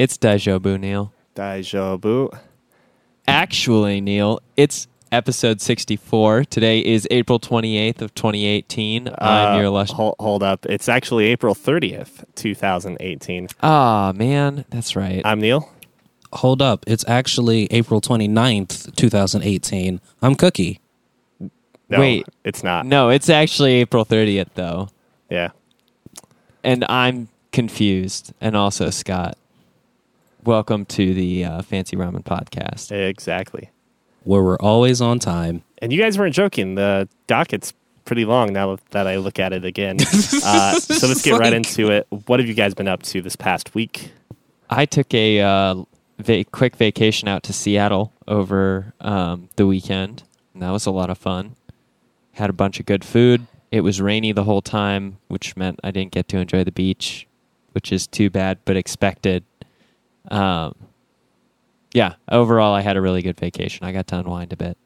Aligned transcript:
It's 0.00 0.16
Daijobu, 0.16 0.80
Neil. 0.80 1.12
Daijobu. 1.36 2.34
Actually, 3.28 4.00
Neil, 4.00 4.40
it's 4.56 4.88
episode 5.12 5.60
64. 5.60 6.44
Today 6.46 6.80
is 6.80 7.06
April 7.10 7.38
28th 7.38 8.00
of 8.00 8.14
2018. 8.14 9.10
I'm 9.18 9.58
your 9.58 9.66
Uh, 9.66 9.70
lush. 9.72 9.90
hold, 9.90 10.14
hold 10.18 10.42
up. 10.42 10.64
It's 10.70 10.88
actually 10.88 11.26
April 11.26 11.54
30th, 11.54 12.24
2018. 12.34 13.48
Ah, 13.62 14.14
man, 14.16 14.64
that's 14.70 14.96
right. 14.96 15.20
I'm 15.22 15.38
Neil. 15.38 15.68
Hold 16.32 16.62
up. 16.62 16.82
It's 16.86 17.04
actually 17.06 17.66
April 17.70 18.00
29th, 18.00 18.96
2018. 18.96 20.00
I'm 20.22 20.34
Cuki. 20.34 20.78
No, 21.90 21.98
Wait. 22.00 22.26
it's 22.42 22.64
not. 22.64 22.86
no, 22.86 23.10
it's 23.10 23.28
actually 23.28 23.74
April 23.74 24.06
30th 24.06 24.48
though. 24.54 24.88
Yeah. 25.28 25.50
And 26.64 26.86
I'm 26.88 27.28
confused 27.52 28.32
and 28.40 28.56
also 28.56 28.88
Scott. 28.88 29.36
Welcome 30.44 30.86
to 30.86 31.12
the 31.12 31.44
uh, 31.44 31.62
Fancy 31.62 31.96
Ramen 31.96 32.24
podcast. 32.24 32.92
Exactly. 32.92 33.70
Where 34.24 34.42
we're 34.42 34.56
always 34.58 35.00
on 35.00 35.18
time. 35.18 35.62
And 35.78 35.92
you 35.92 36.00
guys 36.00 36.18
weren't 36.18 36.34
joking. 36.34 36.76
The 36.76 37.08
docket's 37.26 37.74
pretty 38.04 38.24
long 38.24 38.52
now 38.52 38.78
that 38.90 39.06
I 39.06 39.16
look 39.16 39.38
at 39.38 39.52
it 39.52 39.64
again. 39.64 39.96
uh, 40.44 40.74
so 40.80 41.06
let's 41.06 41.22
get 41.22 41.32
right 41.32 41.52
Like- 41.52 41.54
into 41.54 41.90
it. 41.90 42.06
What 42.26 42.40
have 42.40 42.48
you 42.48 42.54
guys 42.54 42.74
been 42.74 42.88
up 42.88 43.02
to 43.04 43.20
this 43.20 43.36
past 43.36 43.74
week? 43.74 44.12
I 44.70 44.86
took 44.86 45.12
a 45.12 45.40
uh, 45.40 45.84
va- 46.18 46.44
quick 46.44 46.76
vacation 46.76 47.28
out 47.28 47.42
to 47.44 47.52
Seattle 47.52 48.12
over 48.26 48.94
um, 49.00 49.48
the 49.56 49.66
weekend, 49.66 50.22
and 50.54 50.62
that 50.62 50.70
was 50.70 50.86
a 50.86 50.90
lot 50.90 51.10
of 51.10 51.18
fun. 51.18 51.56
Had 52.32 52.48
a 52.50 52.54
bunch 52.54 52.80
of 52.80 52.86
good 52.86 53.04
food. 53.04 53.46
It 53.70 53.80
was 53.82 54.00
rainy 54.00 54.32
the 54.32 54.44
whole 54.44 54.62
time, 54.62 55.18
which 55.28 55.56
meant 55.56 55.80
I 55.84 55.90
didn't 55.90 56.12
get 56.12 56.28
to 56.28 56.38
enjoy 56.38 56.64
the 56.64 56.72
beach, 56.72 57.26
which 57.72 57.92
is 57.92 58.06
too 58.06 58.30
bad, 58.30 58.58
but 58.64 58.76
expected. 58.76 59.44
Um, 60.28 60.74
yeah, 61.92 62.14
overall, 62.30 62.74
I 62.74 62.82
had 62.82 62.96
a 62.96 63.00
really 63.00 63.22
good 63.22 63.38
vacation. 63.38 63.86
I 63.86 63.92
got 63.92 64.06
to 64.08 64.18
unwind 64.18 64.52
a 64.52 64.56
bit. 64.56 64.76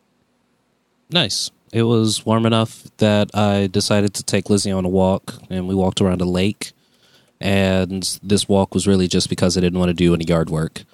Nice. 1.10 1.50
It 1.72 1.82
was 1.82 2.24
warm 2.24 2.46
enough 2.46 2.84
that 2.98 3.30
I 3.34 3.66
decided 3.66 4.14
to 4.14 4.22
take 4.22 4.48
Lizzie 4.48 4.70
on 4.70 4.84
a 4.84 4.88
walk, 4.88 5.34
and 5.50 5.66
we 5.68 5.74
walked 5.74 6.00
around 6.00 6.20
a 6.20 6.24
lake. 6.24 6.72
And 7.40 8.18
this 8.22 8.48
walk 8.48 8.74
was 8.74 8.86
really 8.86 9.08
just 9.08 9.28
because 9.28 9.58
I 9.58 9.60
didn't 9.60 9.78
want 9.78 9.90
to 9.90 9.94
do 9.94 10.14
any 10.14 10.24
yard 10.24 10.48
work. 10.50 10.84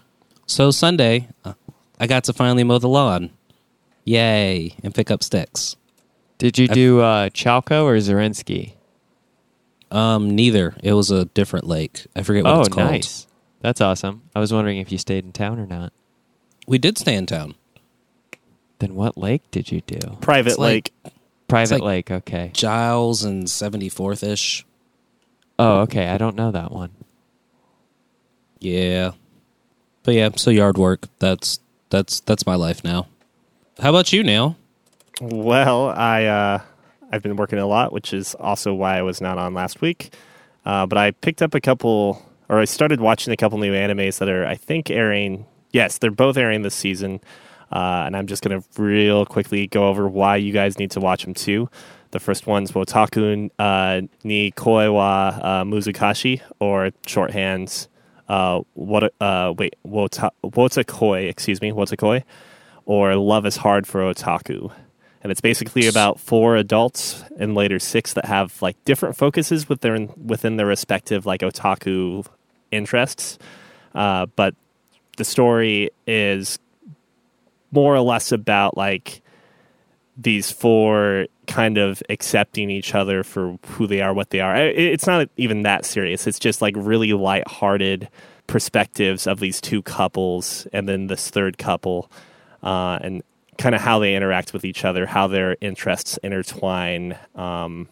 So 0.46 0.70
Sunday, 0.70 1.28
I 2.00 2.06
got 2.06 2.24
to 2.24 2.32
finally 2.32 2.64
mow 2.64 2.78
the 2.78 2.88
lawn. 2.88 3.30
Yay! 4.04 4.74
And 4.82 4.94
pick 4.94 5.10
up 5.10 5.22
sticks. 5.22 5.76
Did 6.38 6.58
you 6.58 6.66
do 6.66 7.00
uh, 7.00 7.28
Chalco 7.28 7.84
or 7.84 7.94
Zorinsky? 7.98 8.72
Um, 9.90 10.34
neither. 10.34 10.74
It 10.82 10.94
was 10.94 11.10
a 11.10 11.26
different 11.26 11.66
lake. 11.66 12.06
I 12.16 12.22
forget 12.22 12.44
what 12.44 12.54
Oh, 12.54 12.60
it's 12.60 12.68
called. 12.70 12.90
nice. 12.90 13.26
That's 13.60 13.80
awesome. 13.80 14.22
I 14.34 14.40
was 14.40 14.52
wondering 14.52 14.78
if 14.78 14.90
you 14.90 14.98
stayed 14.98 15.24
in 15.24 15.32
town 15.32 15.58
or 15.58 15.66
not. 15.66 15.92
We 16.66 16.78
did 16.78 16.96
stay 16.98 17.14
in 17.14 17.26
town. 17.26 17.54
Then 18.78 18.94
what 18.94 19.18
lake 19.18 19.42
did 19.50 19.70
you 19.70 19.82
do? 19.82 19.98
Private 20.20 20.50
It's 20.50 20.58
like- 20.58 20.92
lake. 21.04 21.14
Private 21.48 21.80
like- 21.80 21.82
lake, 21.82 22.10
okay. 22.10 22.50
Giles 22.54 23.24
and 23.24 23.44
74th 23.44 24.22
ish. 24.22 24.64
Oh, 25.58 25.80
okay. 25.80 26.08
I 26.08 26.16
don't 26.16 26.36
know 26.36 26.50
that 26.52 26.70
one. 26.72 26.90
Yeah. 28.60 29.12
But 30.02 30.14
yeah, 30.14 30.30
so 30.36 30.50
yard 30.50 30.78
work. 30.78 31.06
That's 31.18 31.60
that's 31.90 32.20
that's 32.20 32.46
my 32.46 32.54
life 32.54 32.82
now. 32.84 33.06
How 33.78 33.90
about 33.90 34.12
you, 34.12 34.22
Neil? 34.22 34.56
Well, 35.20 35.88
I 35.90 36.24
uh, 36.26 36.60
I've 37.12 37.22
been 37.22 37.36
working 37.36 37.58
a 37.58 37.66
lot, 37.66 37.92
which 37.92 38.14
is 38.14 38.34
also 38.36 38.72
why 38.72 38.96
I 38.98 39.02
was 39.02 39.20
not 39.20 39.36
on 39.38 39.52
last 39.52 39.80
week. 39.82 40.14
Uh, 40.64 40.86
but 40.86 40.96
I 40.98 41.10
picked 41.10 41.42
up 41.42 41.54
a 41.54 41.60
couple, 41.60 42.22
or 42.50 42.58
I 42.58 42.64
started 42.64 43.00
watching 43.00 43.32
a 43.32 43.36
couple 43.36 43.58
new 43.58 43.72
animes 43.72 44.18
that 44.18 44.28
are, 44.28 44.44
I 44.44 44.56
think, 44.56 44.90
airing. 44.90 45.46
Yes, 45.70 45.98
they're 45.98 46.10
both 46.10 46.36
airing 46.36 46.62
this 46.62 46.74
season, 46.74 47.20
uh, 47.70 48.02
and 48.04 48.16
I'm 48.16 48.26
just 48.26 48.42
going 48.42 48.60
to 48.60 48.82
real 48.82 49.24
quickly 49.24 49.68
go 49.68 49.86
over 49.86 50.08
why 50.08 50.34
you 50.34 50.52
guys 50.52 50.76
need 50.76 50.90
to 50.90 51.00
watch 51.00 51.22
them 51.24 51.32
too. 51.32 51.70
The 52.10 52.18
first 52.18 52.48
one's 52.48 52.72
Wotaku 52.72 53.50
uh, 53.60 54.02
ni 54.24 54.50
Koi 54.50 54.90
wa 54.90 55.28
uh, 55.28 55.64
Muzukashi, 55.64 56.42
or 56.58 56.90
shorthands. 57.06 57.86
Uh, 58.28 58.62
what? 58.74 59.14
Uh, 59.20 59.54
wait, 59.56 59.76
Wota, 59.86 60.30
Wotakoi, 60.44 61.28
excuse 61.28 61.60
me, 61.62 61.70
Wotakoi, 61.70 62.24
or 62.84 63.14
Love 63.14 63.46
is 63.46 63.58
Hard 63.58 63.86
for 63.86 64.00
Otaku 64.00 64.72
and 65.22 65.30
it's 65.30 65.42
basically 65.42 65.86
about 65.86 66.18
four 66.18 66.56
adults 66.56 67.22
and 67.38 67.54
later 67.54 67.78
six 67.78 68.14
that 68.14 68.24
have 68.24 68.60
like 68.62 68.82
different 68.84 69.16
focuses 69.16 69.68
with 69.68 69.82
their 69.82 70.06
within 70.16 70.56
their 70.56 70.66
respective 70.66 71.26
like 71.26 71.42
otaku 71.42 72.24
interests 72.70 73.38
uh, 73.94 74.26
but 74.36 74.54
the 75.16 75.24
story 75.24 75.90
is 76.06 76.58
more 77.72 77.94
or 77.94 78.00
less 78.00 78.32
about 78.32 78.76
like 78.76 79.22
these 80.16 80.50
four 80.50 81.26
kind 81.46 81.78
of 81.78 82.02
accepting 82.08 82.70
each 82.70 82.94
other 82.94 83.22
for 83.22 83.58
who 83.66 83.86
they 83.86 84.00
are 84.00 84.12
what 84.12 84.30
they 84.30 84.40
are. 84.40 84.56
It's 84.56 85.06
not 85.06 85.28
even 85.36 85.62
that 85.62 85.84
serious. 85.84 86.26
It's 86.26 86.38
just 86.38 86.62
like 86.62 86.74
really 86.76 87.12
light-hearted 87.12 88.08
perspectives 88.46 89.26
of 89.26 89.40
these 89.40 89.60
two 89.60 89.82
couples 89.82 90.66
and 90.72 90.88
then 90.88 91.06
this 91.06 91.30
third 91.30 91.58
couple 91.58 92.10
uh, 92.62 92.98
and 93.02 93.22
kind 93.58 93.74
of 93.74 93.80
how 93.80 93.98
they 93.98 94.14
interact 94.14 94.52
with 94.52 94.64
each 94.64 94.84
other, 94.84 95.06
how 95.06 95.26
their 95.26 95.56
interests 95.60 96.18
intertwine, 96.22 97.16
um, 97.34 97.88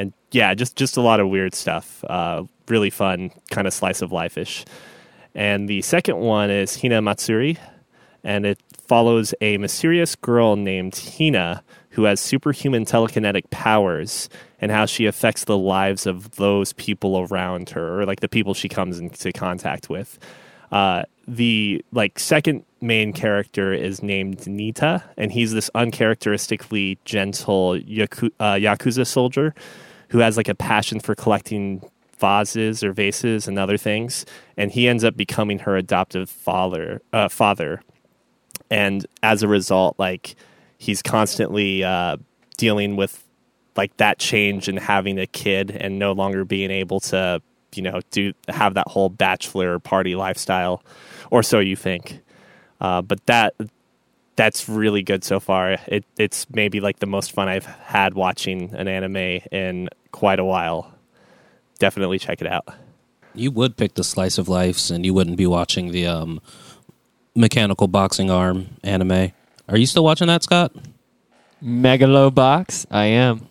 and 0.00 0.14
yeah, 0.30 0.54
just 0.54 0.76
just 0.76 0.96
a 0.96 1.02
lot 1.02 1.20
of 1.20 1.28
weird 1.28 1.54
stuff. 1.54 2.02
Uh, 2.08 2.44
really 2.68 2.90
fun, 2.90 3.30
kind 3.50 3.66
of 3.66 3.74
slice 3.74 4.00
of 4.00 4.12
life 4.12 4.38
ish. 4.38 4.64
And 5.34 5.68
the 5.68 5.82
second 5.82 6.16
one 6.18 6.50
is 6.50 6.78
Hinamatsuri, 6.78 7.58
and 8.24 8.46
it 8.46 8.58
follows 8.86 9.34
a 9.40 9.58
mysterious 9.58 10.16
girl 10.16 10.56
named 10.56 10.96
Hina 10.96 11.62
who 11.90 12.04
has 12.04 12.20
superhuman 12.20 12.84
telekinetic 12.84 13.50
powers 13.50 14.28
and 14.60 14.70
how 14.70 14.86
she 14.86 15.06
affects 15.06 15.44
the 15.44 15.58
lives 15.58 16.06
of 16.06 16.36
those 16.36 16.72
people 16.74 17.20
around 17.20 17.70
her 17.70 18.00
or 18.00 18.06
like 18.06 18.20
the 18.20 18.28
people 18.28 18.54
she 18.54 18.68
comes 18.68 18.98
into 18.98 19.32
contact 19.32 19.88
with. 19.90 20.18
Uh, 20.72 21.02
the 21.26 21.84
like 21.92 22.18
second 22.18 22.64
main 22.80 23.12
character 23.12 23.72
is 23.72 24.02
named 24.02 24.38
Nitta, 24.38 25.02
and 25.16 25.30
he's 25.32 25.52
this 25.52 25.70
uncharacteristically 25.74 26.98
gentle 27.04 27.74
Yaku- 27.74 28.32
uh, 28.40 28.54
yakuza 28.54 29.06
soldier 29.06 29.54
who 30.10 30.18
has 30.18 30.36
like 30.36 30.48
a 30.48 30.54
passion 30.54 31.00
for 31.00 31.14
collecting 31.14 31.82
vases 32.18 32.84
or 32.84 32.92
vases 32.92 33.48
and 33.48 33.58
other 33.58 33.76
things, 33.76 34.26
and 34.56 34.70
he 34.70 34.86
ends 34.88 35.04
up 35.04 35.16
becoming 35.16 35.60
her 35.60 35.76
adoptive 35.76 36.28
father. 36.28 37.00
Uh, 37.12 37.28
father, 37.28 37.82
and 38.70 39.06
as 39.22 39.42
a 39.42 39.48
result, 39.48 39.98
like 39.98 40.36
he's 40.78 41.02
constantly 41.02 41.84
uh, 41.84 42.16
dealing 42.56 42.96
with 42.96 43.24
like 43.76 43.96
that 43.98 44.18
change 44.18 44.68
and 44.68 44.78
having 44.78 45.18
a 45.18 45.26
kid 45.26 45.70
and 45.70 45.98
no 45.98 46.12
longer 46.12 46.44
being 46.44 46.70
able 46.70 47.00
to 47.00 47.40
you 47.74 47.82
know 47.82 48.00
do 48.10 48.32
have 48.48 48.74
that 48.74 48.88
whole 48.88 49.08
bachelor 49.08 49.78
party 49.78 50.14
lifestyle 50.14 50.82
or 51.30 51.42
so 51.42 51.58
you 51.58 51.76
think 51.76 52.20
uh, 52.80 53.00
but 53.00 53.24
that 53.26 53.54
that's 54.36 54.68
really 54.68 55.02
good 55.02 55.22
so 55.22 55.38
far 55.38 55.78
it, 55.86 56.04
it's 56.18 56.48
maybe 56.50 56.80
like 56.80 56.98
the 56.98 57.06
most 57.06 57.32
fun 57.32 57.48
i've 57.48 57.66
had 57.66 58.14
watching 58.14 58.74
an 58.74 58.88
anime 58.88 59.40
in 59.52 59.88
quite 60.12 60.38
a 60.38 60.44
while 60.44 60.92
definitely 61.78 62.18
check 62.18 62.40
it 62.40 62.46
out 62.46 62.68
You 63.34 63.50
would 63.52 63.76
pick 63.76 63.94
the 63.94 64.04
slice 64.04 64.38
of 64.38 64.48
lives, 64.48 64.90
and 64.90 65.04
you 65.06 65.14
wouldn't 65.14 65.36
be 65.36 65.46
watching 65.46 65.92
the 65.92 66.06
um, 66.06 66.40
mechanical 67.34 67.86
boxing 67.86 68.30
arm 68.30 68.76
anime. 68.82 69.32
Are 69.68 69.78
you 69.78 69.86
still 69.86 70.02
watching 70.04 70.26
that, 70.26 70.42
Scott? 70.42 70.72
Megalobox? 71.62 72.86
I 72.90 73.04
am. 73.06 73.48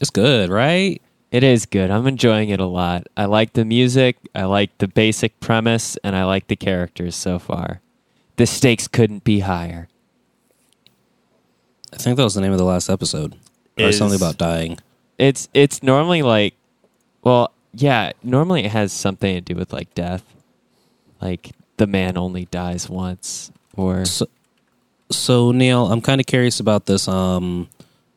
It's 0.00 0.10
good, 0.10 0.50
right? 0.50 1.00
It 1.30 1.42
is 1.44 1.66
good. 1.66 1.90
I'm 1.90 2.06
enjoying 2.06 2.48
it 2.50 2.60
a 2.60 2.66
lot. 2.66 3.06
I 3.16 3.26
like 3.26 3.52
the 3.52 3.64
music, 3.64 4.16
I 4.34 4.44
like 4.44 4.76
the 4.78 4.88
basic 4.88 5.38
premise, 5.40 5.96
and 6.02 6.16
I 6.16 6.24
like 6.24 6.48
the 6.48 6.56
characters 6.56 7.14
so 7.14 7.38
far. 7.38 7.80
The 8.36 8.46
stakes 8.46 8.88
couldn't 8.88 9.24
be 9.24 9.40
higher. 9.40 9.88
I 11.92 11.96
think 11.96 12.16
that 12.16 12.24
was 12.24 12.34
the 12.34 12.40
name 12.40 12.52
of 12.52 12.58
the 12.58 12.64
last 12.64 12.90
episode. 12.90 13.34
Or 13.78 13.92
something 13.92 14.16
about 14.16 14.38
dying. 14.38 14.78
It's 15.18 15.48
it's 15.54 15.82
normally 15.82 16.22
like 16.22 16.54
well, 17.22 17.52
yeah, 17.72 18.12
normally 18.22 18.64
it 18.64 18.70
has 18.70 18.92
something 18.92 19.34
to 19.34 19.40
do 19.40 19.54
with 19.54 19.72
like 19.72 19.94
death. 19.94 20.24
Like 21.20 21.52
the 21.76 21.86
man 21.86 22.16
only 22.16 22.46
dies 22.46 22.88
once 22.88 23.50
or 23.76 24.04
So, 24.04 24.26
so 25.10 25.52
Neil, 25.52 25.90
I'm 25.90 26.00
kind 26.00 26.20
of 26.20 26.26
curious 26.26 26.60
about 26.60 26.86
this 26.86 27.08
um, 27.08 27.68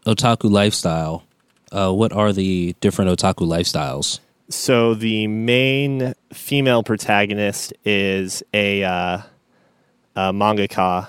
otaku 0.05 0.49
lifestyle. 0.49 1.23
Uh, 1.71 1.91
what 1.91 2.11
are 2.11 2.33
the 2.33 2.75
different 2.81 3.11
otaku 3.11 3.47
lifestyles? 3.47 4.19
so 4.49 4.95
the 4.95 5.27
main 5.27 6.13
female 6.33 6.83
protagonist 6.83 7.71
is 7.85 8.43
a, 8.53 8.83
uh, 8.83 9.21
a 10.15 10.33
mangaka 10.33 11.07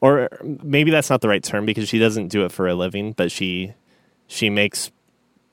or 0.00 0.28
maybe 0.62 0.90
that's 0.90 1.10
not 1.10 1.20
the 1.20 1.28
right 1.28 1.42
term 1.42 1.66
because 1.66 1.88
she 1.88 1.98
doesn't 1.98 2.28
do 2.28 2.44
it 2.44 2.52
for 2.52 2.68
a 2.68 2.74
living 2.74 3.12
but 3.12 3.30
she 3.30 3.72
she 4.32 4.48
makes 4.50 4.90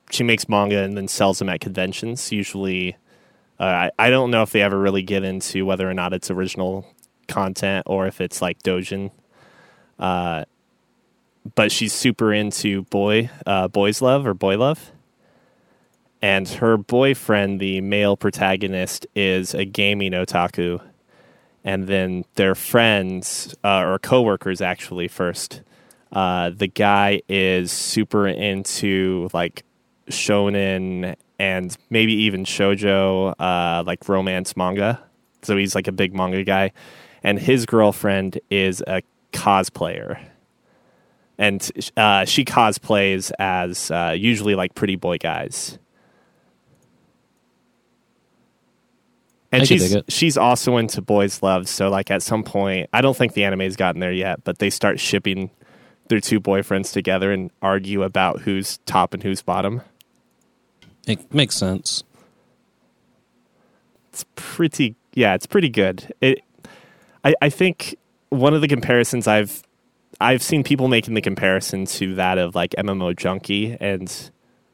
she 0.10 0.24
makes 0.24 0.48
manga 0.48 0.80
and 0.84 0.96
then 0.96 1.08
sells 1.08 1.40
them 1.40 1.50
at 1.50 1.60
conventions 1.60 2.32
usually 2.32 2.96
Uh, 3.60 3.90
I, 4.00 4.08
I 4.08 4.10
don't 4.10 4.32
know 4.32 4.42
if 4.42 4.52
they 4.52 4.62
ever 4.62 4.80
really 4.80 5.04
get 5.04 5.24
into 5.24 5.66
whether 5.66 5.90
or 5.90 5.94
not 5.94 6.14
it's 6.14 6.32
original 6.32 6.86
content 7.28 7.84
or 7.88 8.08
if 8.08 8.22
it's 8.22 8.42
like 8.42 8.64
Dojin. 8.64 9.12
Uh, 10.00 10.46
but 11.56 11.70
she's 11.72 11.92
super 11.92 12.32
into 12.32 12.84
boy, 12.84 13.30
uh, 13.46 13.68
boys 13.68 14.02
love 14.02 14.26
or 14.26 14.34
boy 14.34 14.58
love. 14.58 14.92
And 16.22 16.48
her 16.48 16.78
boyfriend, 16.78 17.60
the 17.60 17.82
male 17.82 18.16
protagonist, 18.16 19.06
is 19.14 19.54
a 19.54 19.66
gaming 19.66 20.14
otaku. 20.14 20.80
And 21.64 21.88
then 21.88 22.24
their 22.36 22.56
friends, 22.56 23.56
uh, 23.64 23.84
or 23.84 24.00
coworkers 24.00 24.62
actually, 24.62 25.10
first. 25.10 25.62
Uh, 26.12 26.50
the 26.50 26.68
guy 26.68 27.22
is 27.30 27.72
super 27.72 28.28
into 28.28 29.30
like 29.34 29.64
shonen 30.10 31.16
and 31.38 31.78
maybe 31.90 32.14
even 32.14 32.44
shojo, 32.44 33.34
uh, 33.40 33.84
like 33.86 34.08
romance 34.10 34.58
manga. 34.58 35.02
So 35.44 35.56
he's 35.56 35.76
like 35.76 35.88
a 35.88 35.92
big 35.92 36.14
manga 36.14 36.44
guy. 36.44 36.72
And 37.24 37.40
his 37.40 37.66
girlfriend 37.66 38.40
is 38.50 38.82
a 38.88 39.02
cosplayer. 39.32 40.20
And 41.38 41.70
uh, 41.96 42.26
she 42.26 42.44
cosplays 42.44 43.32
as 43.40 43.92
uh, 43.92 44.16
usually 44.18 44.56
like 44.56 44.76
pretty 44.76 44.96
boy 44.96 45.18
guys. 45.18 45.78
And 49.52 49.68
she's 49.68 49.96
she's 50.08 50.38
also 50.38 50.78
into 50.78 51.02
boys 51.02 51.42
love. 51.42 51.68
So 51.68 51.90
like 51.90 52.12
at 52.12 52.22
some 52.22 52.44
point, 52.44 52.90
I 52.94 53.02
don't 53.02 53.18
think 53.18 53.34
the 53.34 53.46
anime's 53.46 53.76
gotten 53.76 54.00
there 54.00 54.12
yet, 54.12 54.44
but 54.44 54.60
they 54.60 54.70
start 54.70 55.00
shipping 55.00 55.50
their 56.10 56.20
two 56.20 56.40
boyfriends 56.42 56.92
together 56.92 57.32
and 57.32 57.50
argue 57.62 58.04
about 58.04 58.42
who's 58.42 58.78
top 58.86 59.14
and 59.14 59.24
who's 59.24 59.42
bottom. 59.42 59.82
It 61.08 61.34
makes 61.34 61.56
sense. 61.56 62.04
it's 64.12 64.26
pretty 64.36 64.96
yeah 65.14 65.34
it's 65.34 65.46
pretty 65.46 65.70
good 65.70 66.14
it 66.22 66.42
I, 67.24 67.34
I 67.42 67.50
think 67.50 67.96
one 68.30 68.54
of 68.54 68.62
the 68.62 68.68
comparisons 68.68 69.28
i've 69.28 69.64
i've 70.20 70.44
seen 70.44 70.64
people 70.64 70.88
making 70.88 71.14
the 71.14 71.22
comparison 71.22 71.86
to 71.86 72.16
that 72.16 72.38
of 72.38 72.54
like 72.56 72.72
mmo 72.78 73.16
junkie 73.16 73.78
and 73.80 74.32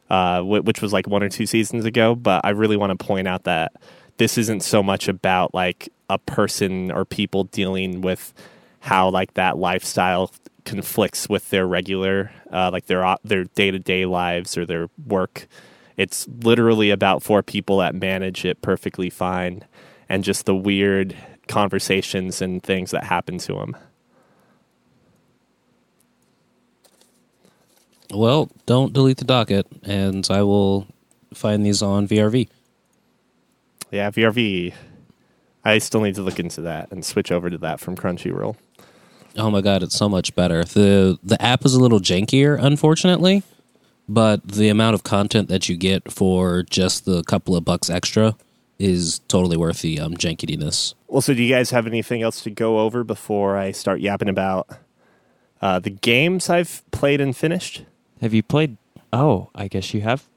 uh 0.10 0.42
which 0.42 0.82
was 0.82 0.92
like 0.94 1.08
one 1.08 1.24
or 1.24 1.30
two 1.30 1.46
seasons 1.46 1.86
ago 1.86 2.16
but 2.16 2.42
i 2.44 2.50
really 2.50 2.76
want 2.78 2.98
to 2.98 3.06
point 3.06 3.28
out 3.28 3.44
that 3.44 3.74
this 4.18 4.38
isn't 4.38 4.62
so 4.62 4.82
much 4.84 5.08
about 5.08 5.54
like 5.54 5.90
a 6.10 6.18
person 6.18 6.92
or 6.92 7.06
people 7.06 7.46
dealing 7.46 8.02
with 8.02 8.34
how 8.80 9.10
like 9.10 9.34
that 9.36 9.58
lifestyle 9.58 10.32
conflicts 10.66 11.30
with 11.30 11.50
their 11.52 11.66
regular 11.68 12.32
uh, 12.52 12.70
like 12.74 12.88
their 12.88 13.16
their 13.24 13.46
day-to-day 13.46 14.06
lives 14.06 14.58
or 14.58 14.66
their 14.66 14.90
work. 15.06 15.48
It's 15.98 16.28
literally 16.28 16.90
about 16.90 17.24
four 17.24 17.42
people 17.44 17.78
that 17.78 17.96
manage 17.96 18.44
it 18.44 18.62
perfectly 18.62 19.10
fine 19.10 19.64
and 20.10 20.24
just 20.24 20.46
the 20.46 20.56
weird 20.56 21.16
conversations 21.48 22.42
and 22.42 22.62
things 22.62 22.92
that 22.92 23.06
happen 23.06 23.38
to 23.38 23.54
them 23.54 23.76
Well, 28.14 28.50
don't 28.66 28.94
delete 28.94 29.18
the 29.18 29.26
docket, 29.26 29.68
and 29.84 30.26
I 30.30 30.44
will 30.44 30.88
find 31.34 31.66
these 31.66 31.82
on 31.82 32.08
VRV. 32.08 32.48
yeah 33.92 34.10
vrv 34.10 34.74
i 35.64 35.78
still 35.78 36.02
need 36.02 36.16
to 36.16 36.22
look 36.22 36.40
into 36.40 36.62
that 36.62 36.92
and 36.92 37.04
switch 37.06 37.32
over 37.32 37.50
to 37.50 37.58
that 37.58 37.80
from 37.80 37.96
crunchyroll 37.96 38.56
Oh 39.38 39.52
my 39.52 39.62
god, 39.62 39.84
it's 39.84 39.96
so 39.96 40.08
much 40.10 40.34
better. 40.36 40.64
the 40.64 41.20
The 41.24 41.42
app 41.42 41.66
is 41.66 41.74
a 41.74 41.80
little 41.80 42.00
jankier, 42.00 42.58
unfortunately, 42.62 43.44
but 44.08 44.48
the 44.48 44.70
amount 44.70 44.94
of 44.96 45.04
content 45.04 45.50
that 45.50 45.68
you 45.70 45.76
get 45.78 46.12
for 46.12 46.64
just 46.64 47.06
the 47.06 47.24
couple 47.24 47.56
of 47.56 47.66
bucks 47.66 47.90
extra 47.90 48.36
is 48.80 49.20
totally 49.28 49.58
worth 49.58 49.82
the 49.82 50.00
um, 50.00 50.14
jankiness. 50.16 50.94
well 51.08 51.22
so 51.22 51.34
do 51.34 51.42
you 51.42 51.50
guys 51.54 51.70
have 51.72 51.88
anything 51.88 52.22
else 52.22 52.42
to 52.42 52.50
go 52.50 52.80
over 52.80 53.06
before 53.06 53.56
i 53.56 53.72
start 53.72 54.02
yapping 54.02 54.28
about 54.28 54.68
uh, 55.62 55.80
the 55.80 55.90
games 55.90 56.50
i've 56.50 56.84
played 56.92 57.22
and 57.22 57.38
finished 57.38 57.84
Have 58.20 58.34
you 58.34 58.44
played? 58.44 58.76
Oh, 59.14 59.50
I 59.56 59.70
guess 59.70 59.94
you 59.94 60.02
have 60.02 60.28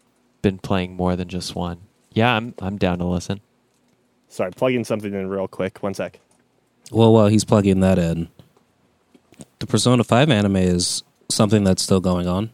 been 0.41 0.59
playing 0.59 0.95
more 0.95 1.17
than 1.17 1.27
just 1.27 1.57
one. 1.57 1.79
Yeah, 2.13 2.37
I'm 2.37 2.55
I'm 2.61 2.79
down 2.79 2.99
to 2.99 3.05
listen. 3.07 3.41
sorry 4.29 4.53
plugging 4.53 4.85
something 4.85 5.13
in 5.13 5.29
real 5.29 5.49
quick 5.49 5.83
one 5.83 5.95
sec 5.95 6.21
Well, 6.93 7.13
while 7.13 7.27
he's 7.27 7.45
plugging 7.45 7.81
that 7.81 7.99
in, 7.99 8.29
the 9.59 9.67
Persona 9.67 10.05
Five 10.05 10.31
anime 10.31 10.57
is 10.57 11.03
something 11.29 11.65
that's 11.65 11.83
still 11.83 12.01
going 12.01 12.27
on. 12.27 12.51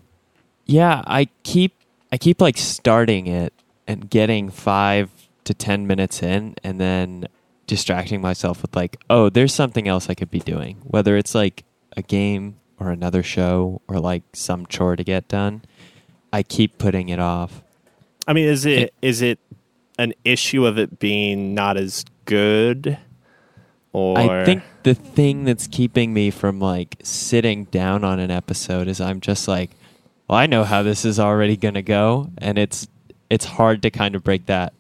Yeah, 0.67 1.03
I 1.07 1.29
keep 1.43 1.75
I 2.11 2.19
keep 2.19 2.41
like 2.41 2.57
starting 2.57 3.27
it 3.27 3.53
and 3.87 4.09
getting 4.09 4.51
five 4.51 5.11
to 5.45 5.55
ten 5.55 5.87
minutes 5.87 6.23
in, 6.23 6.57
and 6.65 6.81
then 6.81 7.27
distracting 7.67 8.21
myself 8.21 8.63
with 8.63 8.75
like, 8.77 8.97
oh, 9.11 9.29
there's 9.31 9.53
something 9.53 9.89
else 9.89 10.09
I 10.09 10.15
could 10.15 10.31
be 10.31 10.41
doing. 10.41 10.79
Whether 10.85 11.17
it's 11.17 11.35
like 11.35 11.65
a 11.97 12.03
game 12.03 12.57
or 12.79 12.91
another 12.91 13.23
show 13.23 13.81
or 13.89 14.01
like 14.01 14.23
some 14.33 14.67
chore 14.67 14.97
to 14.97 15.05
get 15.05 15.29
done, 15.29 15.63
I 16.33 16.43
keep 16.43 16.79
putting 16.79 17.09
it 17.09 17.19
off. 17.19 17.63
I 18.27 18.33
mean, 18.33 18.49
is 18.49 18.65
it 18.65 18.95
is 19.03 19.23
it 19.23 19.39
an 19.99 20.15
issue 20.25 20.67
of 20.67 20.79
it 20.79 20.99
being 20.99 21.55
not 21.55 21.77
as 21.77 22.05
good, 22.25 22.99
or 23.95 24.19
I 24.19 24.45
think 24.45 24.65
the 24.83 24.93
thing 24.93 25.45
that's 25.45 25.69
keeping 25.69 26.13
me 26.13 26.31
from 26.31 26.59
like 26.59 26.97
sitting 27.05 27.65
down 27.67 28.03
on 28.03 28.19
an 28.19 28.31
episode 28.31 28.89
is 28.89 29.01
I'm 29.01 29.21
just 29.21 29.47
like, 29.47 29.71
well, 30.29 30.37
I 30.37 30.47
know 30.47 30.65
how 30.65 30.83
this 30.83 31.05
is 31.05 31.21
already 31.21 31.57
gonna 31.57 31.81
go, 31.81 32.31
and 32.39 32.59
it's 32.59 32.89
it's 33.31 33.45
hard 33.45 33.83
to 33.83 33.91
kind 33.91 34.17
of 34.17 34.25
break 34.25 34.47
that, 34.47 34.75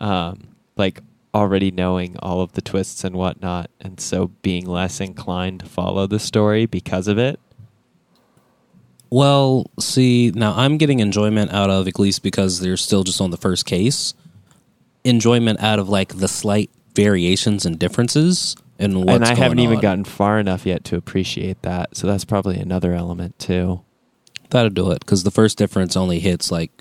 um, 0.00 0.46
like 0.76 1.00
already 1.34 1.72
knowing 1.72 2.16
all 2.20 2.40
of 2.40 2.52
the 2.52 2.62
twists 2.62 3.02
and 3.02 3.16
whatnot, 3.16 3.68
and 3.80 4.00
so 4.00 4.28
being 4.42 4.64
less 4.64 5.00
inclined 5.00 5.60
to 5.60 5.66
follow 5.66 6.06
the 6.06 6.20
story 6.20 6.66
because 6.66 7.08
of 7.08 7.18
it. 7.18 7.40
Well, 9.10 9.66
see, 9.80 10.30
now 10.32 10.54
I'm 10.56 10.78
getting 10.78 11.00
enjoyment 11.00 11.52
out 11.52 11.68
of 11.68 11.88
at 11.88 11.98
least 11.98 12.22
because 12.22 12.60
they're 12.60 12.76
still 12.76 13.02
just 13.02 13.20
on 13.20 13.32
the 13.32 13.36
first 13.36 13.66
case. 13.66 14.14
Enjoyment 15.02 15.58
out 15.60 15.80
of 15.80 15.88
like 15.88 16.18
the 16.18 16.28
slight 16.28 16.70
variations 16.94 17.64
and 17.66 17.78
differences 17.78 18.56
and 18.78 19.04
what's 19.04 19.10
and 19.16 19.24
I 19.24 19.34
haven't 19.34 19.58
going 19.58 19.68
even 19.68 19.80
gotten 19.80 20.04
far 20.04 20.38
enough 20.38 20.64
yet 20.64 20.84
to 20.84 20.96
appreciate 20.96 21.60
that, 21.62 21.96
so 21.96 22.06
that's 22.06 22.24
probably 22.24 22.58
another 22.58 22.94
element 22.94 23.38
too. 23.38 23.82
That'll 24.48 24.70
do 24.70 24.90
it 24.90 25.00
because 25.00 25.22
the 25.22 25.30
first 25.30 25.58
difference 25.58 25.96
only 25.96 26.18
hits 26.18 26.50
like 26.50 26.72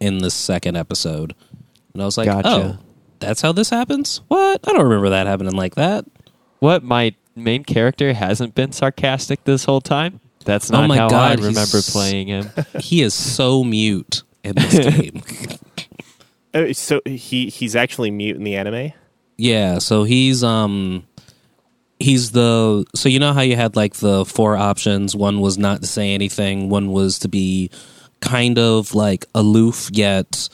in 0.00 0.18
the 0.18 0.30
second 0.30 0.76
episode, 0.76 1.34
and 1.94 2.02
I 2.02 2.04
was 2.04 2.18
like, 2.18 2.26
Gotcha. 2.26 2.48
"Oh, 2.48 2.78
that's 3.20 3.40
how 3.42 3.52
this 3.52 3.70
happens." 3.70 4.22
What? 4.28 4.60
I 4.68 4.72
don't 4.72 4.82
remember 4.82 5.08
that 5.10 5.28
happening 5.28 5.54
like 5.54 5.76
that. 5.76 6.04
What 6.58 6.82
my 6.82 7.14
main 7.36 7.64
character 7.64 8.12
hasn't 8.12 8.54
been 8.54 8.72
sarcastic 8.72 9.44
this 9.44 9.64
whole 9.64 9.80
time? 9.80 10.20
That's 10.44 10.70
Oh 10.70 10.80
not 10.80 10.88
my 10.88 10.96
how 10.96 11.08
God, 11.08 11.40
I 11.40 11.46
remember 11.46 11.80
playing 11.80 12.26
him. 12.26 12.50
he 12.80 13.02
is 13.02 13.14
so 13.14 13.62
mute 13.62 14.24
in 14.42 14.56
this 14.56 14.78
game. 14.96 15.22
Oh, 16.54 16.72
so 16.72 17.00
he 17.04 17.48
he's 17.50 17.76
actually 17.76 18.10
mute 18.10 18.36
in 18.36 18.42
the 18.42 18.56
anime. 18.56 18.92
Yeah, 19.38 19.78
so 19.78 20.04
he's 20.04 20.42
um 20.42 21.06
he's 21.98 22.30
the 22.32 22.84
so 22.94 23.08
you 23.08 23.18
know 23.18 23.32
how 23.32 23.40
you 23.42 23.56
had 23.56 23.76
like 23.76 23.94
the 23.96 24.24
four 24.24 24.56
options, 24.56 25.14
one 25.16 25.40
was 25.40 25.58
not 25.58 25.82
to 25.82 25.86
say 25.86 26.14
anything, 26.14 26.68
one 26.68 26.90
was 26.90 27.18
to 27.20 27.28
be 27.28 27.70
kind 28.20 28.58
of 28.58 28.94
like 28.94 29.26
aloof 29.34 29.90
yet 29.92 30.48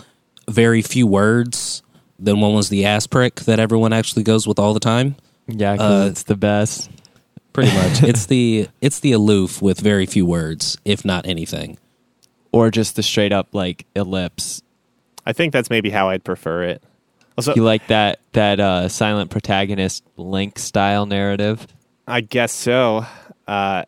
very 0.50 0.82
few 0.82 1.06
words, 1.06 1.82
then 2.18 2.40
one 2.40 2.54
was 2.54 2.68
the 2.68 2.84
ass 2.84 3.06
prick 3.06 3.36
that 3.42 3.60
everyone 3.60 3.92
actually 3.92 4.24
goes 4.24 4.46
with 4.46 4.58
all 4.58 4.74
the 4.74 4.80
time. 4.80 5.14
Yeah, 5.46 5.72
because 5.74 6.06
Uh, 6.06 6.10
it's 6.10 6.22
the 6.24 6.36
best. 6.36 6.90
Pretty 7.52 7.72
much. 7.74 8.02
it's 8.02 8.26
the 8.26 8.68
it's 8.80 8.98
the 9.00 9.12
aloof 9.12 9.62
with 9.62 9.78
very 9.80 10.06
few 10.06 10.26
words, 10.26 10.76
if 10.84 11.04
not 11.04 11.26
anything. 11.26 11.78
Or 12.50 12.70
just 12.70 12.96
the 12.96 13.02
straight 13.02 13.32
up 13.32 13.48
like 13.54 13.86
ellipse. 13.94 14.60
I 15.24 15.32
think 15.32 15.52
that's 15.52 15.70
maybe 15.70 15.90
how 15.90 16.08
I'd 16.10 16.24
prefer 16.24 16.64
it. 16.64 16.82
Also, 17.36 17.54
You 17.54 17.64
like 17.64 17.86
that 17.86 18.20
that 18.32 18.60
uh, 18.60 18.88
silent 18.88 19.30
protagonist 19.30 20.04
link 20.16 20.58
style 20.58 21.06
narrative? 21.06 21.66
I 22.06 22.20
guess 22.20 22.52
so. 22.52 23.06
Uh, 23.46 23.84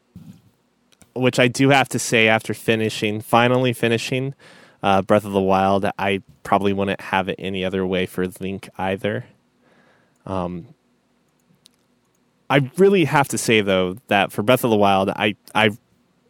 which 1.15 1.39
I 1.39 1.49
do 1.49 1.69
have 1.69 1.89
to 1.91 1.99
say, 1.99 2.29
after 2.29 2.55
finishing, 2.55 3.21
finally 3.21 3.73
finishing 3.73 4.35
uh, 4.83 5.03
Breath 5.03 5.25
of 5.25 5.33
the 5.33 5.41
Wild, 5.41 5.87
I 5.99 6.23
probably 6.43 6.73
wouldn't 6.73 7.01
have 7.01 7.29
it 7.29 7.37
any 7.39 7.65
other 7.65 7.87
way 7.87 8.07
for 8.07 8.27
Link 8.41 8.69
either. 8.77 9.27
Um, 10.27 10.69
I 12.51 12.71
really 12.77 13.05
have 13.05 13.29
to 13.29 13.39
say 13.39 13.61
though 13.61 13.97
that 14.09 14.33
for 14.33 14.43
Breath 14.43 14.65
of 14.65 14.71
the 14.71 14.77
Wild, 14.77 15.11
I 15.11 15.37
I 15.55 15.71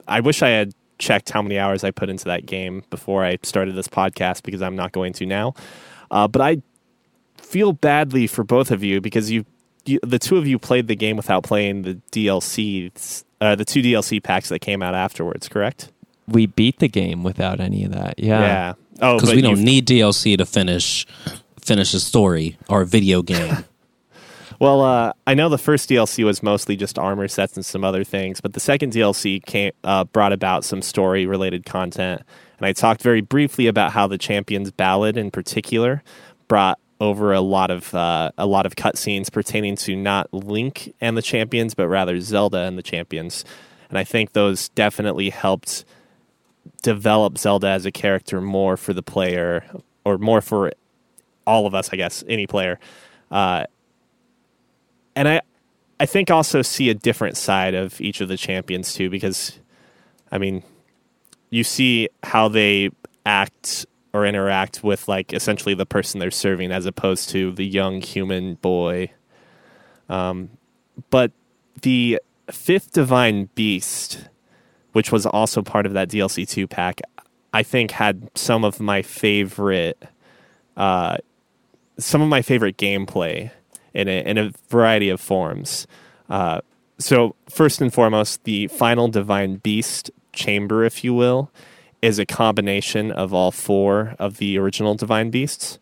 I 0.06 0.20
wish 0.20 0.42
I 0.42 0.48
had 0.48 0.72
checked 0.98 1.30
how 1.30 1.42
many 1.42 1.58
hours 1.58 1.82
I 1.84 1.90
put 1.90 2.08
into 2.08 2.24
that 2.26 2.46
game 2.46 2.84
before 2.90 3.24
I 3.24 3.38
started 3.42 3.74
this 3.74 3.88
podcast 3.88 4.42
because 4.42 4.62
I'm 4.62 4.76
not 4.76 4.92
going 4.92 5.12
to 5.14 5.26
now. 5.26 5.54
Uh, 6.10 6.28
but 6.28 6.40
I 6.40 6.62
feel 7.54 7.72
badly 7.72 8.26
for 8.26 8.42
both 8.42 8.72
of 8.72 8.82
you 8.82 9.00
because 9.00 9.30
you, 9.30 9.46
you 9.86 10.00
the 10.02 10.18
two 10.18 10.36
of 10.36 10.44
you 10.44 10.58
played 10.58 10.88
the 10.88 10.96
game 10.96 11.16
without 11.16 11.44
playing 11.44 11.82
the 11.82 11.94
DLCs, 12.10 13.22
uh, 13.40 13.54
the 13.54 13.64
two 13.64 13.80
DLC 13.80 14.20
packs 14.20 14.48
that 14.48 14.58
came 14.58 14.82
out 14.82 14.96
afterwards, 14.96 15.48
correct? 15.48 15.92
We 16.26 16.46
beat 16.46 16.80
the 16.80 16.88
game 16.88 17.22
without 17.22 17.60
any 17.60 17.84
of 17.84 17.92
that. 17.92 18.18
Yeah. 18.18 18.74
Oh, 19.00 19.18
Because 19.18 19.32
we 19.36 19.40
don't 19.40 19.62
need 19.62 19.86
DLC 19.86 20.36
to 20.36 20.44
finish 20.44 21.06
finish 21.60 21.94
a 21.94 22.00
story 22.00 22.58
or 22.68 22.82
a 22.82 22.86
video 22.86 23.22
game. 23.22 23.64
Well, 24.60 24.82
uh, 24.82 25.12
I 25.26 25.34
know 25.34 25.48
the 25.48 25.58
first 25.58 25.90
DLC 25.90 26.24
was 26.24 26.40
mostly 26.40 26.76
just 26.76 26.96
armor 26.96 27.26
sets 27.26 27.56
and 27.56 27.66
some 27.66 27.82
other 27.82 28.04
things, 28.04 28.40
but 28.40 28.52
the 28.52 28.60
second 28.60 28.92
DLC 28.92 29.44
came 29.44 29.72
uh, 29.82 30.04
brought 30.04 30.32
about 30.32 30.64
some 30.64 30.80
story 30.80 31.26
related 31.26 31.66
content, 31.66 32.22
and 32.58 32.64
I 32.64 32.72
talked 32.72 33.02
very 33.02 33.20
briefly 33.20 33.66
about 33.66 33.90
how 33.90 34.06
the 34.06 34.16
Champions 34.16 34.70
Ballad, 34.70 35.16
in 35.16 35.32
particular, 35.32 36.04
brought 36.46 36.78
over 37.04 37.32
a 37.32 37.40
lot 37.40 37.70
of 37.70 37.94
uh, 37.94 38.30
a 38.36 38.46
lot 38.46 38.66
of 38.66 38.76
cutscenes 38.76 39.30
pertaining 39.30 39.76
to 39.76 39.94
not 39.94 40.32
Link 40.32 40.94
and 41.00 41.16
the 41.16 41.22
Champions, 41.22 41.74
but 41.74 41.88
rather 41.88 42.20
Zelda 42.20 42.58
and 42.58 42.78
the 42.78 42.82
Champions, 42.82 43.44
and 43.88 43.98
I 43.98 44.04
think 44.04 44.32
those 44.32 44.68
definitely 44.70 45.30
helped 45.30 45.84
develop 46.82 47.38
Zelda 47.38 47.68
as 47.68 47.86
a 47.86 47.92
character 47.92 48.40
more 48.40 48.76
for 48.76 48.92
the 48.92 49.02
player, 49.02 49.64
or 50.04 50.18
more 50.18 50.40
for 50.40 50.72
all 51.46 51.66
of 51.66 51.74
us, 51.74 51.90
I 51.92 51.96
guess, 51.96 52.24
any 52.28 52.46
player. 52.46 52.78
Uh, 53.30 53.64
and 55.14 55.28
I 55.28 55.40
I 56.00 56.06
think 56.06 56.30
also 56.30 56.62
see 56.62 56.90
a 56.90 56.94
different 56.94 57.36
side 57.36 57.74
of 57.74 58.00
each 58.00 58.20
of 58.20 58.28
the 58.28 58.36
champions 58.36 58.94
too, 58.94 59.10
because 59.10 59.58
I 60.30 60.38
mean, 60.38 60.62
you 61.50 61.64
see 61.64 62.08
how 62.22 62.48
they 62.48 62.90
act 63.24 63.86
or 64.14 64.24
interact 64.24 64.84
with 64.84 65.08
like 65.08 65.32
essentially 65.34 65.74
the 65.74 65.84
person 65.84 66.20
they're 66.20 66.30
serving 66.30 66.70
as 66.70 66.86
opposed 66.86 67.28
to 67.30 67.50
the 67.52 67.66
young 67.66 68.00
human 68.00 68.54
boy. 68.54 69.10
Um, 70.08 70.50
but 71.10 71.32
the 71.82 72.20
fifth 72.50 72.92
divine 72.92 73.50
beast, 73.56 74.28
which 74.92 75.10
was 75.10 75.26
also 75.26 75.62
part 75.62 75.84
of 75.84 75.92
that 75.94 76.08
DLC 76.08 76.48
two 76.48 76.68
pack, 76.68 77.00
I 77.52 77.64
think 77.64 77.90
had 77.90 78.30
some 78.36 78.64
of 78.64 78.80
my 78.80 79.02
favorite, 79.02 80.00
uh, 80.76 81.16
some 81.98 82.22
of 82.22 82.28
my 82.28 82.40
favorite 82.40 82.76
gameplay 82.76 83.50
in 83.92 84.06
a, 84.06 84.24
in 84.24 84.38
a 84.38 84.52
variety 84.68 85.08
of 85.08 85.20
forms. 85.20 85.88
Uh, 86.30 86.60
so, 86.98 87.34
first 87.50 87.80
and 87.80 87.92
foremost, 87.92 88.44
the 88.44 88.68
final 88.68 89.08
divine 89.08 89.56
beast 89.56 90.12
chamber, 90.32 90.84
if 90.84 91.02
you 91.02 91.12
will, 91.12 91.50
is 92.04 92.18
a 92.18 92.26
combination 92.26 93.10
of 93.10 93.32
all 93.32 93.50
four 93.50 94.14
of 94.18 94.36
the 94.36 94.58
original 94.58 94.94
divine 94.94 95.30
beasts. 95.30 95.78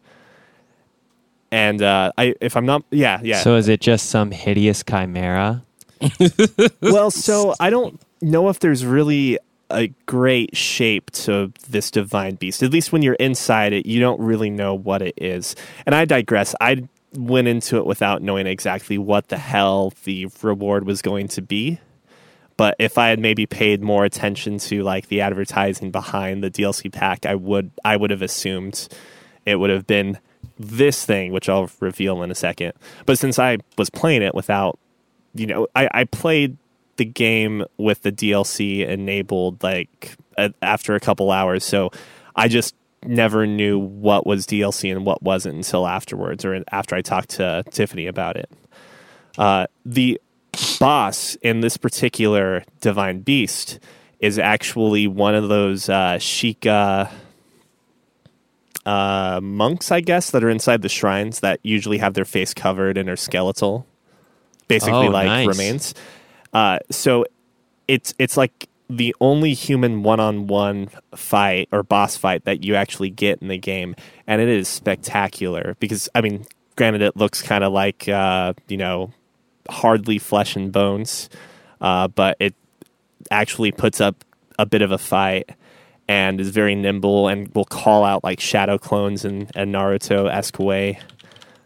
And 1.51 1.83
uh, 1.83 2.13
I, 2.17 2.37
if 2.41 2.57
I'm 2.57 2.65
not, 2.65 2.85
yeah, 2.93 3.21
yeah. 3.25 3.41
So 3.41 3.57
is 3.57 3.69
it 3.69 3.81
just 3.81 4.09
some 4.09 4.31
hideous 4.31 4.85
chimera? 4.89 5.65
well, 6.81 7.11
so 7.11 7.55
I 7.59 7.71
don't 7.71 8.01
know 8.21 8.49
if 8.49 8.61
there's 8.61 8.87
really 8.87 9.39
a 9.69 9.89
great 10.07 10.57
shape 10.57 11.11
to 11.11 11.53
this 11.69 11.91
divine 11.91 12.37
beast. 12.37 12.63
At 12.63 12.71
least 12.71 12.93
when 12.93 13.03
you're 13.03 13.15
inside 13.15 13.73
it, 13.73 13.85
you 13.85 13.99
don't 13.99 14.21
really 14.21 14.49
know 14.51 14.75
what 14.75 15.03
it 15.03 15.15
is. 15.17 15.57
And 15.87 15.95
I 15.95 16.05
digress. 16.05 16.55
I 16.61 16.89
went 17.15 17.49
into 17.49 17.79
it 17.79 17.85
without 17.85 18.23
knowing 18.23 18.47
exactly 18.47 18.97
what 18.97 19.29
the 19.29 19.39
hell 19.39 19.93
the 20.05 20.29
reward 20.41 20.87
was 20.87 21.03
going 21.03 21.27
to 21.29 21.43
be. 21.43 21.81
But 22.57 22.77
if 22.79 22.99
I 22.99 23.09
had 23.09 23.19
maybe 23.19 23.47
paid 23.47 23.83
more 23.83 24.05
attention 24.05 24.59
to 24.59 24.83
like 24.83 25.09
the 25.09 25.21
advertising 25.21 25.91
behind 25.91 26.43
the 26.43 26.51
DLC 26.51 26.93
pack, 26.93 27.27
I 27.27 27.35
would 27.35 27.71
I 27.85 27.97
would 27.97 28.11
have 28.11 28.23
assumed 28.23 28.89
it 29.47 29.57
would 29.57 29.71
have 29.71 29.87
been 29.87 30.19
this 30.59 31.05
thing, 31.05 31.33
which 31.33 31.49
I'll 31.49 31.71
reveal 31.81 32.23
in 32.23 32.31
a 32.31 32.35
second. 32.35 32.73
But 33.07 33.19
since 33.19 33.39
I 33.39 33.59
was 33.79 33.91
playing 33.91 34.23
it 34.23 34.35
without, 34.35 34.79
you 35.35 35.47
know, 35.47 35.67
I, 35.75 35.89
I 35.93 36.05
played 36.05 36.57
the 36.97 37.05
game 37.05 37.65
with 37.79 38.03
the 38.03 38.13
DLC 38.13 38.87
enabled 38.87 39.63
like 39.63 40.17
after 40.61 40.95
a 40.95 41.01
couple 41.01 41.31
hours, 41.31 41.65
so 41.65 41.91
I 42.37 42.49
just 42.49 42.75
never 43.05 43.47
knew 43.47 43.79
what 43.79 44.27
was 44.27 44.47
DLC 44.47 44.91
and 44.95 45.05
what 45.05 45.23
wasn't 45.23 45.57
until 45.57 45.87
afterwards 45.87 46.45
or 46.45 46.63
after 46.71 46.95
I 46.95 47.03
talked 47.03 47.31
to 47.31 47.65
Tiffany 47.71 48.07
about 48.07 48.37
it. 48.37 48.51
Uh, 49.39 49.67
the 49.85 50.21
boss 50.79 51.35
in 51.37 51.61
this 51.61 51.77
particular 51.77 52.65
Divine 52.81 53.21
Beast 53.21 53.79
is 54.21 54.39
actually 54.39 55.07
one 55.07 55.35
of 55.35 55.49
those 55.49 55.89
uh, 55.89 56.17
Sheikah 56.19 57.11
uh, 58.85 59.41
monks, 59.43 59.91
I 59.93 60.01
guess, 60.01 60.31
that 60.31 60.43
are 60.43 60.51
inside 60.51 60.83
the 60.83 60.89
shrines 60.89 61.41
that 61.41 61.61
usually 61.63 61.99
have 61.99 62.15
their 62.15 62.25
face 62.25 62.53
covered 62.55 62.99
and 62.99 63.09
are 63.09 63.17
skeletal, 63.17 63.87
basically 64.69 65.09
Oh, 65.09 65.11
like 65.11 65.27
nice. 65.27 65.47
remains. 65.47 65.95
Uh, 66.53 66.79
so 66.91 67.25
it's 67.89 68.15
it's 68.19 68.37
like 68.37 68.69
the 68.91 69.15
only 69.21 69.55
human 69.55 70.03
one-on-one 70.03 70.89
fight 71.17 71.69
or 71.73 71.83
boss 71.83 72.17
fight 72.17 72.45
that 72.45 72.63
you 72.63 72.75
actually 72.75 73.11
get 73.11 73.41
in 73.41 73.49
the 73.49 73.59
game, 73.59 73.95
and 74.27 74.41
it 74.43 74.49
is 74.49 74.69
spectacular 74.69 75.77
because 75.81 76.09
I 76.15 76.21
mean, 76.21 76.45
granted, 76.77 77.03
it 77.03 77.17
looks 77.17 77.41
kind 77.41 77.65
of 77.65 77.73
like 77.73 78.09
uh, 78.09 78.53
you 78.69 78.77
know 78.77 79.13
hardly 79.69 80.19
flesh 80.19 80.57
and 80.57 80.73
bones, 80.73 81.29
uh, 81.81 82.09
but 82.09 82.37
it 82.41 82.55
actually 83.31 83.73
puts 83.73 84.01
up 84.01 84.25
a 84.59 84.67
bit 84.67 84.83
of 84.83 84.91
a 84.91 84.99
fight 84.99 85.51
and 86.09 86.41
is 86.41 86.51
very 86.51 86.75
nimble 86.75 87.29
and 87.29 87.49
will 87.55 87.65
call 87.65 88.05
out 88.05 88.23
like 88.25 88.41
shadow 88.41 88.79
clones 88.79 89.25
in 89.25 89.43
a 89.55 89.65
Naruto 89.65 90.31
esque 90.31 90.59
way. 90.59 90.99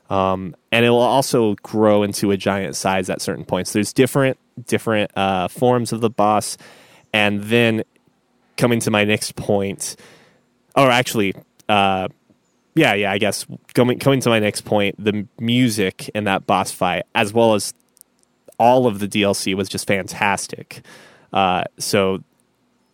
Um, 0.08 0.54
and 0.70 0.84
it 0.84 0.90
will 0.90 0.98
also 0.98 1.56
grow 1.62 2.02
into 2.02 2.30
a 2.30 2.36
giant 2.36 2.76
size 2.76 3.10
at 3.10 3.20
certain 3.20 3.44
points. 3.44 3.72
There's 3.72 3.92
different 3.92 4.38
different 4.66 5.10
uh, 5.16 5.48
forms 5.48 5.92
of 5.92 6.00
the 6.00 6.10
boss, 6.10 6.56
and 7.12 7.42
then 7.42 7.82
coming 8.56 8.80
to 8.80 8.90
my 8.90 9.04
next 9.04 9.34
point, 9.36 9.96
or 10.76 10.90
actually, 10.90 11.34
uh, 11.68 12.08
yeah, 12.76 12.94
yeah, 12.94 13.10
I 13.10 13.18
guess 13.18 13.46
coming 13.74 13.98
coming 13.98 14.20
to 14.20 14.28
my 14.28 14.38
next 14.38 14.60
point, 14.60 14.94
the 15.02 15.26
music 15.40 16.08
in 16.14 16.24
that 16.24 16.46
boss 16.46 16.70
fight, 16.70 17.04
as 17.14 17.32
well 17.32 17.54
as 17.54 17.74
all 18.58 18.86
of 18.86 18.98
the 18.98 19.08
DLC, 19.08 19.54
was 19.54 19.68
just 19.68 19.86
fantastic. 19.86 20.82
Uh, 21.32 21.64
so 21.78 22.22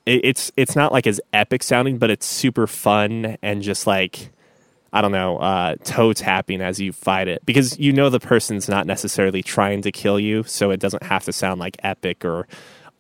it, 0.06 0.24
it's 0.24 0.52
it's 0.56 0.76
not 0.76 0.92
like 0.92 1.06
as 1.06 1.20
epic 1.32 1.62
sounding, 1.62 1.98
but 1.98 2.10
it's 2.10 2.26
super 2.26 2.66
fun 2.66 3.36
and 3.42 3.62
just 3.62 3.86
like 3.86 4.30
I 4.92 5.00
don't 5.00 5.12
know, 5.12 5.38
uh, 5.38 5.76
toe 5.84 6.12
tapping 6.12 6.60
as 6.60 6.78
you 6.78 6.92
fight 6.92 7.26
it 7.26 7.44
because 7.46 7.78
you 7.78 7.92
know 7.92 8.10
the 8.10 8.20
person's 8.20 8.68
not 8.68 8.86
necessarily 8.86 9.42
trying 9.42 9.82
to 9.82 9.92
kill 9.92 10.20
you, 10.20 10.42
so 10.42 10.70
it 10.70 10.80
doesn't 10.80 11.02
have 11.04 11.24
to 11.24 11.32
sound 11.32 11.60
like 11.60 11.78
epic 11.82 12.24
or 12.24 12.46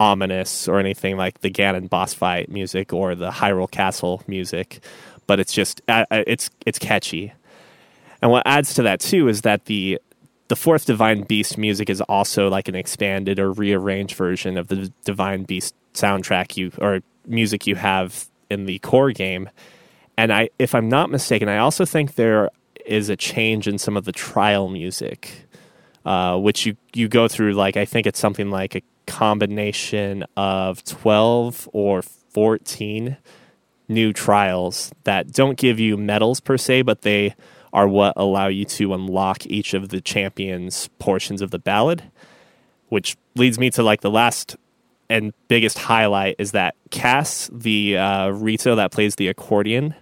ominous 0.00 0.68
or 0.68 0.80
anything 0.80 1.16
like 1.16 1.42
the 1.42 1.50
Ganon 1.50 1.88
boss 1.90 2.14
fight 2.14 2.50
music 2.50 2.92
or 2.92 3.14
the 3.14 3.30
Hyrule 3.30 3.70
Castle 3.70 4.22
music, 4.26 4.82
but 5.26 5.38
it's 5.38 5.52
just 5.52 5.82
uh, 5.86 6.06
uh, 6.10 6.24
it's 6.26 6.50
it's 6.64 6.78
catchy. 6.78 7.32
And 8.22 8.30
what 8.30 8.44
adds 8.46 8.74
to 8.74 8.82
that 8.84 9.00
too 9.00 9.28
is 9.28 9.42
that 9.42 9.66
the 9.66 10.00
the 10.52 10.56
fourth 10.56 10.84
Divine 10.84 11.22
Beast 11.22 11.56
music 11.56 11.88
is 11.88 12.02
also 12.02 12.50
like 12.50 12.68
an 12.68 12.74
expanded 12.74 13.38
or 13.38 13.52
rearranged 13.52 14.14
version 14.14 14.58
of 14.58 14.68
the 14.68 14.92
Divine 15.02 15.44
Beast 15.44 15.74
soundtrack 15.94 16.58
you 16.58 16.70
or 16.76 17.00
music 17.26 17.66
you 17.66 17.74
have 17.74 18.26
in 18.50 18.66
the 18.66 18.78
core 18.80 19.12
game. 19.12 19.48
And 20.18 20.30
I, 20.30 20.50
if 20.58 20.74
I'm 20.74 20.90
not 20.90 21.08
mistaken, 21.08 21.48
I 21.48 21.56
also 21.56 21.86
think 21.86 22.16
there 22.16 22.50
is 22.84 23.08
a 23.08 23.16
change 23.16 23.66
in 23.66 23.78
some 23.78 23.96
of 23.96 24.04
the 24.04 24.12
trial 24.12 24.68
music, 24.68 25.46
uh, 26.04 26.36
which 26.36 26.66
you 26.66 26.76
you 26.92 27.08
go 27.08 27.28
through. 27.28 27.54
Like 27.54 27.78
I 27.78 27.86
think 27.86 28.06
it's 28.06 28.20
something 28.20 28.50
like 28.50 28.74
a 28.74 28.82
combination 29.06 30.22
of 30.36 30.84
twelve 30.84 31.66
or 31.72 32.02
fourteen 32.02 33.16
new 33.88 34.12
trials 34.12 34.92
that 35.04 35.32
don't 35.32 35.56
give 35.56 35.80
you 35.80 35.96
medals 35.96 36.40
per 36.40 36.58
se, 36.58 36.82
but 36.82 37.00
they 37.00 37.34
are 37.72 37.88
what 37.88 38.14
allow 38.16 38.48
you 38.48 38.64
to 38.66 38.92
unlock 38.94 39.46
each 39.46 39.74
of 39.74 39.88
the 39.88 40.00
champions' 40.00 40.88
portions 40.98 41.40
of 41.42 41.50
the 41.50 41.58
ballad. 41.58 42.04
Which 42.88 43.16
leads 43.36 43.58
me 43.58 43.70
to 43.70 43.82
like 43.82 44.02
the 44.02 44.10
last 44.10 44.56
and 45.08 45.32
biggest 45.48 45.78
highlight 45.78 46.36
is 46.38 46.52
that 46.52 46.74
Kass, 46.90 47.48
the 47.52 47.96
uh, 47.96 48.28
Rito 48.28 48.74
that 48.74 48.92
plays 48.92 49.16
the 49.16 49.28
accordion, 49.28 49.94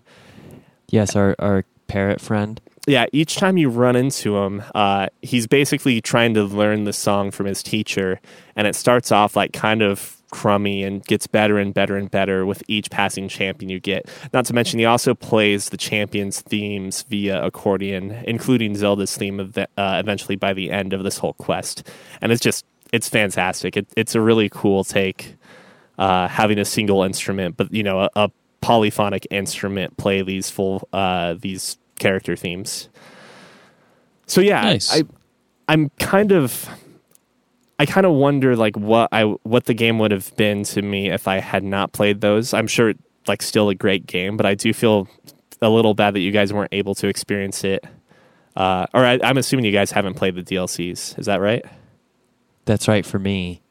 Yes, 0.89 1.15
our 1.15 1.37
our 1.39 1.65
parrot 1.87 2.21
friend. 2.21 2.61
yeah, 2.87 3.07
each 3.13 3.37
time 3.37 3.57
you 3.57 3.69
run 3.69 3.95
into 3.97 4.37
him, 4.39 4.63
uh, 4.75 5.07
he's 5.23 5.47
basically 5.47 6.01
trying 6.01 6.35
to 6.35 6.43
learn 6.45 6.85
the 6.85 6.93
song 6.93 7.31
from 7.31 7.47
his 7.47 7.63
teacher, 7.63 8.21
and 8.57 8.67
it 8.67 8.75
starts 8.75 9.13
off 9.13 9.37
like 9.37 9.53
kind 9.53 9.83
of 9.83 10.20
crummy 10.31 10.83
and 10.83 11.05
gets 11.05 11.27
better 11.27 11.59
and 11.59 11.75
better 11.75 11.97
and 11.97 12.11
better 12.11 12.47
with 12.47 12.63
each 12.69 12.91
passing 12.91 13.29
champion 13.29 13.69
you 13.69 13.81
get. 13.81 14.09
Not 14.33 14.47
to 14.47 14.55
mention, 14.55 14.79
he 14.79 14.85
also 14.85 15.15
plays 15.15 15.69
the 15.71 15.77
champions' 15.77 16.41
themes 16.41 17.03
via 17.03 17.45
accordion, 17.45 18.13
including 18.27 18.75
Zelda's 18.77 19.17
theme 19.17 19.41
uh, 19.41 19.67
eventually 19.77 20.37
by 20.37 20.53
the 20.53 20.71
end 20.71 20.93
of 20.93 21.03
this 21.03 21.19
whole 21.19 21.35
quest, 21.35 21.89
and 22.21 22.33
it's 22.33 22.43
just 22.43 22.65
it's 22.93 23.09
fantastic. 23.09 23.77
It, 23.77 23.87
it's 23.97 24.15
a 24.15 24.21
really 24.21 24.49
cool 24.49 24.85
take. 24.85 25.37
Uh, 25.99 26.29
having 26.29 26.59
a 26.59 26.65
single 26.65 27.03
instrument, 27.03 27.59
but 27.59 27.71
you 27.75 27.83
know, 27.83 28.01
a, 28.01 28.09
a 28.17 28.31
polyphonic 28.63 29.27
instrument 29.31 29.95
play 29.99 30.23
these 30.23 30.49
full 30.49 30.89
uh, 30.95 31.35
these 31.39 31.77
character 31.99 32.37
themes. 32.37 32.89
So 34.27 34.41
yeah, 34.41 34.63
Nice. 34.63 34.93
I 34.95 35.03
I'm 35.69 35.91
kind 35.99 36.33
of 36.33 36.71
I 37.81 37.87
kind 37.87 38.05
of 38.05 38.13
wonder 38.13 38.57
like 38.57 38.77
what 38.77 39.09
I 39.11 39.23
what 39.25 39.65
the 39.65 39.73
game 39.75 39.99
would 40.01 40.11
have 40.11 40.37
been 40.37 40.65
to 40.65 40.83
me 40.83 41.09
if 41.11 41.27
I 41.27 41.41
had 41.41 41.65
not 41.65 41.93
played 41.93 42.21
those. 42.21 42.53
I'm 42.53 42.67
sure 42.67 42.93
like 43.27 43.41
still 43.41 43.71
a 43.71 43.75
great 43.75 44.07
game, 44.07 44.37
but 44.37 44.45
I 44.45 44.55
do 44.55 44.73
feel 44.75 45.09
a 45.63 45.69
little 45.71 45.95
bad 45.95 46.13
that 46.15 46.21
you 46.21 46.31
guys 46.31 46.53
weren't 46.53 46.73
able 46.73 46.95
to 46.97 47.09
experience 47.09 47.65
it 47.65 47.85
Uh, 48.57 48.87
or 48.93 49.05
I, 49.05 49.19
I'm 49.23 49.39
assuming 49.39 49.65
you 49.65 49.73
guys 49.73 49.91
haven't 49.93 50.15
played 50.15 50.35
the 50.35 50.43
DLCs. 50.43 51.19
Is 51.19 51.27
that 51.27 51.41
right? 51.41 51.65
That's 52.67 52.87
right 52.89 53.07
for 53.07 53.19
me. 53.19 53.63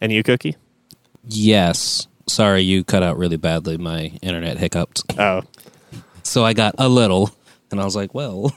And 0.00 0.12
you, 0.12 0.22
Cuki? 0.22 0.54
Yes. 1.24 2.06
Sorry, 2.28 2.60
you 2.62 2.84
cut 2.84 3.02
out 3.02 3.18
really 3.18 3.36
badly. 3.36 3.76
My 3.78 4.12
internet 4.22 4.58
hiccuped. 4.58 5.02
Oh, 5.18 5.42
So 6.22 6.44
I 6.44 6.52
got 6.52 6.74
a 6.78 6.88
little, 6.88 7.30
and 7.70 7.80
I 7.80 7.84
was 7.84 7.96
like, 7.96 8.14
well. 8.14 8.52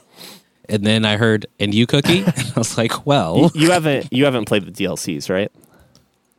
And 0.70 0.86
then 0.86 1.04
I 1.06 1.18
heard, 1.18 1.46
and 1.60 1.74
you, 1.74 1.86
Cuki? 1.88 2.26
And 2.38 2.54
I 2.56 2.60
was 2.60 2.78
like, 2.78 3.06
well, 3.06 3.52
you 3.54 3.72
haven't 3.72 4.12
you 4.12 4.26
haven't 4.26 4.46
played 4.46 4.66
the 4.66 4.72
DLCs, 4.72 5.30
right? 5.30 5.52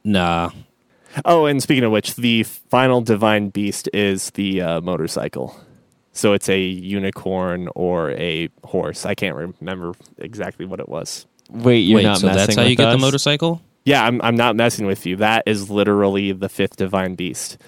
nah. 0.05 0.51
Oh, 1.25 1.47
and 1.47 1.63
speaking 1.63 1.85
of 1.85 1.93
which, 1.93 2.17
the 2.17 2.43
final 2.43 3.01
divine 3.01 3.51
beast 3.51 3.89
is 3.93 4.31
the 4.31 4.61
uh, 4.61 4.81
motorcycle. 4.81 5.57
So 6.13 6.33
it's 6.33 6.49
a 6.49 6.59
unicorn 6.59 7.69
or 7.77 8.11
a 8.13 8.49
horse. 8.65 9.07
I 9.07 9.15
can't 9.15 9.37
remember 9.37 9.93
exactly 10.19 10.67
what 10.67 10.81
it 10.81 10.89
was. 10.89 11.27
Wait, 11.51 11.81
you're 11.81 11.97
Wait, 11.99 12.03
not 12.05 12.19
so 12.19 12.27
messing 12.27 12.39
that's 12.39 12.57
how 12.57 12.63
with 12.63 12.71
you 12.71 12.77
get 12.77 12.89
us? 12.89 12.95
the 12.95 13.01
motorcycle? 13.01 13.63
Yeah, 13.85 14.05
I'm 14.05 14.21
I'm 14.23 14.37
not 14.37 14.57
messing 14.57 14.87
with 14.87 15.07
you. 15.07 15.17
That 15.17 15.45
is 15.47 15.71
literally 15.71 16.33
the 16.33 16.49
fifth 16.49 16.77
divine 16.77 17.15
beast. 17.15 17.59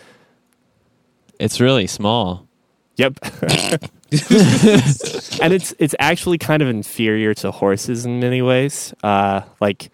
It's 1.39 1.61
really 1.61 1.87
small. 1.87 2.49
Yep. 2.97 3.19
and 4.13 5.53
it's 5.53 5.75
it's 5.79 5.95
actually 5.99 6.39
kind 6.39 6.63
of 6.63 6.69
inferior 6.69 7.35
to 7.35 7.51
horses 7.51 8.07
in 8.07 8.21
many 8.21 8.41
ways. 8.41 8.95
Uh, 9.03 9.41
like, 9.61 9.91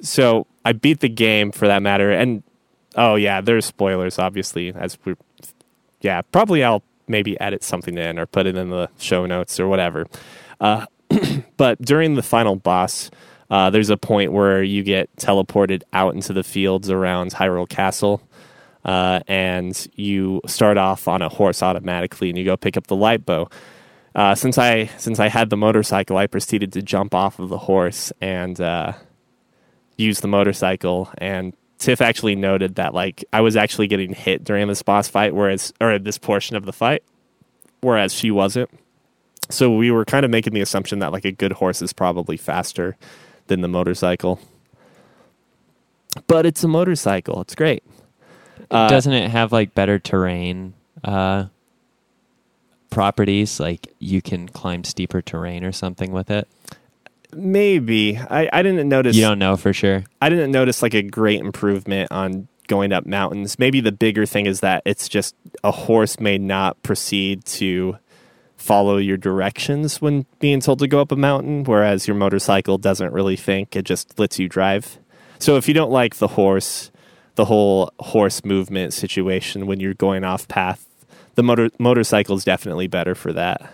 so 0.00 0.46
I 0.64 0.72
beat 0.72 1.00
the 1.00 1.10
game 1.10 1.52
for 1.52 1.66
that 1.66 1.82
matter, 1.82 2.10
and 2.10 2.42
oh 2.96 3.16
yeah, 3.16 3.42
there's 3.42 3.66
spoilers 3.66 4.18
obviously. 4.18 4.72
As 4.74 4.96
we, 5.04 5.14
yeah, 6.00 6.22
probably 6.22 6.64
I'll 6.64 6.82
maybe 7.06 7.38
edit 7.38 7.62
something 7.62 7.98
in 7.98 8.18
or 8.18 8.24
put 8.24 8.46
it 8.46 8.56
in 8.56 8.70
the 8.70 8.88
show 8.98 9.26
notes 9.26 9.60
or 9.60 9.68
whatever. 9.68 10.06
Uh, 10.58 10.86
but 11.58 11.80
during 11.82 12.14
the 12.14 12.22
final 12.22 12.56
boss, 12.56 13.10
uh, 13.50 13.68
there's 13.68 13.90
a 13.90 13.96
point 13.98 14.32
where 14.32 14.62
you 14.62 14.82
get 14.82 15.14
teleported 15.16 15.82
out 15.92 16.14
into 16.14 16.32
the 16.32 16.42
fields 16.42 16.88
around 16.88 17.32
Hyrule 17.32 17.68
Castle 17.68 18.22
uh, 18.84 19.20
and 19.26 19.86
you 19.94 20.40
start 20.46 20.76
off 20.76 21.08
on 21.08 21.22
a 21.22 21.28
horse 21.28 21.62
automatically, 21.62 22.28
and 22.28 22.38
you 22.38 22.44
go 22.44 22.56
pick 22.56 22.76
up 22.76 22.86
the 22.86 22.96
light 22.96 23.24
bow. 23.24 23.48
Uh, 24.14 24.34
since 24.34 24.58
I 24.58 24.86
since 24.98 25.18
I 25.18 25.28
had 25.28 25.50
the 25.50 25.56
motorcycle, 25.56 26.16
I 26.16 26.26
proceeded 26.26 26.72
to 26.74 26.82
jump 26.82 27.14
off 27.14 27.38
of 27.38 27.48
the 27.48 27.58
horse 27.58 28.12
and 28.20 28.60
uh, 28.60 28.92
use 29.96 30.20
the 30.20 30.28
motorcycle. 30.28 31.10
And 31.18 31.54
Tiff 31.78 32.00
actually 32.00 32.36
noted 32.36 32.76
that 32.76 32.94
like 32.94 33.24
I 33.32 33.40
was 33.40 33.56
actually 33.56 33.88
getting 33.88 34.14
hit 34.14 34.44
during 34.44 34.68
this 34.68 34.82
boss 34.82 35.08
fight, 35.08 35.34
whereas 35.34 35.72
or 35.80 35.98
this 35.98 36.18
portion 36.18 36.56
of 36.56 36.64
the 36.64 36.72
fight, 36.72 37.02
whereas 37.80 38.14
she 38.14 38.30
wasn't. 38.30 38.70
So 39.50 39.74
we 39.74 39.90
were 39.90 40.04
kind 40.04 40.24
of 40.24 40.30
making 40.30 40.54
the 40.54 40.60
assumption 40.60 41.00
that 41.00 41.12
like 41.12 41.24
a 41.24 41.32
good 41.32 41.52
horse 41.52 41.82
is 41.82 41.92
probably 41.92 42.36
faster 42.36 42.96
than 43.48 43.60
the 43.60 43.68
motorcycle. 43.68 44.40
But 46.26 46.46
it's 46.46 46.62
a 46.62 46.68
motorcycle. 46.68 47.40
It's 47.40 47.54
great. 47.54 47.82
Uh, 48.70 48.88
Doesn't 48.88 49.12
it 49.12 49.30
have 49.30 49.52
like 49.52 49.74
better 49.74 49.98
terrain 49.98 50.74
uh, 51.02 51.46
properties? 52.90 53.60
Like 53.60 53.92
you 53.98 54.22
can 54.22 54.48
climb 54.48 54.84
steeper 54.84 55.22
terrain 55.22 55.64
or 55.64 55.72
something 55.72 56.12
with 56.12 56.30
it. 56.30 56.48
Maybe 57.32 58.16
I, 58.16 58.48
I 58.52 58.62
didn't 58.62 58.88
notice. 58.88 59.16
You 59.16 59.22
don't 59.22 59.38
know 59.38 59.56
for 59.56 59.72
sure. 59.72 60.04
I 60.22 60.28
didn't 60.28 60.52
notice 60.52 60.82
like 60.82 60.94
a 60.94 61.02
great 61.02 61.40
improvement 61.40 62.12
on 62.12 62.48
going 62.68 62.92
up 62.92 63.06
mountains. 63.06 63.58
Maybe 63.58 63.80
the 63.80 63.92
bigger 63.92 64.24
thing 64.26 64.46
is 64.46 64.60
that 64.60 64.82
it's 64.84 65.08
just 65.08 65.34
a 65.62 65.70
horse 65.72 66.20
may 66.20 66.38
not 66.38 66.82
proceed 66.82 67.44
to 67.46 67.98
follow 68.56 68.96
your 68.96 69.16
directions 69.16 70.00
when 70.00 70.24
being 70.38 70.60
told 70.60 70.78
to 70.78 70.86
go 70.86 71.00
up 71.00 71.12
a 71.12 71.16
mountain, 71.16 71.64
whereas 71.64 72.06
your 72.06 72.16
motorcycle 72.16 72.78
doesn't 72.78 73.12
really 73.12 73.36
think; 73.36 73.74
it 73.76 73.84
just 73.84 74.18
lets 74.18 74.38
you 74.38 74.48
drive. 74.48 74.98
So 75.40 75.56
if 75.56 75.68
you 75.68 75.74
don't 75.74 75.90
like 75.90 76.16
the 76.16 76.28
horse, 76.28 76.90
the 77.36 77.44
whole 77.46 77.92
horse 78.00 78.44
movement 78.44 78.92
situation 78.92 79.66
when 79.66 79.80
you're 79.80 79.94
going 79.94 80.24
off 80.24 80.46
path, 80.48 80.86
the 81.34 81.42
motor 81.42 81.70
motorcycle 81.78 82.36
is 82.36 82.44
definitely 82.44 82.86
better 82.86 83.14
for 83.14 83.32
that. 83.32 83.72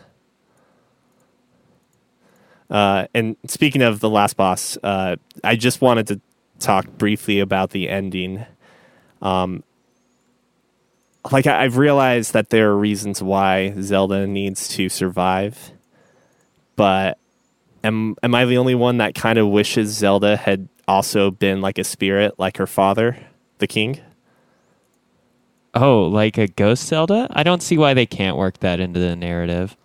Uh, 2.71 3.07
and 3.15 3.37
speaking 3.49 3.83
of 3.83 4.01
the 4.01 4.09
last 4.09 4.37
boss, 4.37 4.79
uh, 4.83 5.17
I 5.43 5.57
just 5.57 5.81
wanted 5.81 6.07
to 6.09 6.21
talk 6.61 6.87
briefly 6.87 7.41
about 7.41 7.71
the 7.71 7.89
ending. 7.89 8.47
Um, 9.21 9.65
like 11.31 11.47
I, 11.47 11.65
I've 11.65 11.77
realized 11.77 12.33
that 12.33 12.51
there 12.51 12.71
are 12.71 12.77
reasons 12.77 13.23
why 13.23 13.75
Zelda 13.81 14.27
needs 14.27 14.69
to 14.69 14.89
survive, 14.89 15.73
but 16.77 17.19
am 17.83 18.15
am 18.23 18.35
I 18.35 18.45
the 18.45 18.59
only 18.59 18.75
one 18.75 18.99
that 18.99 19.15
kind 19.15 19.39
of 19.39 19.49
wishes 19.49 19.91
Zelda 19.91 20.37
had 20.37 20.69
also 20.87 21.31
been 21.31 21.61
like 21.61 21.79
a 21.79 21.85
spirit, 21.85 22.39
like 22.39 22.57
her 22.57 22.67
father, 22.67 23.19
the 23.61 23.67
king? 23.67 24.01
Oh, 25.73 26.05
like 26.05 26.37
a 26.37 26.49
ghost 26.49 26.85
Zelda? 26.87 27.29
I 27.31 27.43
don't 27.43 27.63
see 27.63 27.79
why 27.79 27.95
they 27.95 28.07
can't 28.07 28.37
work 28.37 28.59
that 28.61 28.81
into 28.81 28.99
the 28.99 29.15
narrative. 29.15 29.77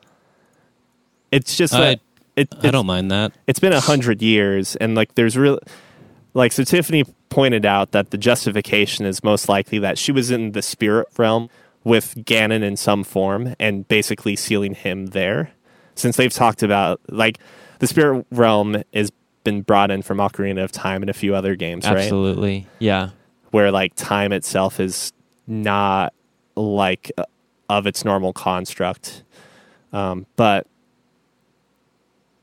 It's 1.32 1.56
just 1.56 1.74
I- 1.74 1.80
that 1.82 2.00
it, 2.36 2.54
I 2.64 2.72
don't 2.72 2.86
mind 2.86 3.12
that. 3.12 3.32
it's 3.48 3.60
been 3.60 3.72
a 3.72 3.80
hundred 3.80 4.22
years, 4.22 4.76
and 4.76 4.94
like 4.96 5.16
there's 5.16 5.38
real, 5.38 5.60
like 6.34 6.52
so. 6.52 6.64
Tiffany 6.64 7.06
pointed 7.30 7.66
out 7.66 7.92
that 7.92 8.12
the 8.12 8.18
justification 8.18 9.06
is 9.06 9.24
most 9.24 9.48
likely 9.48 9.80
that 9.80 9.98
she 9.98 10.12
was 10.12 10.32
in 10.32 10.52
the 10.52 10.62
spirit 10.62 11.08
realm 11.18 11.50
with 11.86 12.16
Ganon 12.16 12.62
in 12.62 12.76
some 12.76 13.04
form, 13.06 13.56
and 13.58 13.88
basically 13.88 14.36
sealing 14.36 14.74
him 14.74 15.08
there. 15.08 15.52
Since 15.96 16.18
they've 16.18 16.34
talked 16.34 16.62
about 16.62 17.00
like 17.08 17.40
the 17.80 17.88
spirit 17.88 18.26
realm 18.32 18.84
has 18.94 19.12
been 19.46 19.62
brought 19.62 19.92
in 19.92 20.02
from 20.02 20.18
Ocarina 20.18 20.64
of 20.64 20.74
Time 20.74 21.04
and 21.04 21.10
a 21.10 21.14
few 21.14 21.36
other 21.36 21.56
games, 21.56 21.86
right? 21.86 21.98
Absolutely. 22.00 22.68
Yeah. 22.80 23.12
Where 23.56 23.72
like 23.72 23.96
time 23.96 24.34
itself 24.34 24.82
is 24.82 25.14
not 25.48 26.14
like 26.58 27.10
uh, 27.18 27.24
of 27.70 27.88
its 27.88 28.04
normal 28.04 28.34
construct, 28.34 29.24
um, 29.94 30.26
but 30.36 30.68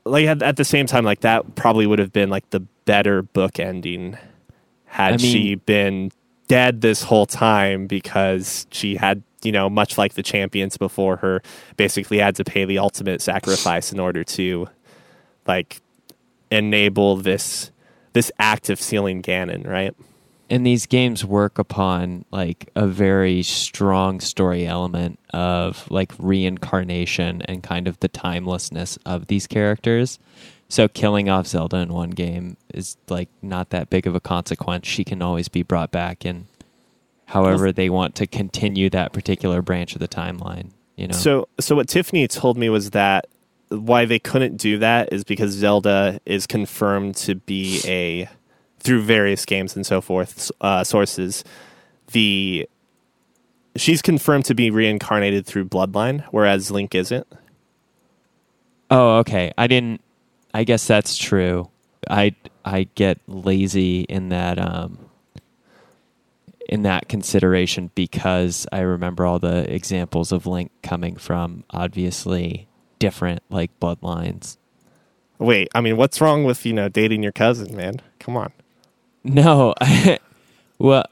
like 0.05 0.25
at, 0.25 0.41
at 0.41 0.57
the 0.57 0.65
same 0.65 0.87
time, 0.87 1.05
like 1.05 1.19
that 1.19 1.53
probably 1.53 1.85
would 1.85 1.99
have 1.99 2.11
been 2.11 2.31
like 2.31 2.49
the 2.49 2.61
better 2.85 3.21
book 3.21 3.59
ending 3.59 4.17
had 4.85 5.13
I 5.13 5.17
mean- 5.17 5.31
she 5.31 5.53
been 5.53 6.11
dead 6.47 6.81
this 6.81 7.03
whole 7.03 7.27
time 7.27 7.85
because 7.85 8.65
she 8.71 8.95
had, 8.95 9.21
you 9.43 9.51
know, 9.51 9.69
much 9.69 9.99
like 9.99 10.15
the 10.15 10.23
champions 10.23 10.77
before 10.77 11.17
her, 11.17 11.43
basically 11.77 12.17
had 12.17 12.35
to 12.37 12.43
pay 12.43 12.65
the 12.65 12.79
ultimate 12.79 13.21
sacrifice 13.21 13.91
in 13.93 13.99
order 13.99 14.23
to 14.23 14.67
like 15.45 15.79
enable 16.49 17.17
this 17.17 17.69
this 18.13 18.31
act 18.39 18.71
of 18.71 18.81
sealing 18.81 19.21
Ganon, 19.21 19.67
right? 19.67 19.93
And 20.49 20.65
these 20.65 20.85
games 20.85 21.23
work 21.25 21.57
upon 21.57 22.25
like 22.31 22.69
a 22.75 22.87
very 22.87 23.43
strong 23.43 24.19
story 24.19 24.65
element 24.65 25.19
of 25.33 25.89
like 25.89 26.11
reincarnation 26.19 27.41
and 27.43 27.63
kind 27.63 27.87
of 27.87 27.99
the 27.99 28.09
timelessness 28.09 28.97
of 29.05 29.27
these 29.27 29.47
characters. 29.47 30.19
So 30.69 30.87
killing 30.87 31.29
off 31.29 31.47
Zelda 31.47 31.77
in 31.77 31.93
one 31.93 32.11
game 32.11 32.57
is 32.73 32.97
like 33.09 33.29
not 33.41 33.69
that 33.69 33.89
big 33.89 34.07
of 34.07 34.15
a 34.15 34.19
consequence. 34.19 34.87
She 34.87 35.03
can 35.03 35.21
always 35.21 35.47
be 35.47 35.63
brought 35.63 35.91
back 35.91 36.25
and 36.25 36.45
however 37.25 37.71
they 37.71 37.89
want 37.89 38.15
to 38.15 38.27
continue 38.27 38.89
that 38.89 39.13
particular 39.13 39.61
branch 39.61 39.93
of 39.93 39.99
the 39.99 40.07
timeline, 40.07 40.71
you 40.95 41.07
know. 41.07 41.15
So, 41.15 41.47
so 41.59 41.75
what 41.75 41.87
Tiffany 41.87 42.27
told 42.27 42.57
me 42.57 42.69
was 42.69 42.91
that 42.91 43.27
why 43.69 44.05
they 44.05 44.19
couldn't 44.19 44.57
do 44.57 44.77
that 44.79 45.11
is 45.11 45.23
because 45.23 45.51
Zelda 45.51 46.19
is 46.25 46.45
confirmed 46.45 47.15
to 47.17 47.35
be 47.35 47.81
a 47.85 48.29
through 48.83 49.01
various 49.01 49.45
games 49.45 49.75
and 49.75 49.85
so 49.85 50.01
forth 50.01 50.51
uh, 50.61 50.83
sources. 50.83 51.43
The 52.11 52.67
she's 53.75 54.01
confirmed 54.01 54.45
to 54.45 54.55
be 54.55 54.69
reincarnated 54.69 55.45
through 55.45 55.65
bloodline, 55.65 56.23
whereas 56.31 56.69
Link 56.69 56.93
isn't. 56.93 57.27
Oh, 58.89 59.17
okay. 59.19 59.51
I 59.57 59.67
didn't. 59.67 60.01
I 60.53 60.63
guess 60.63 60.85
that's 60.85 61.17
true. 61.17 61.69
I 62.09 62.35
I 62.63 62.87
get 62.95 63.19
lazy 63.27 64.01
in 64.01 64.29
that 64.29 64.59
um 64.59 64.99
in 66.69 66.83
that 66.83 67.07
consideration 67.07 67.91
because 67.95 68.65
I 68.71 68.79
remember 68.79 69.25
all 69.25 69.39
the 69.39 69.71
examples 69.73 70.31
of 70.31 70.45
Link 70.45 70.71
coming 70.81 71.15
from 71.15 71.63
obviously 71.69 72.67
different 72.99 73.41
like 73.49 73.77
bloodlines. 73.79 74.57
Wait, 75.39 75.67
I 75.75 75.81
mean, 75.81 75.97
what's 75.97 76.21
wrong 76.21 76.43
with 76.43 76.65
you 76.65 76.73
know 76.73 76.89
dating 76.89 77.23
your 77.23 77.31
cousin, 77.31 77.75
man? 77.75 78.01
Come 78.19 78.37
on. 78.37 78.51
No, 79.23 79.73
I, 79.79 80.19
well, 80.79 81.05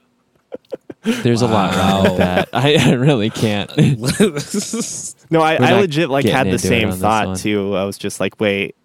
there's 1.03 1.41
a 1.41 1.47
lot 1.47 1.75
wrong 1.75 2.03
with 2.03 2.17
that. 2.17 2.49
I, 2.53 2.75
I 2.77 2.91
really 2.93 3.29
can't. 3.29 3.71
No, 5.29 5.39
I, 5.41 5.57
We're 5.59 5.65
I 5.65 5.69
not 5.71 5.81
legit 5.81 6.09
like 6.09 6.23
getting 6.25 6.35
had 6.37 6.47
the 6.47 6.51
into 6.51 6.67
it 6.67 6.69
same 6.69 6.91
thought 6.91 7.37
too. 7.37 7.75
I 7.75 7.85
was 7.85 7.97
just 7.97 8.19
like, 8.19 8.39
wait, 8.39 8.75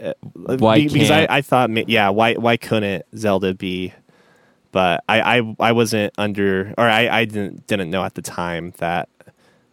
uh, 0.00 0.12
Why 0.34 0.78
be- 0.78 0.88
because 0.88 1.10
I, 1.10 1.18
can't- 1.20 1.30
I 1.32 1.42
thought, 1.42 1.70
ma- 1.70 1.82
yeah, 1.86 2.08
why 2.10 2.34
why 2.34 2.56
couldn't 2.56 3.04
Zelda 3.16 3.52
be? 3.54 3.92
But 4.72 5.02
I 5.08 5.38
I, 5.38 5.56
I 5.58 5.72
wasn't 5.72 6.14
under, 6.16 6.72
or 6.78 6.84
I, 6.88 7.08
I 7.08 7.24
didn't 7.24 7.66
didn't 7.66 7.90
know 7.90 8.04
at 8.04 8.14
the 8.14 8.22
time 8.22 8.72
that 8.78 9.08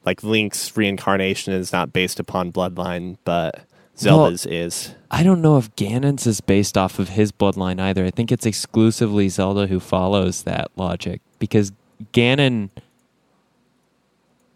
like 0.06 0.24
Link's 0.24 0.76
reincarnation 0.76 1.54
is 1.54 1.72
not 1.72 1.94
based 1.94 2.20
upon 2.20 2.52
bloodline, 2.52 3.18
but 3.24 3.62
Zelda's 3.98 4.46
is. 4.46 4.96
I 5.12 5.22
don't 5.24 5.42
know 5.42 5.58
if 5.58 5.74
Ganon's 5.76 6.26
is 6.26 6.42
based 6.42 6.78
off 6.78 6.98
of 7.00 7.10
his 7.10 7.32
bloodline 7.32 7.80
either. 7.80 8.06
I 8.06 8.10
think 8.12 8.32
it's 8.32 8.46
exclusively 8.46 9.30
Zelda 9.30 9.68
who 9.68 9.80
follows 9.80 10.44
that 10.44 10.72
logic 10.76 11.22
because 11.40 11.72
Ganon, 12.12 12.70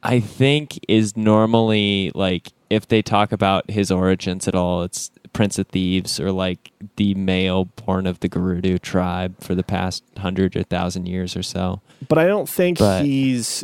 I 0.01 0.19
think, 0.19 0.79
is 0.87 1.15
normally 1.15 2.11
like 2.15 2.49
if 2.69 2.87
they 2.87 3.01
talk 3.01 3.31
about 3.31 3.69
his 3.69 3.91
origins 3.91 4.47
at 4.47 4.55
all, 4.55 4.83
it's 4.83 5.11
Prince 5.33 5.59
of 5.59 5.67
Thieves 5.67 6.19
or 6.19 6.31
like 6.31 6.71
the 6.95 7.13
male 7.13 7.65
born 7.65 8.07
of 8.07 8.19
the 8.21 8.29
Gerudo 8.29 8.81
tribe 8.81 9.35
for 9.39 9.53
the 9.53 9.63
past 9.63 10.03
hundred 10.17 10.55
or 10.55 10.63
thousand 10.63 11.07
years 11.07 11.37
or 11.37 11.43
so. 11.43 11.81
But 12.07 12.17
I 12.17 12.25
don't 12.25 12.49
think 12.49 12.79
But- 12.79 13.05
he's 13.05 13.63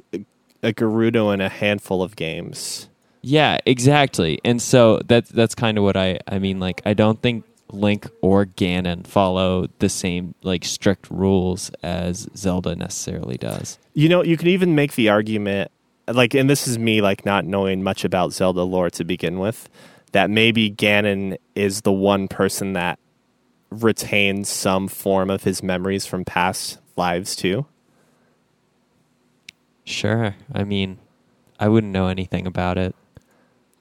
a 0.62 0.72
Gerudo 0.72 1.34
in 1.34 1.42
a 1.42 1.50
handful 1.50 2.02
of 2.04 2.16
games. 2.16 2.90
Yeah, 3.26 3.58
exactly. 3.66 4.40
And 4.44 4.62
so 4.62 5.00
that's 5.06 5.30
that's 5.30 5.56
kind 5.56 5.78
of 5.78 5.84
what 5.86 5.96
I 5.96 6.20
I 6.28 6.40
mean. 6.40 6.60
Like, 6.60 6.82
I 6.86 6.94
don't 6.94 7.22
think 7.22 7.46
Link 7.72 8.08
or 8.22 8.46
Ganon 8.46 9.08
follow 9.08 9.68
the 9.80 9.88
same 9.88 10.36
like 10.44 10.66
strict 10.66 11.10
rules 11.10 11.72
as 11.82 12.28
Zelda 12.36 12.76
necessarily 12.76 13.38
does. 13.38 13.80
You 13.94 14.10
know, 14.10 14.24
you 14.24 14.36
can 14.36 14.50
even 14.50 14.76
make 14.76 14.96
the 14.96 15.08
argument, 15.08 15.72
like, 16.08 16.34
and 16.34 16.50
this 16.50 16.68
is 16.68 16.78
me, 16.78 17.02
like, 17.02 17.26
not 17.26 17.46
knowing 17.46 17.82
much 17.82 18.04
about 18.04 18.34
Zelda 18.34 18.64
lore 18.64 18.90
to 18.92 19.06
begin 19.06 19.40
with, 19.40 19.70
that 20.12 20.30
maybe 20.30 20.70
Ganon 20.70 21.38
is 21.56 21.82
the 21.82 21.94
one 21.94 22.28
person 22.28 22.74
that 22.74 23.00
retains 23.70 24.50
some 24.50 24.88
form 24.90 25.30
of 25.30 25.44
his 25.44 25.64
memories 25.64 26.06
from 26.06 26.26
past 26.26 26.78
lives, 26.98 27.36
too. 27.36 27.66
Sure. 29.86 30.36
I 30.54 30.64
mean, 30.64 31.00
I 31.60 31.70
wouldn't 31.70 31.94
know 31.94 32.08
anything 32.08 32.46
about 32.46 32.78
it. 32.78 32.96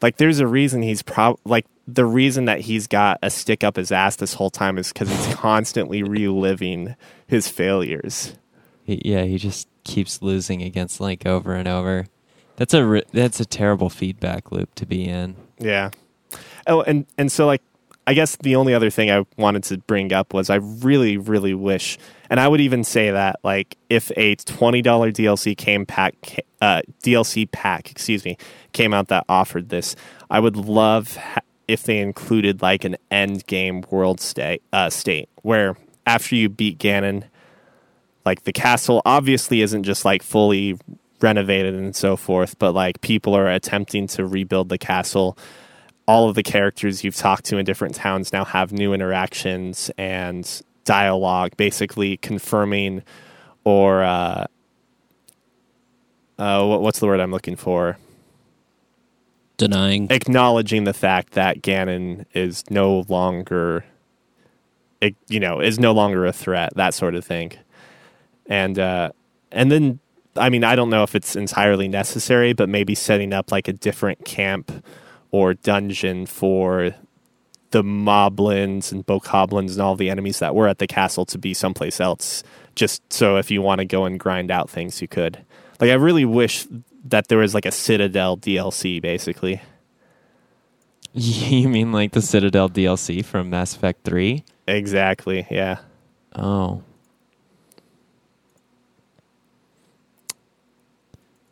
Like, 0.02 0.16
there's 0.16 0.40
a 0.40 0.46
reason 0.46 0.82
he's 0.82 1.02
prob, 1.02 1.38
like, 1.44 1.66
the 1.86 2.04
reason 2.04 2.44
that 2.46 2.60
he's 2.60 2.86
got 2.86 3.18
a 3.22 3.30
stick 3.30 3.64
up 3.64 3.76
his 3.76 3.90
ass 3.90 4.16
this 4.16 4.34
whole 4.34 4.50
time 4.50 4.78
is 4.78 4.92
because 4.92 5.08
he's 5.08 5.34
constantly 5.34 6.02
reliving 6.02 6.94
his 7.26 7.48
failures. 7.48 8.36
He, 8.84 9.00
yeah, 9.04 9.24
he 9.24 9.38
just 9.38 9.68
keeps 9.84 10.22
losing 10.22 10.62
against 10.62 11.00
Link 11.00 11.26
over 11.26 11.54
and 11.54 11.66
over. 11.68 12.06
That's 12.56 12.74
a 12.74 12.84
ri- 12.84 13.04
that's 13.12 13.40
a 13.40 13.44
terrible 13.44 13.88
feedback 13.88 14.52
loop 14.52 14.74
to 14.76 14.86
be 14.86 15.04
in. 15.04 15.36
Yeah. 15.58 15.90
Oh, 16.66 16.82
and 16.82 17.06
and 17.18 17.32
so 17.32 17.46
like 17.46 17.62
I 18.06 18.14
guess 18.14 18.36
the 18.36 18.56
only 18.56 18.74
other 18.74 18.90
thing 18.90 19.10
I 19.10 19.24
wanted 19.36 19.62
to 19.64 19.78
bring 19.78 20.12
up 20.12 20.34
was 20.34 20.50
I 20.50 20.56
really 20.56 21.16
really 21.16 21.54
wish 21.54 21.98
and 22.30 22.40
I 22.40 22.48
would 22.48 22.60
even 22.60 22.84
say 22.84 23.10
that 23.10 23.40
like 23.42 23.76
if 23.90 24.10
a 24.16 24.36
$20 24.36 24.82
DLC 24.82 25.56
came 25.56 25.86
pack 25.86 26.40
uh 26.60 26.82
DLC 27.02 27.50
pack, 27.50 27.90
excuse 27.90 28.24
me, 28.24 28.36
came 28.72 28.92
out 28.94 29.08
that 29.08 29.24
offered 29.28 29.68
this, 29.68 29.94
I 30.30 30.40
would 30.40 30.56
love 30.56 31.16
ha- 31.16 31.40
if 31.68 31.84
they 31.84 31.98
included 31.98 32.60
like 32.62 32.84
an 32.84 32.96
end 33.10 33.46
game 33.46 33.84
world 33.90 34.20
state 34.20 34.62
uh 34.72 34.90
state 34.90 35.28
where 35.42 35.76
after 36.06 36.34
you 36.34 36.48
beat 36.48 36.78
Ganon 36.78 37.24
like 38.24 38.44
the 38.44 38.52
castle 38.52 39.02
obviously 39.04 39.62
isn't 39.62 39.82
just 39.82 40.04
like 40.04 40.22
fully 40.22 40.78
renovated 41.22 41.74
and 41.74 41.94
so 41.94 42.16
forth, 42.16 42.58
but 42.58 42.72
like 42.72 43.00
people 43.00 43.34
are 43.34 43.48
attempting 43.48 44.06
to 44.08 44.26
rebuild 44.26 44.68
the 44.68 44.78
castle. 44.78 45.38
All 46.06 46.28
of 46.28 46.34
the 46.34 46.42
characters 46.42 47.04
you've 47.04 47.16
talked 47.16 47.44
to 47.46 47.58
in 47.58 47.64
different 47.64 47.94
towns 47.94 48.32
now 48.32 48.44
have 48.44 48.72
new 48.72 48.92
interactions 48.92 49.90
and 49.96 50.62
dialogue, 50.84 51.56
basically 51.56 52.16
confirming 52.16 53.02
or 53.64 54.02
uh, 54.02 54.46
uh, 56.38 56.66
what's 56.66 56.98
the 56.98 57.06
word 57.06 57.20
I'm 57.20 57.30
looking 57.30 57.56
for? 57.56 57.98
Denying. 59.56 60.08
Acknowledging 60.10 60.84
the 60.84 60.92
fact 60.92 61.34
that 61.34 61.62
Ganon 61.62 62.24
is 62.34 62.64
no 62.68 63.04
longer, 63.08 63.84
you 65.28 65.38
know, 65.38 65.60
is 65.60 65.78
no 65.78 65.92
longer 65.92 66.26
a 66.26 66.32
threat, 66.32 66.72
that 66.74 66.94
sort 66.94 67.14
of 67.14 67.24
thing, 67.24 67.52
and 68.46 68.78
uh, 68.78 69.12
and 69.52 69.70
then 69.70 70.00
I 70.36 70.48
mean, 70.48 70.64
I 70.64 70.74
don't 70.74 70.90
know 70.90 71.02
if 71.02 71.14
it's 71.14 71.36
entirely 71.36 71.86
necessary, 71.86 72.54
but 72.54 72.68
maybe 72.68 72.94
setting 72.94 73.32
up 73.32 73.52
like 73.52 73.68
a 73.68 73.72
different 73.72 74.24
camp 74.24 74.84
or 75.32 75.54
dungeon 75.54 76.26
for 76.26 76.94
the 77.72 77.82
moblins 77.82 78.92
and 78.92 79.04
bokoblins 79.06 79.72
and 79.72 79.80
all 79.80 79.96
the 79.96 80.10
enemies 80.10 80.38
that 80.38 80.54
were 80.54 80.68
at 80.68 80.78
the 80.78 80.86
castle 80.86 81.24
to 81.26 81.38
be 81.38 81.54
someplace 81.54 82.00
else. 82.00 82.44
Just 82.74 83.02
so 83.12 83.36
if 83.38 83.50
you 83.50 83.60
want 83.62 83.80
to 83.80 83.84
go 83.84 84.04
and 84.04 84.20
grind 84.20 84.50
out 84.50 84.70
things, 84.70 85.02
you 85.02 85.08
could. 85.08 85.44
Like, 85.80 85.90
I 85.90 85.94
really 85.94 86.24
wish 86.24 86.66
that 87.04 87.28
there 87.28 87.38
was 87.38 87.54
like 87.54 87.66
a 87.66 87.72
Citadel 87.72 88.36
DLC, 88.36 89.02
basically. 89.02 89.60
You 91.14 91.68
mean 91.68 91.92
like 91.92 92.12
the 92.12 92.22
Citadel 92.22 92.70
DLC 92.70 93.22
from 93.22 93.50
Mass 93.50 93.76
Effect 93.76 94.02
3? 94.04 94.44
Exactly. 94.66 95.46
Yeah. 95.50 95.80
Oh. 96.34 96.82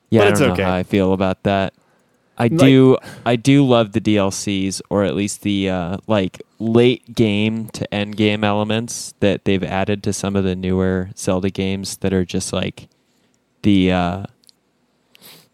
Yeah, 0.09 0.21
But 0.21 0.27
I 0.27 0.31
it's 0.31 0.41
don't 0.41 0.49
know 0.49 0.53
okay. 0.55 0.63
how 0.63 0.75
I 0.75 0.83
feel 0.83 1.13
about 1.13 1.43
that. 1.43 1.75
I 2.41 2.45
Like- 2.45 2.59
do 2.59 2.97
I 3.27 3.37
do 3.37 3.67
love 3.67 3.93
the 3.93 4.01
DLCs 4.01 4.81
or 4.89 5.05
at 5.05 5.15
least 5.15 5.43
the 5.43 5.69
uh, 5.69 5.97
like 6.07 6.41
late 6.59 7.15
game 7.15 7.69
to 7.75 7.93
end 7.95 8.17
game 8.17 8.43
elements 8.45 9.13
that 9.21 9.45
they've 9.45 9.63
added 9.63 10.03
to 10.05 10.13
some 10.15 10.35
of 10.37 10.45
the 10.45 10.57
newer 10.57 11.11
Zelda 11.19 11.51
games 11.51 11.99
that 11.99 12.13
are 12.15 12.25
just 12.25 12.53
like 12.53 12.89
the 13.63 13.93
uh, 13.93 14.25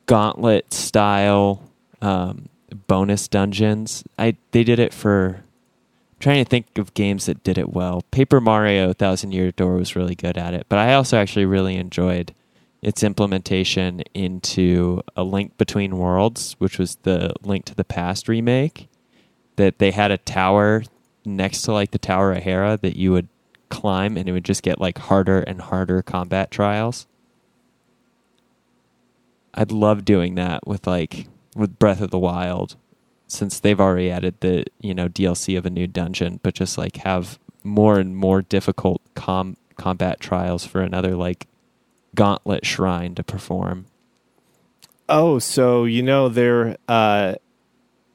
gauntlet 0.06 0.72
style 0.72 1.62
um, 2.00 2.48
bonus 2.86 3.28
dungeons. 3.28 4.04
I 4.18 4.36
they 4.52 4.62
did 4.64 4.78
it 4.78 4.94
for 4.94 5.38
I'm 5.38 6.20
trying 6.20 6.44
to 6.44 6.48
think 6.48 6.78
of 6.78 6.94
games 6.94 7.26
that 7.26 7.42
did 7.42 7.58
it 7.58 7.70
well. 7.72 8.02
Paper 8.10 8.40
Mario 8.40 8.92
Thousand 8.92 9.32
Year 9.32 9.50
Door 9.50 9.74
was 9.74 9.96
really 9.96 10.14
good 10.14 10.38
at 10.38 10.54
it, 10.54 10.66
but 10.68 10.78
I 10.78 10.94
also 10.94 11.18
actually 11.18 11.46
really 11.46 11.76
enjoyed 11.76 12.32
its 12.82 13.02
implementation 13.02 14.02
into 14.14 15.02
A 15.16 15.24
Link 15.24 15.56
Between 15.58 15.98
Worlds, 15.98 16.54
which 16.58 16.78
was 16.78 16.96
the 17.02 17.34
Link 17.42 17.64
to 17.66 17.74
the 17.74 17.84
Past 17.84 18.28
remake. 18.28 18.88
That 19.56 19.78
they 19.78 19.90
had 19.90 20.10
a 20.10 20.18
tower 20.18 20.84
next 21.24 21.62
to 21.62 21.72
like 21.72 21.90
the 21.90 21.98
Tower 21.98 22.32
of 22.32 22.42
Hera 22.42 22.78
that 22.82 22.96
you 22.96 23.12
would 23.12 23.28
climb, 23.68 24.16
and 24.16 24.28
it 24.28 24.32
would 24.32 24.44
just 24.44 24.62
get 24.62 24.80
like 24.80 24.98
harder 24.98 25.40
and 25.40 25.60
harder 25.60 26.02
combat 26.02 26.50
trials. 26.50 27.06
I'd 29.54 29.72
love 29.72 30.04
doing 30.04 30.34
that 30.34 30.66
with 30.66 30.86
like 30.86 31.26
with 31.54 31.78
Breath 31.78 32.02
of 32.02 32.10
the 32.10 32.18
Wild, 32.18 32.76
since 33.26 33.58
they've 33.58 33.80
already 33.80 34.10
added 34.10 34.36
the 34.40 34.64
you 34.80 34.94
know 34.94 35.08
DLC 35.08 35.56
of 35.56 35.64
a 35.64 35.70
new 35.70 35.86
dungeon, 35.86 36.40
but 36.42 36.54
just 36.54 36.76
like 36.76 36.98
have 36.98 37.38
more 37.64 37.98
and 37.98 38.16
more 38.16 38.42
difficult 38.42 39.00
com- 39.14 39.56
combat 39.76 40.20
trials 40.20 40.64
for 40.64 40.82
another 40.82 41.16
like 41.16 41.46
gauntlet 42.16 42.66
shrine 42.66 43.14
to 43.14 43.22
perform. 43.22 43.86
Oh, 45.08 45.38
so 45.38 45.84
you 45.84 46.02
know 46.02 46.28
there. 46.28 46.76
Uh, 46.88 47.36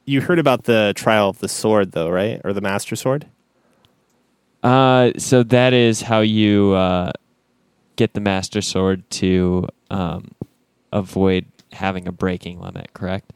you 0.04 0.20
heard 0.20 0.38
about 0.38 0.64
the 0.64 0.92
trial 0.94 1.30
of 1.30 1.38
the 1.38 1.48
sword, 1.48 1.92
though, 1.92 2.10
right? 2.10 2.40
Or 2.44 2.52
the 2.52 2.60
master 2.60 2.96
sword? 2.96 3.26
Uh, 4.62 5.12
so 5.16 5.42
that 5.42 5.72
is 5.72 6.02
how 6.02 6.20
you 6.20 6.72
uh, 6.72 7.12
get 7.96 8.12
the 8.12 8.20
master 8.20 8.60
sword 8.60 9.08
to 9.10 9.68
um, 9.90 10.32
avoid 10.92 11.46
having 11.72 12.06
a 12.06 12.12
breaking 12.12 12.60
limit, 12.60 12.92
correct? 12.92 13.32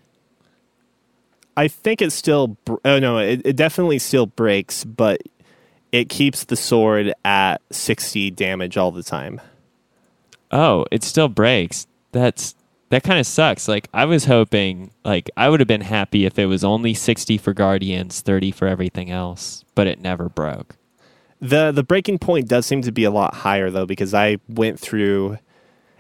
I 1.57 1.69
think 1.69 2.03
it 2.03 2.13
still. 2.13 2.49
Br- 2.49 2.75
oh 2.85 2.99
no, 2.99 3.19
it, 3.19 3.41
it 3.45 3.57
definitely 3.57 3.99
still 3.99 4.27
breaks, 4.27 4.85
but 4.85 5.23
it 5.91 6.11
keeps 6.11 6.45
the 6.45 6.57
sword 6.57 7.15
at 7.25 7.63
sixty 7.71 8.31
damage 8.31 8.77
all 8.77 8.93
the 8.93 9.03
time. 9.03 9.41
Oh, 10.51 10.85
it 10.91 11.03
still 11.03 11.29
breaks. 11.29 11.87
That's 12.13 12.55
that 12.91 13.03
kind 13.03 13.19
of 13.19 13.27
sucks. 13.27 13.67
Like 13.69 13.89
I 13.93 14.05
was 14.05 14.27
hoping, 14.27 14.93
like 15.05 15.31
I 15.37 15.49
would 15.49 15.61
have 15.61 15.67
been 15.67 15.81
happy 15.81 16.25
if 16.25 16.39
it 16.39 16.47
was 16.47 16.63
only 16.63 16.95
sixty 16.95 17.37
for 17.37 17.53
guardians, 17.53 18.21
thirty 18.21 18.51
for 18.53 18.69
everything 18.69 19.11
else, 19.11 19.65
but 19.75 19.87
it 19.87 20.01
never 20.01 20.29
broke. 20.29 20.77
the 21.41 21.73
The 21.73 21.83
breaking 21.83 22.19
point 22.19 22.49
does 22.49 22.65
seem 22.67 22.83
to 22.83 22.93
be 22.93 23.05
a 23.05 23.11
lot 23.11 23.35
higher 23.35 23.71
though, 23.71 23.87
because 23.87 24.15
I 24.15 24.39
went 24.49 24.79
through, 24.79 25.39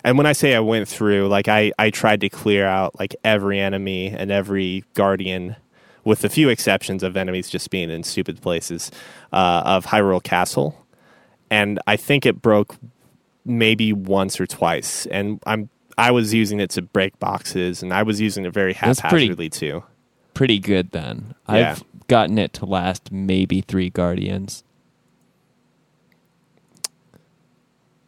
and 0.05 0.17
when 0.17 0.27
I 0.27 0.33
say 0.33 0.55
I 0.55 0.61
went 0.61 0.89
through, 0.89 1.27
like 1.29 1.49
I 1.49 1.73
I 1.79 1.91
tried 1.91 2.21
to 2.21 2.29
clear 2.29 2.67
out 2.67 2.99
like 2.99 3.17
every 3.25 3.59
enemy 3.59 4.09
and 4.09 4.31
every 4.31 4.85
guardian, 4.95 5.57
with 6.05 6.25
a 6.25 6.29
few 6.29 6.49
exceptions 6.49 7.03
of 7.03 7.17
enemies 7.17 7.51
just 7.51 7.69
being 7.71 7.91
in 7.91 8.05
stupid 8.05 8.41
places, 8.41 8.93
uh, 9.33 9.63
of 9.65 9.87
Hyrule 9.87 10.23
Castle, 10.23 10.87
and 11.51 11.81
I 11.89 11.97
think 11.97 12.25
it 12.25 12.41
broke 12.41 12.77
maybe 13.47 13.93
once 13.95 14.39
or 14.41 14.47
twice, 14.47 15.07
and 15.07 15.41
I'm 15.47 15.71
I 15.97 16.11
was 16.11 16.35
using 16.35 16.61
it 16.61 16.69
to 16.71 16.83
break 16.83 17.19
boxes, 17.19 17.83
and 17.83 17.93
I 17.95 18.03
was 18.03 18.21
using 18.21 18.45
it 18.45 18.53
very 18.53 18.75
That's 18.75 19.01
pretty- 19.01 19.27
haphazardly 19.29 19.49
too. 19.49 19.83
Pretty 20.35 20.59
good 20.59 20.91
then. 20.91 21.35
Yeah. 21.49 21.71
I've 21.73 21.85
gotten 22.09 22.37
it 22.37 22.53
to 22.55 22.67
last 22.67 23.11
maybe 23.11 23.63
three 23.63 23.89
guardians. 23.89 24.63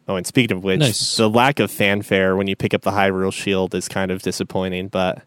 Oh, 0.07 0.15
and 0.15 0.25
speaking 0.25 0.57
of 0.57 0.63
which, 0.63 0.79
Nice. 0.79 1.17
the 1.17 1.29
lack 1.29 1.59
of 1.59 1.69
fanfare 1.69 2.35
when 2.35 2.47
you 2.47 2.55
pick 2.55 2.73
up 2.73 2.81
the 2.81 2.91
Hyrule 2.91 3.31
Shield 3.33 3.75
is 3.75 3.87
kind 3.87 4.09
of 4.11 4.21
disappointing, 4.23 4.87
but 4.87 5.21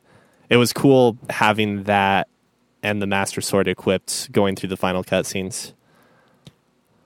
it 0.48 0.56
was 0.56 0.72
cool 0.72 1.16
having 1.30 1.84
that 1.84 2.28
and 2.82 3.00
the 3.00 3.06
Master 3.06 3.40
Sword 3.40 3.68
equipped 3.68 4.32
going 4.32 4.56
through 4.56 4.68
the 4.70 4.76
final 4.76 5.04
cutscenes. 5.04 5.72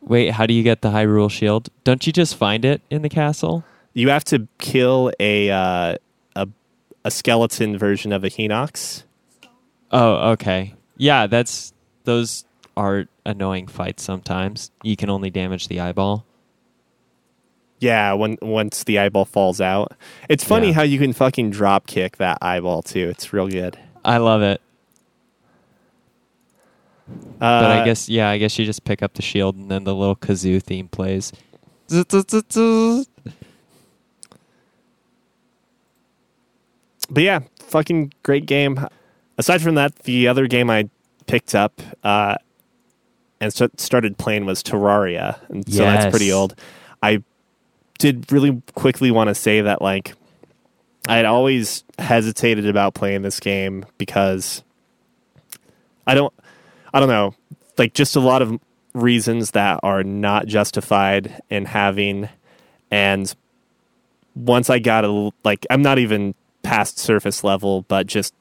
Wait, 0.07 0.31
how 0.31 0.47
do 0.47 0.55
you 0.55 0.62
get 0.62 0.83
the 0.83 0.90
Hyrule 0.90 1.31
Shield? 1.31 1.69
Don't 1.85 2.07
you 2.07 2.12
just 2.12 2.37
find 2.37 2.64
it 2.64 2.81
in 2.90 3.03
the 3.03 3.09
castle? 3.09 3.64
You 3.92 4.09
have 4.11 4.25
to 4.27 4.47
kill 4.59 5.11
a 5.19 5.51
uh, 5.51 5.97
a 6.37 6.49
a 7.05 7.11
skeleton 7.11 7.77
version 7.77 8.12
of 8.12 8.23
a 8.25 8.29
Hinox. 8.31 9.03
Oh, 9.90 10.31
okay. 10.33 10.75
Yeah, 10.97 11.27
that's 11.27 11.73
those 12.05 12.45
are 12.77 13.07
annoying 13.25 13.66
fights 13.66 14.03
sometimes. 14.03 14.71
You 14.83 14.97
can 14.97 15.11
only 15.11 15.31
damage 15.31 15.69
the 15.69 15.81
eyeball. 15.81 16.25
Yeah, 17.79 18.12
when 18.14 18.37
once 18.40 18.85
the 18.85 18.99
eyeball 18.99 19.25
falls 19.27 19.61
out. 19.61 19.92
It's 20.29 20.45
funny 20.45 20.69
Yeah. 20.69 20.75
how 20.75 20.83
you 20.83 20.99
can 20.99 21.12
fucking 21.12 21.51
drop 21.51 21.87
kick 21.87 22.16
that 22.19 22.38
eyeball 22.40 22.83
too. 22.83 23.09
It's 23.09 23.33
real 23.33 23.49
good. 23.49 23.79
I 24.05 24.19
love 24.19 24.40
it. 24.42 24.61
Uh, 27.09 27.38
But 27.38 27.71
I 27.71 27.85
guess 27.85 28.09
yeah, 28.09 28.29
I 28.31 28.38
guess 28.38 28.59
you 28.59 28.64
just 28.66 28.85
pick 28.85 29.03
up 29.03 29.14
the 29.14 29.23
shield 29.23 29.57
and 29.57 29.71
then 29.71 29.85
the 29.85 29.95
little 29.95 30.16
kazoo 30.16 30.62
theme 30.62 30.88
plays. 30.88 31.33
but 37.11 37.23
yeah, 37.23 37.40
fucking 37.61 38.12
great 38.23 38.47
game. 38.47 38.87
Aside 39.38 39.62
from 39.62 39.75
that, 39.77 39.95
the 40.01 40.29
other 40.29 40.47
game 40.47 40.71
I 40.71 40.88
picked 41.27 41.55
up 41.55 41.81
uh, 42.03 42.37
and 43.40 43.53
st- 43.53 43.79
started 43.81 44.19
playing 44.19 44.47
was 44.47 44.62
Terraria, 44.62 45.38
and 45.49 45.71
so 45.73 45.83
that's 45.85 46.11
pretty 46.11 46.33
old. 46.33 46.55
I 47.03 47.23
did 47.99 48.31
really 48.33 48.62
quickly 48.75 49.11
want 49.11 49.29
to 49.29 49.35
say 49.35 49.61
that 49.61 49.81
like 49.81 50.14
I 51.09 51.16
had 51.16 51.25
always 51.27 51.85
hesitated 51.99 52.66
about 52.66 52.95
playing 52.95 53.23
this 53.23 53.38
game 53.40 53.87
because 53.99 54.62
I 56.07 56.14
don't 56.14 56.33
I 56.92 57.01
don't 57.01 57.09
know 57.09 57.35
like 57.79 57.94
just 57.94 58.16
a 58.16 58.20
lot 58.20 58.42
of 58.42 58.59
reasons 58.94 59.53
that 59.53 59.81
are 59.83 60.03
not 60.03 60.46
justified 60.46 61.42
in 61.51 61.66
having 61.66 62.29
and 62.90 63.35
once 64.35 64.70
I 64.70 64.79
got 64.79 65.05
a 65.05 65.31
like 65.44 65.66
I'm 65.70 65.83
not 65.83 65.99
even 65.99 66.35
past 66.62 66.99
surface 66.99 67.44
level 67.44 67.83
but 67.83 68.07
just 68.07 68.35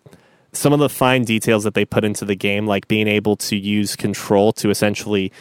some 0.54 0.72
of 0.72 0.80
the 0.80 0.90
fine 0.90 1.24
details 1.24 1.66
that 1.66 1.74
they 1.74 1.86
put 1.86 2.06
into 2.06 2.26
the 2.26 2.36
game 2.36 2.66
like 2.66 2.88
being 2.88 3.08
able 3.08 3.36
to 3.36 3.56
use 3.56 3.96
control 3.96 4.54
to 4.54 4.70
essentially 4.70 5.32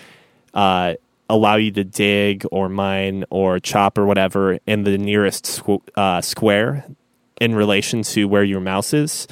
uh, 0.53 0.95
allow 1.29 1.57
you 1.57 1.71
to 1.71 1.85
dig 1.85 2.45
or 2.51 2.69
mine 2.69 3.25
or 3.31 3.59
chop 3.61 3.97
or 3.97 4.07
whatever 4.07 4.59
in 4.67 4.85
the 4.85 4.99
nearest 4.99 5.45
squ- 5.45 5.83
uh, 5.97 6.21
square 6.21 6.85
in 7.41 7.55
relation 7.55 8.03
to 8.03 8.27
where 8.27 8.45
your 8.45 8.61
mouse 8.61 8.93
is. 8.93 9.27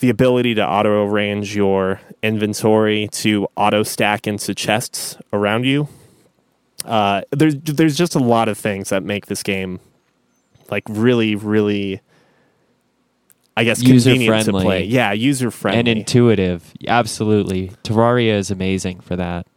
The 0.00 0.10
ability 0.10 0.54
to 0.56 0.66
auto 0.66 1.04
arrange 1.06 1.56
your 1.56 2.00
inventory 2.22 3.08
to 3.12 3.48
auto 3.56 3.82
stack 3.82 4.26
into 4.28 4.54
chests 4.54 5.16
around 5.32 5.64
you. 5.64 5.88
Uh, 6.84 7.22
there's 7.32 7.56
there's 7.56 7.96
just 7.96 8.14
a 8.14 8.20
lot 8.20 8.48
of 8.48 8.56
things 8.56 8.90
that 8.90 9.02
make 9.02 9.26
this 9.26 9.42
game 9.42 9.80
like 10.70 10.84
really 10.88 11.34
really. 11.34 12.00
I 13.56 13.64
guess 13.64 13.80
convenient 13.82 14.04
to 14.04 14.20
User-friendly. 14.20 14.62
play. 14.64 14.84
Yeah, 14.84 15.10
user 15.10 15.50
friendly. 15.50 15.80
and 15.80 15.88
intuitive. 15.88 16.72
Absolutely. 16.86 17.72
Terraria 17.82 18.34
is 18.34 18.52
amazing 18.52 19.00
for 19.00 19.16
that. 19.16 19.48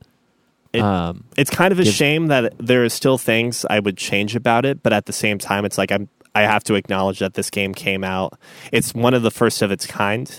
It- 0.73 0.81
um 0.81 1.25
it's 1.37 1.51
kind 1.51 1.71
of 1.71 1.79
a 1.79 1.83
gives- 1.83 1.95
shame 1.95 2.25
that 2.27 2.53
there 2.57 2.83
are 2.83 2.89
still 2.89 3.19
things 3.19 3.63
I 3.69 3.79
would 3.79 3.97
change 3.97 4.35
about 4.35 4.65
it, 4.65 4.81
but 4.81 4.91
at 4.91 5.05
the 5.05 5.13
same 5.13 5.37
time, 5.37 5.65
it's 5.65 5.77
like 5.77 5.91
I'm 5.91 6.09
I 6.33 6.41
have 6.43 6.63
to 6.65 6.75
acknowledge 6.75 7.19
that 7.19 7.33
this 7.33 7.49
game 7.49 7.73
came 7.73 8.03
out. 8.03 8.39
It's 8.71 8.93
one 8.93 9.13
of 9.13 9.21
the 9.23 9.31
first 9.31 9.61
of 9.61 9.71
its 9.71 9.85
kind. 9.85 10.33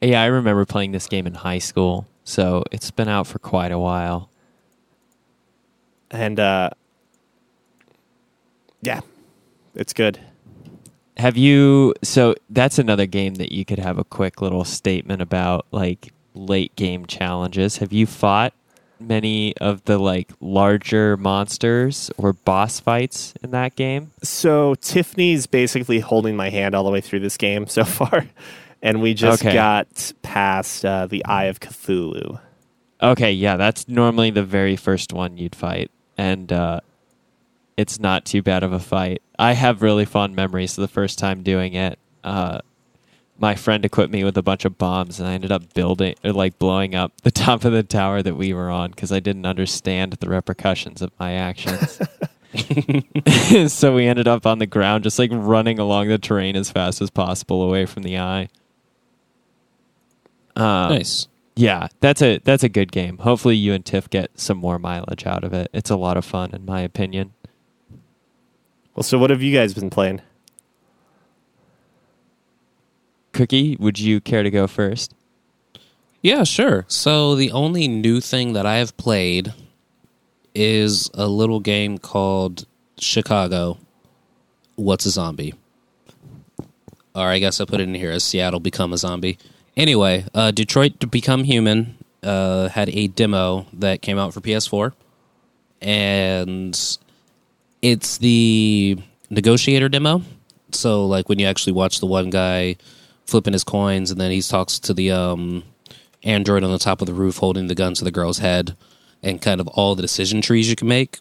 yeah, 0.00 0.22
I 0.22 0.26
remember 0.26 0.64
playing 0.64 0.92
this 0.92 1.06
game 1.06 1.26
in 1.26 1.34
high 1.34 1.58
school, 1.60 2.06
so 2.24 2.64
it's 2.72 2.90
been 2.90 3.08
out 3.08 3.26
for 3.26 3.38
quite 3.38 3.72
a 3.72 3.78
while. 3.78 4.28
and 6.10 6.38
uh 6.38 6.70
yeah 8.80 9.00
it's 9.74 9.92
good 9.92 10.20
Have 11.16 11.36
you 11.36 11.94
so 12.02 12.34
that's 12.50 12.78
another 12.78 13.06
game 13.06 13.34
that 13.36 13.50
you 13.52 13.64
could 13.64 13.78
have 13.80 13.98
a 13.98 14.04
quick 14.04 14.40
little 14.40 14.64
statement 14.64 15.20
about 15.22 15.66
like 15.72 16.12
late 16.34 16.74
game 16.76 17.06
challenges. 17.06 17.78
Have 17.78 17.92
you 17.92 18.06
fought 18.06 18.52
many 18.98 19.56
of 19.58 19.84
the 19.84 19.98
like 19.98 20.30
larger 20.40 21.16
monsters 21.16 22.10
or 22.16 22.32
boss 22.32 22.80
fights 22.80 23.34
in 23.42 23.50
that 23.50 23.76
game? 23.76 24.10
so 24.22 24.74
tiffany's 24.76 25.46
basically 25.46 26.00
holding 26.00 26.36
my 26.36 26.50
hand 26.50 26.74
all 26.74 26.84
the 26.84 26.90
way 26.90 27.00
through 27.00 27.20
this 27.20 27.36
game 27.36 27.66
so 27.66 27.84
far 27.98 28.26
and 28.82 29.00
we 29.02 29.14
just 29.14 29.42
Okay. 29.42 29.54
got 29.54 30.12
past 30.22 30.84
uh, 30.84 31.06
the 31.06 31.24
eye 31.24 31.44
of 31.44 31.60
cthulhu 31.60 32.40
Okay, 33.02 33.30
yeah, 33.32 33.56
that's 33.58 33.86
normally 33.88 34.30
the 34.30 34.42
very 34.42 34.74
first 34.74 35.12
one 35.12 35.36
you'd 35.36 35.54
fight, 35.54 35.90
and 36.16 36.50
uh, 36.50 36.80
it's 37.76 38.00
not 38.00 38.24
too 38.24 38.40
bad 38.42 38.62
of 38.62 38.72
a 38.72 38.80
fight. 38.80 39.20
I 39.38 39.52
have 39.52 39.82
really 39.82 40.06
fond 40.06 40.34
memories 40.34 40.78
of 40.78 40.80
the 40.82 40.88
first 40.88 41.18
time 41.18 41.42
doing 41.42 41.74
it. 41.74 41.98
Uh, 42.24 42.60
my 43.38 43.54
friend 43.54 43.84
equipped 43.84 44.12
me 44.12 44.24
with 44.24 44.36
a 44.38 44.42
bunch 44.42 44.64
of 44.64 44.78
bombs, 44.78 45.18
and 45.20 45.28
I 45.28 45.34
ended 45.34 45.52
up 45.52 45.74
building, 45.74 46.14
or 46.24 46.32
like 46.32 46.58
blowing 46.58 46.94
up 46.94 47.20
the 47.22 47.30
top 47.32 47.64
of 47.64 47.72
the 47.72 47.82
tower 47.82 48.22
that 48.22 48.34
we 48.34 48.52
were 48.52 48.70
on 48.70 48.90
because 48.90 49.12
I 49.12 49.20
didn't 49.20 49.46
understand 49.46 50.14
the 50.14 50.28
repercussions 50.28 51.02
of 51.02 51.12
my 51.18 51.32
actions. 51.32 52.00
so 53.72 53.94
we 53.94 54.06
ended 54.06 54.26
up 54.28 54.46
on 54.46 54.58
the 54.58 54.66
ground, 54.66 55.04
just 55.04 55.18
like 55.18 55.30
running 55.32 55.78
along 55.78 56.08
the 56.08 56.18
terrain 56.18 56.56
as 56.56 56.70
fast 56.70 57.02
as 57.02 57.10
possible 57.10 57.62
away 57.62 57.84
from 57.84 58.02
the 58.02 58.18
eye. 58.18 58.48
Um, 60.54 60.94
nice. 60.94 61.28
yeah, 61.54 61.88
that's 62.00 62.22
a 62.22 62.38
that's 62.38 62.62
a 62.62 62.70
good 62.70 62.92
game. 62.92 63.18
Hopefully, 63.18 63.56
you 63.56 63.74
and 63.74 63.84
Tiff 63.84 64.08
get 64.08 64.30
some 64.38 64.56
more 64.56 64.78
mileage 64.78 65.26
out 65.26 65.44
of 65.44 65.52
it. 65.52 65.68
It's 65.74 65.90
a 65.90 65.96
lot 65.96 66.16
of 66.16 66.24
fun, 66.24 66.54
in 66.54 66.64
my 66.64 66.80
opinion. 66.80 67.34
well 68.94 69.02
so 69.02 69.18
what 69.18 69.28
have 69.28 69.42
you 69.42 69.54
guys 69.54 69.74
been 69.74 69.90
playing 69.90 70.22
Cuki, 73.36 73.78
would 73.78 73.98
you 73.98 74.18
care 74.18 74.42
to 74.42 74.50
go 74.50 74.66
first? 74.66 75.14
Yeah, 76.22 76.44
sure. 76.44 76.86
So 76.88 77.34
the 77.34 77.52
only 77.52 77.86
new 77.86 78.18
thing 78.22 78.54
that 78.54 78.64
I 78.64 78.76
have 78.76 78.96
played 78.96 79.52
is 80.54 81.10
a 81.12 81.26
little 81.26 81.60
game 81.60 81.98
called 81.98 82.66
Chicago. 82.98 83.76
What's 84.76 85.04
a 85.04 85.10
zombie? 85.10 85.52
Or 87.14 87.28
I 87.28 87.38
guess 87.38 87.60
I 87.60 87.66
put 87.66 87.80
it 87.80 87.88
in 87.88 87.94
here 87.94 88.10
as 88.10 88.24
Seattle 88.24 88.58
become 88.58 88.94
a 88.94 88.98
zombie. 88.98 89.36
Anyway, 89.76 90.24
uh, 90.34 90.50
Detroit 90.50 90.98
to 91.00 91.06
Become 91.06 91.44
Human 91.44 91.98
uh, 92.22 92.70
had 92.70 92.88
a 92.88 93.08
demo 93.08 93.66
that 93.74 94.00
came 94.00 94.18
out 94.18 94.32
for 94.32 94.40
PS4, 94.40 94.92
and 95.82 96.98
it's 97.82 98.16
the 98.16 98.98
negotiator 99.28 99.90
demo. 99.90 100.22
So, 100.72 101.06
like 101.06 101.28
when 101.28 101.38
you 101.38 101.46
actually 101.46 101.74
watch 101.74 102.00
the 102.00 102.06
one 102.06 102.30
guy 102.30 102.76
flipping 103.26 103.52
his 103.52 103.64
coins, 103.64 104.10
and 104.10 104.20
then 104.20 104.30
he 104.30 104.40
talks 104.42 104.78
to 104.80 104.94
the 104.94 105.10
um, 105.10 105.64
android 106.22 106.64
on 106.64 106.70
the 106.70 106.78
top 106.78 107.00
of 107.00 107.06
the 107.06 107.14
roof 107.14 107.38
holding 107.38 107.66
the 107.66 107.74
gun 107.74 107.94
to 107.94 108.04
the 108.04 108.10
girl's 108.10 108.38
head, 108.38 108.76
and 109.22 109.40
kind 109.42 109.60
of 109.60 109.68
all 109.68 109.94
the 109.94 110.02
decision 110.02 110.40
trees 110.40 110.68
you 110.70 110.76
can 110.76 110.88
make. 110.88 111.18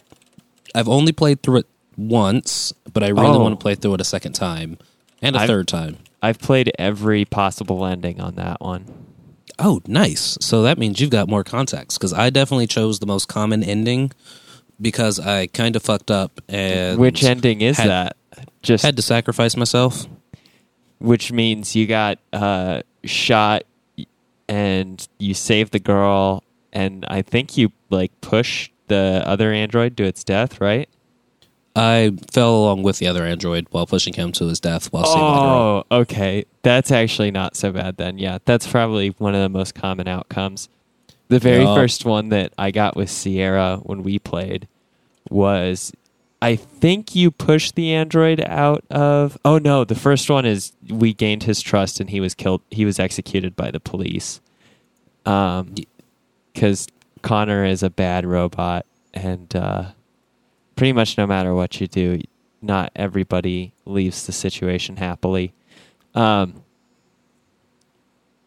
I've 0.73 0.89
only 0.89 1.11
played 1.11 1.41
through 1.41 1.59
it 1.59 1.67
once, 1.97 2.73
but 2.91 3.03
I 3.03 3.07
really 3.07 3.27
Oh. 3.27 3.39
want 3.39 3.57
to 3.57 3.63
play 3.63 3.75
through 3.75 3.93
it 3.95 4.01
a 4.01 4.05
second 4.05 4.33
time 4.33 4.77
and 5.21 5.35
a 5.35 5.39
I've- 5.39 5.47
third 5.47 5.67
time. 5.67 5.97
I've 6.21 6.39
played 6.39 6.71
every 6.79 7.23
possible 7.23 7.85
ending 7.85 8.19
on 8.19 8.35
that 8.35 8.59
one. 8.59 8.85
Oh, 9.59 9.81
nice. 9.87 10.37
So 10.41 10.63
that 10.63 10.77
means 10.79 10.99
you've 10.99 11.11
got 11.11 11.29
more 11.29 11.43
context 11.43 11.97
because 11.99 12.11
I 12.13 12.29
definitely 12.31 12.67
chose 12.67 12.99
the 12.99 13.05
most 13.05 13.27
common 13.27 13.63
ending 13.63 14.11
because 14.81 15.19
I 15.19 15.47
kind 15.47 15.75
of 15.75 15.83
fucked 15.83 16.09
up 16.11 16.41
and 16.49 16.99
Which 16.99 17.23
ending 17.23 17.61
is 17.61 17.77
had- 17.77 17.89
that? 17.89 18.17
Just 18.63 18.83
had 18.83 18.95
to 18.97 19.01
sacrifice 19.03 19.55
myself. 19.55 20.07
Which 20.99 21.31
means 21.31 21.75
you 21.75 21.87
got 21.87 22.19
uh, 22.33 22.81
shot 23.03 23.63
and 24.47 25.07
you 25.17 25.33
save 25.33 25.71
the 25.71 25.79
girl, 25.79 26.43
and 26.71 27.05
I 27.07 27.21
think 27.21 27.57
you 27.57 27.71
like 27.89 28.11
push 28.21 28.69
the 28.87 29.23
other 29.25 29.51
android 29.51 29.97
to 29.97 30.03
its 30.03 30.23
death, 30.23 30.61
right? 30.61 30.89
I 31.75 32.13
fell 32.31 32.55
along 32.55 32.83
with 32.83 32.99
the 32.99 33.07
other 33.07 33.25
android 33.25 33.67
while 33.71 33.85
pushing 33.85 34.13
him 34.13 34.31
to 34.33 34.47
his 34.47 34.61
death 34.61 34.93
while 34.93 35.05
saving 35.05 35.21
the 35.21 35.41
girl. 35.41 35.85
Oh, 35.91 35.97
okay. 36.01 36.45
That's 36.61 36.89
actually 36.89 37.31
not 37.31 37.57
so 37.57 37.73
bad 37.73 37.97
then. 37.97 38.17
Yeah, 38.17 38.37
that's 38.45 38.65
probably 38.65 39.09
one 39.09 39.35
of 39.35 39.41
the 39.41 39.49
most 39.49 39.75
common 39.75 40.07
outcomes. 40.07 40.69
The 41.27 41.39
very 41.39 41.65
first 41.65 42.05
one 42.05 42.29
that 42.29 42.53
I 42.57 42.71
got 42.71 42.95
with 42.95 43.09
Sierra 43.09 43.77
when 43.83 44.03
we 44.03 44.19
played 44.19 44.67
was 45.29 45.91
I 46.45 46.57
think 46.57 47.15
you 47.15 47.31
pushed 47.31 47.73
the 47.73 47.91
android 47.91 48.39
out 48.39 48.85
of 48.91 49.35
Oh 49.43 49.57
no, 49.57 49.83
the 49.83 49.95
first 49.95 50.29
one 50.29 50.45
is 50.45 50.73
we 50.87 51.11
gained 51.11 51.41
his 51.41 51.59
trust 51.59 51.99
and 51.99 52.11
he 52.11 52.19
was 52.19 52.35
killed 52.35 52.61
he 52.69 52.85
was 52.85 52.99
executed 52.99 53.55
by 53.55 53.71
the 53.71 53.79
police. 53.79 54.41
Um 55.25 55.73
cuz 56.53 56.87
Connor 57.23 57.65
is 57.65 57.81
a 57.81 57.89
bad 57.89 58.27
robot 58.27 58.85
and 59.11 59.55
uh 59.55 59.85
pretty 60.75 60.93
much 60.93 61.17
no 61.17 61.25
matter 61.25 61.55
what 61.55 61.81
you 61.81 61.87
do, 61.87 62.21
not 62.61 62.91
everybody 62.95 63.73
leaves 63.85 64.27
the 64.27 64.31
situation 64.31 64.97
happily. 64.97 65.51
Um, 66.13 66.61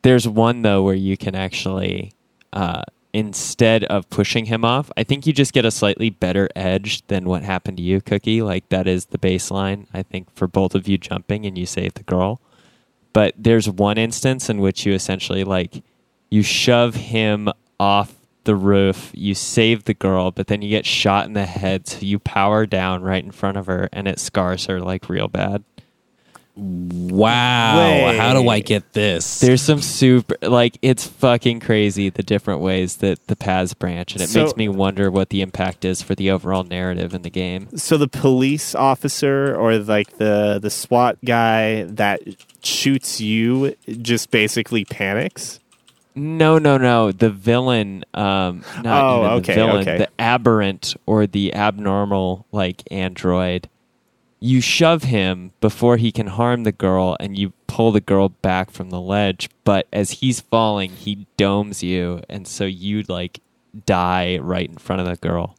There's 0.03 0.29
one 0.29 0.63
though 0.63 0.85
where 0.85 0.95
you 0.95 1.17
can 1.17 1.35
actually, 1.35 2.13
uh, 2.53 2.85
instead 3.19 3.83
of 3.85 4.09
pushing 4.11 4.45
him 4.45 4.65
off, 4.65 4.93
I 4.97 5.03
think 5.03 5.27
you 5.27 5.33
just 5.33 5.53
get 5.53 5.65
a 5.65 5.73
slightly 5.73 6.09
better 6.09 6.49
edge 6.55 7.05
than 7.09 7.29
what 7.29 7.43
happened 7.43 7.79
to 7.79 7.83
you, 7.83 8.01
Cuki. 8.01 8.45
Like 8.45 8.69
that 8.69 8.87
is 8.87 9.07
the 9.07 9.19
baseline. 9.19 9.87
I 9.93 10.05
think 10.05 10.33
for 10.37 10.47
both 10.47 10.77
of 10.77 10.87
you 10.87 10.99
jumping 10.99 11.45
and 11.45 11.59
you 11.59 11.67
save 11.67 11.95
the 11.95 12.05
girl. 12.05 12.41
But 13.13 13.35
there's 13.37 13.69
one 13.69 13.99
instance 13.99 14.49
in 14.49 14.61
which 14.61 14.87
you 14.87 14.93
essentially 14.93 15.43
like 15.43 15.83
you 16.31 16.45
shove 16.45 16.95
him 16.95 17.49
off 17.81 18.15
the 18.45 18.55
roof, 18.55 19.11
you 19.15 19.35
save 19.35 19.85
the 19.85 19.95
girl, 19.95 20.31
but 20.31 20.47
then 20.47 20.63
you 20.63 20.69
get 20.69 20.87
shot 20.87 21.27
in 21.27 21.33
the 21.33 21.45
head, 21.45 21.89
so 21.89 21.99
you 21.99 22.21
power 22.21 22.67
down 22.67 23.03
right 23.03 23.25
in 23.25 23.33
front 23.33 23.57
of 23.57 23.67
her, 23.67 23.89
and 23.93 24.07
it 24.07 24.21
scars 24.21 24.67
her 24.67 24.81
like 24.81 25.09
real 25.09 25.27
bad. 25.29 25.65
Wow. 26.61 28.07
Wait. 28.09 28.17
How 28.19 28.33
do 28.35 28.49
I 28.49 28.59
get 28.61 28.93
this? 28.93 29.39
There's 29.41 29.63
some 29.63 29.81
super 29.81 30.37
like 30.43 30.77
it's 30.83 31.07
fucking 31.07 31.61
crazy 31.61 32.11
the 32.11 32.23
different 32.25 32.61
ways 32.61 32.97
that 32.97 33.25
the 33.29 33.37
paths 33.37 33.75
branch, 33.75 34.13
and 34.15 34.23
it 34.23 34.29
So- 34.29 34.43
makes 34.45 34.57
me 34.57 34.69
wonder 34.69 35.11
what 35.11 35.31
the 35.31 35.41
impact 35.41 35.85
is 35.85 36.03
for 36.03 36.15
the 36.17 36.31
overall 36.31 36.65
narrative 36.65 37.15
in 37.15 37.23
the 37.23 37.31
game. 37.31 37.69
So 37.77 37.97
the 37.97 38.09
police 38.09 38.75
officer 38.75 39.55
or 39.55 39.79
like 39.79 40.19
the 40.19 40.59
the 40.61 40.71
SWAT 40.71 41.19
guy 41.25 41.85
that 41.85 42.21
shoots 42.65 43.21
you 43.21 43.75
just 44.03 44.31
basically 44.33 44.85
panics. 44.85 45.61
No, 46.17 46.59
no, 46.59 46.77
no. 46.79 47.13
The 47.13 47.31
villain, 47.31 48.05
um, 48.15 48.65
not 48.83 49.05
Oh, 49.05 49.19
even 49.21 49.31
okay, 49.39 49.55
the 49.55 49.67
villain, 49.67 49.83
okay. 49.89 49.99
the 49.99 50.09
aberrant 50.19 50.97
or 51.07 51.29
the 51.29 51.55
abnormal 51.55 52.47
like 52.51 52.83
android. 52.91 53.69
You 54.41 54.61
shove 54.61 55.03
him 55.05 55.53
before 55.61 55.97
he 55.97 56.13
can 56.13 56.29
harm 56.29 56.63
the 56.65 56.73
girl, 56.73 57.17
and 57.19 57.37
you 57.37 57.53
pull 57.67 57.91
the 57.91 58.01
girl 58.01 58.29
back 58.29 58.71
from 58.71 58.91
the 58.91 59.01
ledge. 59.01 59.49
But 59.65 59.89
as 59.93 60.13
he's 60.13 60.41
falling, 60.41 60.91
he 60.91 61.27
domes 61.37 61.83
you, 61.83 62.23
and 62.29 62.47
so 62.47 62.65
you 62.65 63.03
like 63.09 63.41
die 63.87 64.39
right 64.39 64.69
in 64.69 64.77
front 64.79 65.01
of 65.03 65.09
the 65.09 65.17
girl. 65.17 65.57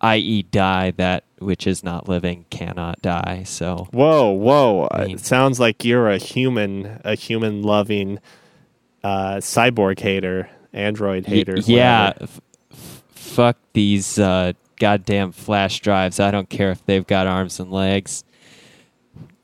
I.e., 0.00 0.42
die 0.44 0.92
that 0.92 1.24
which 1.38 1.66
is 1.66 1.82
not 1.84 2.08
living 2.08 2.46
cannot 2.50 3.02
die. 3.02 3.42
So 3.44 3.88
Whoa, 3.90 4.30
whoa! 4.30 4.88
I 4.92 5.02
Uh, 5.02 5.06
mean- 5.06 5.16
it 5.16 5.24
sounds 5.26 5.58
like 5.60 5.84
you're 5.84 6.08
a 6.08 6.18
human, 6.18 7.00
a 7.04 7.14
human 7.14 7.62
loving 7.62 8.20
uh, 9.04 9.36
cyborg 9.36 9.98
hater, 10.00 10.48
android 10.72 11.24
Y- 11.26 11.34
hater. 11.34 11.56
yeah, 11.58 12.12
f- 12.20 12.40
f- 12.72 13.02
fuck 13.10 13.56
these 13.72 14.18
uh, 14.18 14.52
goddamn 14.78 15.32
flash 15.32 15.80
drives. 15.80 16.20
I 16.20 16.30
don't 16.30 16.48
care 16.48 16.70
if 16.70 16.84
they've 16.86 17.06
got 17.06 17.26
arms 17.26 17.60
and 17.60 17.70
legs. 17.70 18.24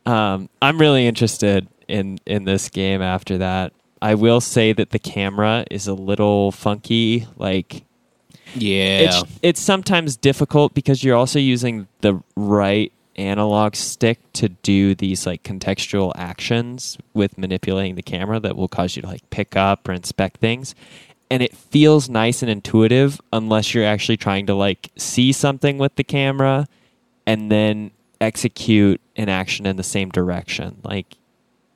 Um, 0.06 0.48
I'm 0.60 0.78
really 0.78 1.06
interested 1.06 1.68
in 1.88 2.18
in 2.26 2.44
this 2.44 2.68
game. 2.68 3.02
After 3.02 3.38
that, 3.38 3.72
I 4.02 4.14
will 4.14 4.40
say 4.40 4.72
that 4.72 4.90
the 4.90 4.98
camera 4.98 5.64
is 5.70 5.86
a 5.86 5.94
little 5.94 6.52
funky. 6.52 7.26
Like 7.36 7.84
yeah. 8.54 8.98
it's 9.00 9.22
it's 9.42 9.60
sometimes 9.60 10.16
difficult 10.16 10.74
because 10.74 11.02
you're 11.02 11.16
also 11.16 11.38
using 11.38 11.88
the 12.00 12.22
right 12.36 12.92
analog 13.16 13.76
stick 13.76 14.18
to 14.32 14.48
do 14.48 14.94
these 14.94 15.26
like 15.26 15.42
contextual 15.42 16.12
actions 16.16 16.98
with 17.12 17.38
manipulating 17.38 17.94
the 17.94 18.02
camera 18.02 18.40
that 18.40 18.56
will 18.56 18.68
cause 18.68 18.96
you 18.96 19.02
to 19.02 19.08
like 19.08 19.28
pick 19.30 19.56
up 19.56 19.88
or 19.88 19.92
inspect 19.92 20.40
things 20.40 20.74
and 21.34 21.42
it 21.42 21.52
feels 21.52 22.08
nice 22.08 22.42
and 22.42 22.50
intuitive 22.50 23.20
unless 23.32 23.74
you're 23.74 23.84
actually 23.84 24.16
trying 24.16 24.46
to 24.46 24.54
like 24.54 24.92
see 24.96 25.32
something 25.32 25.78
with 25.78 25.96
the 25.96 26.04
camera 26.04 26.68
and 27.26 27.50
then 27.50 27.90
execute 28.20 29.00
an 29.16 29.28
action 29.28 29.66
in 29.66 29.74
the 29.74 29.82
same 29.82 30.10
direction. 30.10 30.80
Like 30.84 31.16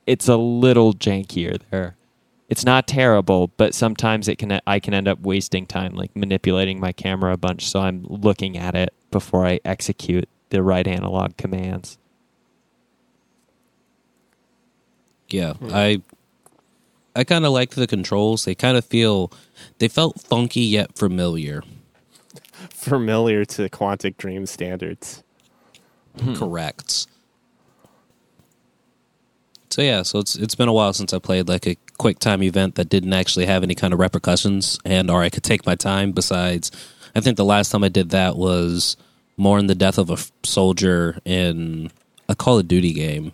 it's 0.07 0.29
a 0.29 0.37
little 0.37 0.93
jankier 0.93 1.59
there. 1.71 1.97
It's 2.47 2.63
not 2.63 2.87
terrible, 2.87 3.51
but 3.57 3.75
sometimes 3.75 4.29
it 4.29 4.37
can 4.37 4.61
I 4.65 4.79
can 4.79 4.93
end 4.93 5.09
up 5.09 5.19
wasting 5.19 5.65
time 5.65 5.93
like 5.93 6.15
manipulating 6.15 6.79
my 6.79 6.93
camera 6.93 7.33
a 7.33 7.37
bunch 7.37 7.67
so 7.67 7.81
I'm 7.81 8.05
looking 8.07 8.57
at 8.57 8.75
it 8.75 8.93
before 9.11 9.45
I 9.45 9.59
execute 9.65 10.29
the 10.51 10.63
right 10.63 10.87
analog 10.87 11.35
commands. 11.35 11.97
Yeah, 15.27 15.55
hmm. 15.55 15.69
I 15.73 16.01
I 17.15 17.23
kind 17.23 17.45
of 17.45 17.51
like 17.51 17.71
the 17.71 17.87
controls. 17.87 18.45
They 18.45 18.55
kind 18.55 18.77
of 18.77 18.85
feel 18.85 19.31
they 19.79 19.87
felt 19.87 20.21
funky 20.21 20.61
yet 20.61 20.97
familiar. 20.97 21.63
familiar 22.69 23.45
to 23.45 23.69
Quantic 23.69 24.17
Dream 24.17 24.45
standards. 24.45 25.23
Hmm. 26.19 26.33
Correct. 26.35 27.07
So 29.69 29.81
yeah, 29.81 30.01
so 30.01 30.19
it's 30.19 30.35
it's 30.35 30.55
been 30.55 30.67
a 30.67 30.73
while 30.73 30.93
since 30.93 31.13
I 31.13 31.19
played 31.19 31.47
like 31.47 31.67
a 31.67 31.77
quick 31.97 32.19
time 32.19 32.41
event 32.41 32.75
that 32.75 32.89
didn't 32.89 33.13
actually 33.13 33.45
have 33.45 33.63
any 33.63 33.75
kind 33.75 33.93
of 33.93 33.99
repercussions 33.99 34.79
and 34.85 35.11
or 35.11 35.21
I 35.21 35.29
could 35.29 35.43
take 35.43 35.65
my 35.65 35.75
time 35.75 36.11
besides 36.11 36.71
I 37.15 37.19
think 37.19 37.37
the 37.37 37.45
last 37.45 37.71
time 37.71 37.83
I 37.83 37.89
did 37.89 38.09
that 38.09 38.35
was 38.35 38.97
mourn 39.37 39.67
the 39.67 39.75
death 39.75 39.97
of 39.97 40.09
a 40.09 40.13
f- 40.13 40.31
soldier 40.43 41.19
in 41.23 41.91
a 42.27 42.35
Call 42.35 42.59
of 42.59 42.67
Duty 42.67 42.93
game 42.93 43.31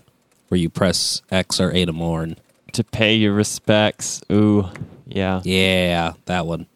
where 0.50 0.60
you 0.60 0.70
press 0.70 1.22
X 1.32 1.60
or 1.60 1.72
A 1.72 1.86
to 1.86 1.94
mourn. 1.94 2.36
To 2.76 2.84
pay 2.84 3.16
your 3.16 3.34
respects. 3.34 4.22
Ooh, 4.32 4.70
yeah. 5.08 5.42
Yeah, 5.44 6.14
that 6.26 6.46
one. 6.46 6.68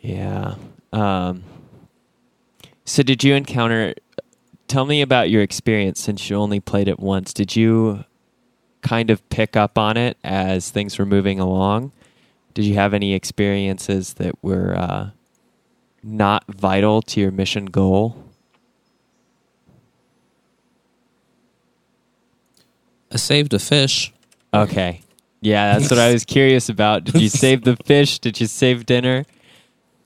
Yeah. 0.00 0.56
Um 0.92 1.42
So 2.84 3.02
did 3.02 3.24
you 3.24 3.34
encounter 3.34 3.94
tell 4.68 4.84
me 4.84 5.00
about 5.00 5.30
your 5.30 5.42
experience 5.42 6.00
since 6.00 6.28
you 6.28 6.36
only 6.36 6.60
played 6.60 6.88
it 6.88 7.00
once. 7.00 7.32
Did 7.32 7.56
you 7.56 8.04
kind 8.82 9.10
of 9.10 9.26
pick 9.30 9.56
up 9.56 9.76
on 9.78 9.96
it 9.96 10.16
as 10.22 10.70
things 10.70 10.98
were 10.98 11.06
moving 11.06 11.40
along? 11.40 11.92
Did 12.54 12.64
you 12.66 12.74
have 12.74 12.94
any 12.94 13.14
experiences 13.14 14.14
that 14.14 14.34
were 14.42 14.76
uh, 14.76 15.10
not 16.02 16.44
vital 16.48 17.02
to 17.02 17.20
your 17.20 17.30
mission 17.30 17.66
goal? 17.66 18.24
I 23.10 23.16
saved 23.16 23.54
a 23.54 23.58
fish. 23.58 24.12
Okay. 24.52 25.00
Yeah, 25.40 25.78
that's 25.78 25.90
what 25.90 25.98
I 26.00 26.12
was 26.12 26.24
curious 26.24 26.68
about. 26.68 27.04
Did 27.04 27.20
you 27.20 27.28
save 27.28 27.62
the 27.62 27.76
fish? 27.84 28.18
Did 28.18 28.40
you 28.40 28.46
save 28.46 28.86
dinner? 28.86 29.24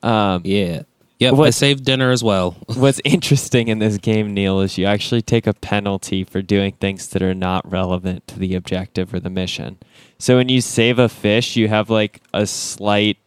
Um, 0.02 0.42
Yeah. 0.44 0.82
Yep, 1.18 1.34
I 1.38 1.50
saved 1.50 1.84
dinner 1.84 2.10
as 2.10 2.24
well. 2.24 2.56
What's 2.74 3.00
interesting 3.04 3.68
in 3.68 3.78
this 3.78 3.96
game, 3.96 4.34
Neil, 4.34 4.60
is 4.60 4.76
you 4.76 4.86
actually 4.86 5.22
take 5.22 5.46
a 5.46 5.54
penalty 5.54 6.24
for 6.24 6.42
doing 6.42 6.72
things 6.72 7.06
that 7.10 7.22
are 7.22 7.32
not 7.34 7.70
relevant 7.70 8.26
to 8.26 8.40
the 8.40 8.56
objective 8.56 9.14
or 9.14 9.20
the 9.20 9.30
mission. 9.30 9.78
So 10.18 10.36
when 10.36 10.48
you 10.48 10.60
save 10.60 10.98
a 10.98 11.08
fish, 11.08 11.54
you 11.54 11.68
have 11.68 11.88
like 11.90 12.20
a 12.34 12.44
slight 12.44 13.18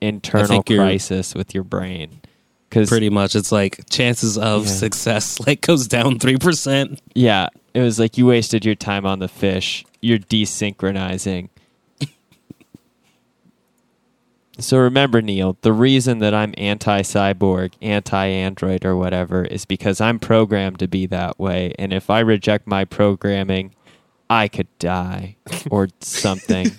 internal 0.00 0.60
crisis 0.64 1.36
with 1.36 1.54
your 1.54 1.62
brain. 1.62 2.20
Because 2.68 2.88
Pretty 2.88 3.10
much, 3.10 3.36
it's 3.36 3.52
like 3.52 3.88
chances 3.88 4.36
of 4.36 4.64
Yeah. 4.66 4.72
success 4.72 5.38
like 5.46 5.60
goes 5.60 5.86
down 5.86 6.18
three 6.18 6.38
percent. 6.38 7.00
yeah, 7.14 7.48
it 7.76 7.82
was 7.82 7.98
like 7.98 8.16
you 8.16 8.24
wasted 8.24 8.64
your 8.64 8.74
time 8.74 9.04
on 9.04 9.18
the 9.18 9.28
fish. 9.28 9.84
You're 10.00 10.18
desynchronizing. 10.18 11.50
So 14.58 14.78
remember, 14.78 15.20
Neil, 15.20 15.58
the 15.60 15.74
reason 15.74 16.20
that 16.20 16.32
I'm 16.32 16.54
anti 16.56 17.02
cyborg, 17.02 17.74
anti 17.82 18.28
android, 18.28 18.86
or 18.86 18.96
whatever 18.96 19.44
is 19.44 19.66
because 19.66 20.00
I'm 20.00 20.18
programmed 20.18 20.78
to 20.78 20.88
be 20.88 21.04
that 21.08 21.38
way. 21.38 21.74
And 21.78 21.92
if 21.92 22.08
I 22.08 22.20
reject 22.20 22.66
my 22.66 22.86
programming, 22.86 23.74
I 24.30 24.48
could 24.48 24.68
die 24.78 25.36
or 25.70 25.88
something. 26.00 26.70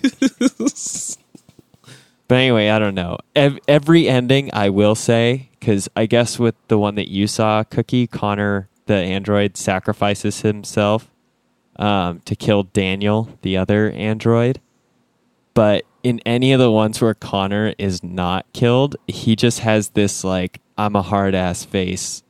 but 2.26 2.34
anyway, 2.34 2.70
I 2.70 2.80
don't 2.80 2.96
know. 2.96 3.18
Ev- 3.36 3.60
every 3.68 4.08
ending, 4.08 4.50
I 4.52 4.70
will 4.70 4.96
say, 4.96 5.50
because 5.60 5.88
I 5.94 6.06
guess 6.06 6.40
with 6.40 6.56
the 6.66 6.76
one 6.76 6.96
that 6.96 7.06
you 7.06 7.28
saw, 7.28 7.62
Cuki, 7.62 8.10
Connor, 8.10 8.68
the 8.88 8.94
android, 8.94 9.56
sacrifices 9.56 10.40
himself 10.40 11.10
um, 11.76 12.20
to 12.24 12.34
kill 12.34 12.64
Daniel, 12.64 13.38
the 13.42 13.56
other 13.56 13.90
android. 13.92 14.60
But 15.54 15.84
in 16.02 16.20
any 16.26 16.52
of 16.52 16.60
the 16.60 16.70
ones 16.70 17.00
where 17.00 17.14
Connor 17.14 17.74
is 17.78 18.02
not 18.02 18.46
killed, 18.52 18.96
he 19.06 19.36
just 19.36 19.60
has 19.60 19.90
this 19.90 20.24
like 20.24 20.60
I'm 20.76 20.96
a 20.96 21.02
hard 21.02 21.34
ass 21.34 21.64
face 21.64 22.22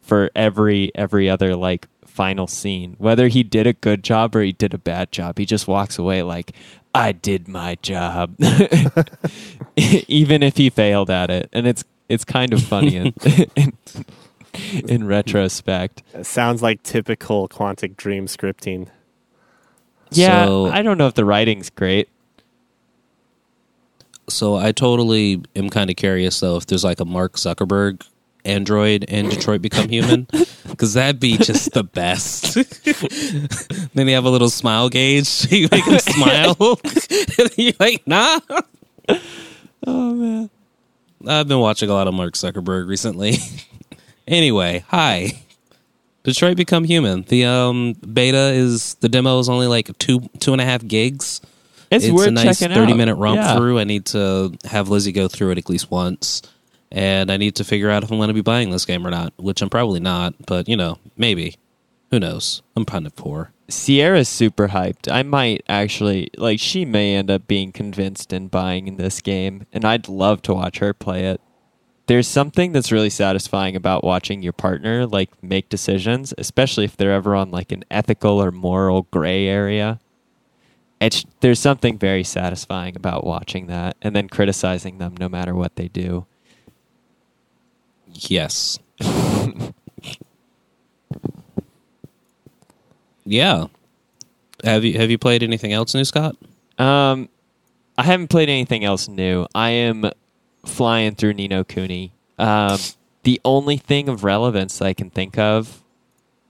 for 0.00 0.30
every 0.34 0.90
every 0.94 1.28
other 1.28 1.56
like 1.56 1.88
final 2.06 2.46
scene. 2.46 2.96
Whether 2.98 3.28
he 3.28 3.42
did 3.42 3.66
a 3.66 3.72
good 3.72 4.02
job 4.02 4.34
or 4.34 4.42
he 4.42 4.52
did 4.52 4.74
a 4.74 4.78
bad 4.78 5.12
job, 5.12 5.38
he 5.38 5.46
just 5.46 5.68
walks 5.68 5.98
away 5.98 6.22
like 6.22 6.52
I 6.94 7.12
did 7.12 7.48
my 7.48 7.76
job. 7.82 8.34
Even 9.76 10.42
if 10.42 10.56
he 10.56 10.70
failed 10.70 11.10
at 11.10 11.30
it. 11.30 11.48
And 11.52 11.66
it's 11.66 11.84
it's 12.08 12.24
kind 12.24 12.52
of 12.52 12.62
funny 12.62 12.96
in, 12.96 13.14
in, 13.54 13.72
in 14.88 15.06
retrospect. 15.06 16.02
It 16.14 16.26
sounds 16.26 16.62
like 16.62 16.82
typical 16.82 17.48
Quantic 17.48 17.96
Dream 17.96 18.26
scripting. 18.26 18.88
Yeah, 20.10 20.46
So- 20.46 20.66
I 20.66 20.82
don't 20.82 20.98
know 20.98 21.06
if 21.06 21.14
the 21.14 21.24
writing's 21.24 21.70
great. 21.70 22.08
So 24.28 24.56
I 24.56 24.72
totally 24.72 25.42
am 25.56 25.70
kind 25.70 25.88
of 25.88 25.96
curious 25.96 26.40
though 26.40 26.56
if 26.56 26.66
there's 26.66 26.84
like 26.84 27.00
a 27.00 27.04
Mark 27.06 27.34
Zuckerberg 27.36 28.06
Android 28.44 29.04
in 29.04 29.28
Detroit 29.30 29.62
Become 29.62 29.88
Human 29.88 30.26
because 30.68 30.92
that'd 30.94 31.18
be 31.18 31.38
just 31.38 31.72
the 31.72 31.82
best. 31.82 32.54
then 33.94 34.06
you 34.08 34.14
have 34.14 34.24
a 34.26 34.30
little 34.30 34.50
smile 34.50 34.88
gauge. 34.90 35.50
You 35.50 35.68
make 35.72 35.84
him 35.84 35.98
smile. 35.98 36.56
you're 37.56 37.72
like, 37.80 38.06
nah. 38.06 38.40
Oh 39.86 40.14
man. 40.14 40.50
I've 41.26 41.48
been 41.48 41.58
watching 41.58 41.88
a 41.90 41.94
lot 41.94 42.06
of 42.06 42.14
Mark 42.14 42.34
Zuckerberg 42.34 42.86
recently. 42.86 43.38
Anyway, 44.28 44.84
hi. 44.88 45.32
Detroit 46.24 46.56
Become 46.56 46.84
Human. 46.84 47.22
The 47.22 47.44
um 47.46 47.94
beta 47.94 48.50
is 48.52 48.94
the 48.94 49.08
demo 49.08 49.38
is 49.38 49.48
only 49.48 49.66
like 49.66 49.96
two 49.98 50.20
two 50.40 50.52
and 50.52 50.60
a 50.60 50.64
half 50.64 50.86
gigs. 50.86 51.40
It's, 51.90 52.04
it's 52.04 52.12
worth 52.12 52.28
a 52.28 52.30
nice 52.32 52.58
checking 52.58 52.74
30 52.74 52.92
out. 52.92 52.96
minute 52.98 53.14
romp 53.14 53.36
Yeah. 53.36 53.56
through. 53.56 53.78
I 53.78 53.84
need 53.84 54.04
to 54.06 54.52
have 54.64 54.90
Lizzie 54.90 55.12
go 55.12 55.26
through 55.26 55.52
it 55.52 55.58
at 55.58 55.70
least 55.70 55.90
once. 55.90 56.42
And 56.92 57.30
I 57.30 57.36
need 57.38 57.56
to 57.56 57.64
figure 57.64 57.90
out 57.90 58.02
if 58.02 58.10
I'm 58.10 58.18
going 58.18 58.28
to 58.28 58.34
be 58.34 58.40
buying 58.42 58.70
this 58.70 58.84
game 58.84 59.06
or 59.06 59.10
not, 59.10 59.32
which 59.38 59.62
I'm 59.62 59.70
probably 59.70 60.00
not, 60.00 60.34
but 60.46 60.68
you 60.68 60.76
know, 60.76 60.98
maybe. 61.16 61.56
Who 62.10 62.18
knows? 62.18 62.62
I'm 62.76 62.84
kind 62.86 63.06
of 63.06 63.14
poor. 63.16 63.52
Sierra's 63.68 64.28
super 64.30 64.68
hyped. 64.68 65.10
I 65.12 65.22
might 65.22 65.62
actually 65.68 66.30
like 66.38 66.58
she 66.60 66.84
may 66.86 67.14
end 67.16 67.30
up 67.30 67.46
being 67.46 67.70
convinced 67.72 68.32
and 68.32 68.50
buying 68.50 68.96
this 68.96 69.20
game, 69.20 69.66
and 69.72 69.84
I'd 69.84 70.08
love 70.08 70.40
to 70.42 70.54
watch 70.54 70.78
her 70.78 70.92
play 70.94 71.24
it. 71.26 71.40
There's 72.08 72.26
something 72.26 72.72
that's 72.72 72.90
really 72.90 73.10
satisfying 73.10 73.76
about 73.76 74.02
watching 74.02 74.42
your 74.42 74.54
partner 74.54 75.06
like 75.06 75.42
make 75.42 75.68
decisions, 75.68 76.32
especially 76.38 76.86
if 76.86 76.96
they're 76.96 77.12
ever 77.12 77.34
on 77.34 77.50
like 77.50 77.70
an 77.70 77.84
ethical 77.90 78.42
or 78.42 78.50
moral 78.50 79.02
gray 79.10 79.46
area. 79.46 80.00
It's 81.02 81.26
there's 81.40 81.60
something 81.60 81.98
very 81.98 82.24
satisfying 82.24 82.96
about 82.96 83.24
watching 83.24 83.66
that 83.66 83.98
and 84.00 84.16
then 84.16 84.26
criticizing 84.26 84.96
them 84.96 85.16
no 85.18 85.28
matter 85.28 85.54
what 85.54 85.76
they 85.76 85.88
do. 85.88 86.24
Yes. 88.10 88.78
yeah. 93.26 93.66
Have 94.64 94.82
you 94.82 94.98
have 94.98 95.10
you 95.10 95.18
played 95.18 95.42
anything 95.42 95.74
else 95.74 95.94
new, 95.94 96.06
Scott? 96.06 96.36
Um, 96.78 97.28
I 97.98 98.04
haven't 98.04 98.28
played 98.28 98.48
anything 98.48 98.82
else 98.82 99.08
new. 99.08 99.46
I 99.54 99.68
am 99.70 100.10
flying 100.64 101.14
through 101.14 101.34
Ni 101.34 101.48
no 101.48 101.64
Kuni. 101.64 102.12
Um, 102.38 102.78
the 103.22 103.40
only 103.44 103.76
thing 103.76 104.08
of 104.08 104.24
relevance 104.24 104.80
I 104.80 104.94
can 104.94 105.10
think 105.10 105.38
of 105.38 105.82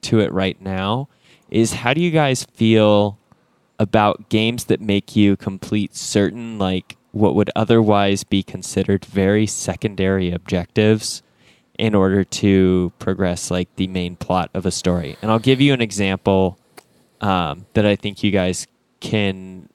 to 0.03 0.21
it 0.21 0.33
right 0.33 0.61
now 0.61 1.09
is 1.51 1.73
how 1.73 1.95
do 1.95 2.01
you 2.01 2.11
guys 2.11 2.45
feel 2.45 3.19
about 3.79 4.29
games 4.29 4.65
that 4.65 4.81
make 4.81 5.17
you 5.17 5.37
complete 5.37 5.97
certain, 5.97 6.59
like, 6.59 6.97
what 7.13 7.35
would 7.35 7.51
otherwise 7.57 8.25
be 8.25 8.43
considered 8.43 9.05
very 9.05 9.47
secondary 9.47 10.31
objectives 10.31 11.23
in 11.79 11.95
order 11.95 12.25
to 12.25 12.93
progress, 12.99 13.51
like, 13.51 13.75
the 13.77 13.87
main 13.87 14.17
plot 14.17 14.51
of 14.53 14.67
a 14.67 14.71
story? 14.71 15.17
And 15.23 15.31
I'll 15.31 15.39
give 15.39 15.61
you 15.61 15.73
an 15.73 15.81
example 15.81 16.59
um, 17.21 17.67
that 17.75 17.87
I 17.87 17.97
think 17.97 18.23
you 18.23 18.31
guys 18.31 18.67
can 19.01 19.69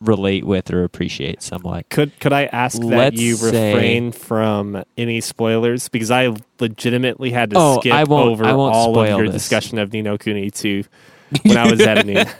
relate 0.00 0.44
with 0.44 0.70
or 0.72 0.84
appreciate 0.84 1.42
somewhat. 1.42 1.88
Could 1.88 2.18
could 2.20 2.32
I 2.32 2.44
ask 2.46 2.78
that 2.80 2.86
Let's 2.86 3.20
you 3.20 3.34
say- 3.36 3.72
refrain 3.74 4.12
from 4.12 4.84
any 4.96 5.20
spoilers 5.20 5.88
because 5.88 6.10
I 6.10 6.34
legitimately 6.60 7.30
had 7.30 7.50
to 7.50 7.56
Oh, 7.58 7.80
skip 7.80 7.92
I 7.92 8.04
won't- 8.04 8.30
over 8.30 8.44
I 8.44 8.52
won't 8.52 8.74
all 8.74 8.98
of 8.98 9.08
your 9.08 9.26
this. 9.26 9.42
discussion 9.42 9.78
of 9.78 9.92
Ni 9.92 10.02
no 10.02 10.16
Kuni 10.18 10.50
to 10.50 10.84
when 11.42 11.56
I 11.56 11.70
was 11.70 11.80
editing 11.80 12.16
last 12.16 12.36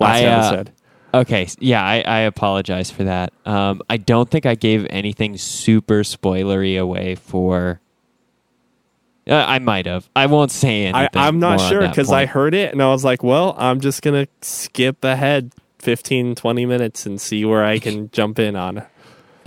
I, 0.00 0.24
uh, 0.26 0.38
episode. 0.46 0.72
Okay, 1.14 1.46
yeah, 1.58 1.84
I, 1.84 2.00
I 2.06 2.18
apologize 2.20 2.90
for 2.90 3.04
that. 3.04 3.32
Um, 3.44 3.82
I 3.90 3.98
don't 3.98 4.30
think 4.30 4.46
I 4.46 4.54
gave 4.54 4.86
anything 4.88 5.36
super 5.36 6.04
spoilery 6.04 6.80
away 6.80 7.16
for. 7.16 7.80
Uh, 9.28 9.34
I 9.34 9.58
might 9.60 9.86
have. 9.86 10.08
I 10.16 10.26
won't 10.26 10.50
say 10.50 10.84
anything. 10.86 11.08
I, 11.14 11.26
I'm 11.28 11.38
not 11.38 11.60
sure 11.60 11.86
because 11.86 12.10
I 12.10 12.26
heard 12.26 12.54
it 12.54 12.72
and 12.72 12.82
I 12.82 12.88
was 12.88 13.04
like, 13.04 13.22
well, 13.22 13.54
I'm 13.58 13.80
just 13.80 14.02
gonna 14.02 14.26
skip 14.40 15.04
ahead 15.04 15.52
15, 15.82 16.34
20 16.34 16.66
minutes 16.66 17.06
and 17.06 17.20
see 17.20 17.44
where 17.44 17.64
I 17.64 17.78
can 17.78 18.10
jump 18.12 18.38
in 18.38 18.56
on. 18.56 18.84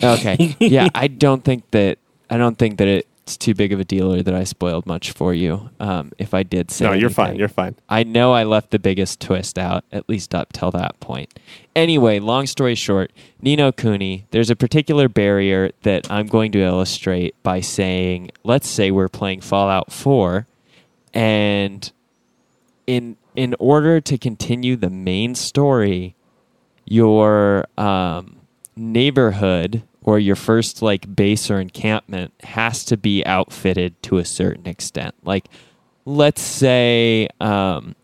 Okay, 0.03 0.55
yeah, 0.59 0.89
I 0.93 1.07
don't 1.07 1.43
think 1.43 1.71
that. 1.71 1.97
I 2.29 2.38
don't 2.38 2.57
think 2.57 2.77
that 2.79 2.88
it's 3.25 3.38
too 3.38 3.55
big 3.55 3.73
of 3.73 3.79
a 3.79 3.83
deal 3.83 4.13
or 4.13 4.21
that 4.21 4.36
I 4.36 4.43
spoiled 4.43 4.86
much 4.86 5.11
for 5.11 5.33
you. 5.33 5.71
Um, 5.79 6.11
if 6.19 6.36
I 6.36 6.43
did 6.43 6.69
say, 6.69 6.86
no, 6.86 6.91
you're 6.91 7.09
fine. 7.09 7.38
You're 7.38 7.47
fine. 7.47 7.75
I 7.89 8.03
know 8.03 8.33
I 8.33 8.43
left 8.43 8.69
the 8.69 8.77
biggest 8.77 9.19
twist 9.19 9.57
out, 9.57 9.83
at 9.91 10.07
least 10.07 10.36
up 10.36 10.53
till 10.53 10.69
that 10.71 10.99
point. 10.99 11.39
Anyway, 11.75 12.19
long 12.19 12.45
story 12.45 12.75
short, 12.75 13.11
Ni 13.41 13.55
no 13.55 13.71
Kuni, 13.71 14.27
there's 14.29 14.51
a 14.51 14.55
particular 14.55 15.09
barrier 15.09 15.71
that 15.81 16.11
I'm 16.11 16.27
going 16.27 16.51
to 16.51 16.59
illustrate 16.59 17.41
by 17.41 17.61
saying, 17.61 18.29
let's 18.43 18.67
say 18.67 18.91
we're 18.91 19.09
playing 19.09 19.41
Fallout 19.41 19.91
4, 19.91 20.45
and 21.13 21.91
in 22.86 23.17
in 23.36 23.55
order 23.59 23.99
to 24.01 24.17
continue 24.19 24.75
the 24.75 24.89
main 24.89 25.33
story, 25.33 26.15
your 26.86 27.65
um, 27.77 28.38
neighborhood 28.75 29.83
or 30.03 30.19
your 30.19 30.36
first 30.36 30.81
like 30.81 31.13
base 31.15 31.49
or 31.49 31.59
encampment 31.59 32.33
has 32.43 32.86
to 32.86 32.95
be 32.97 33.25
outfitted 33.25 34.01
to 34.03 34.17
a 34.17 34.25
certain 34.25 34.67
extent. 34.67 35.15
Like, 35.23 35.47
let's 36.05 36.41
say 36.41 37.27
um, 37.41 37.95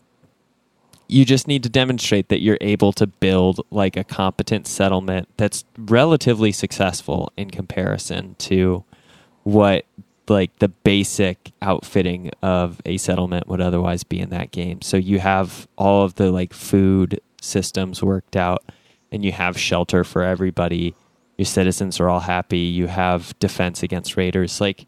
you 1.06 1.24
just 1.24 1.46
need 1.46 1.62
to 1.62 1.68
demonstrate 1.68 2.28
that 2.28 2.40
you're 2.40 2.58
able 2.60 2.92
to 2.94 3.06
build 3.06 3.60
like 3.70 3.96
a 3.96 4.04
competent 4.04 4.66
settlement 4.66 5.28
that's 5.36 5.64
relatively 5.76 6.50
successful 6.50 7.32
in 7.36 7.50
comparison 7.50 8.34
to 8.38 8.82
what 9.44 9.84
like 10.28 10.56
the 10.58 10.68
basic 10.68 11.52
outfitting 11.60 12.30
of 12.42 12.80
a 12.86 12.96
settlement 12.96 13.46
would 13.46 13.60
otherwise 13.60 14.04
be 14.04 14.18
in 14.20 14.30
that 14.30 14.50
game. 14.50 14.80
So 14.80 14.96
you 14.96 15.18
have 15.18 15.68
all 15.76 16.04
of 16.04 16.14
the 16.14 16.32
like 16.32 16.54
food 16.54 17.20
systems 17.42 18.02
worked 18.02 18.36
out 18.36 18.62
and 19.10 19.24
you 19.24 19.32
have 19.32 19.58
shelter 19.58 20.04
for 20.04 20.22
everybody. 20.22 20.94
Your 21.36 21.46
citizens 21.46 22.00
are 22.00 22.08
all 22.08 22.20
happy. 22.20 22.58
You 22.58 22.86
have 22.86 23.38
defense 23.38 23.82
against 23.82 24.16
raiders. 24.16 24.60
Like 24.60 24.86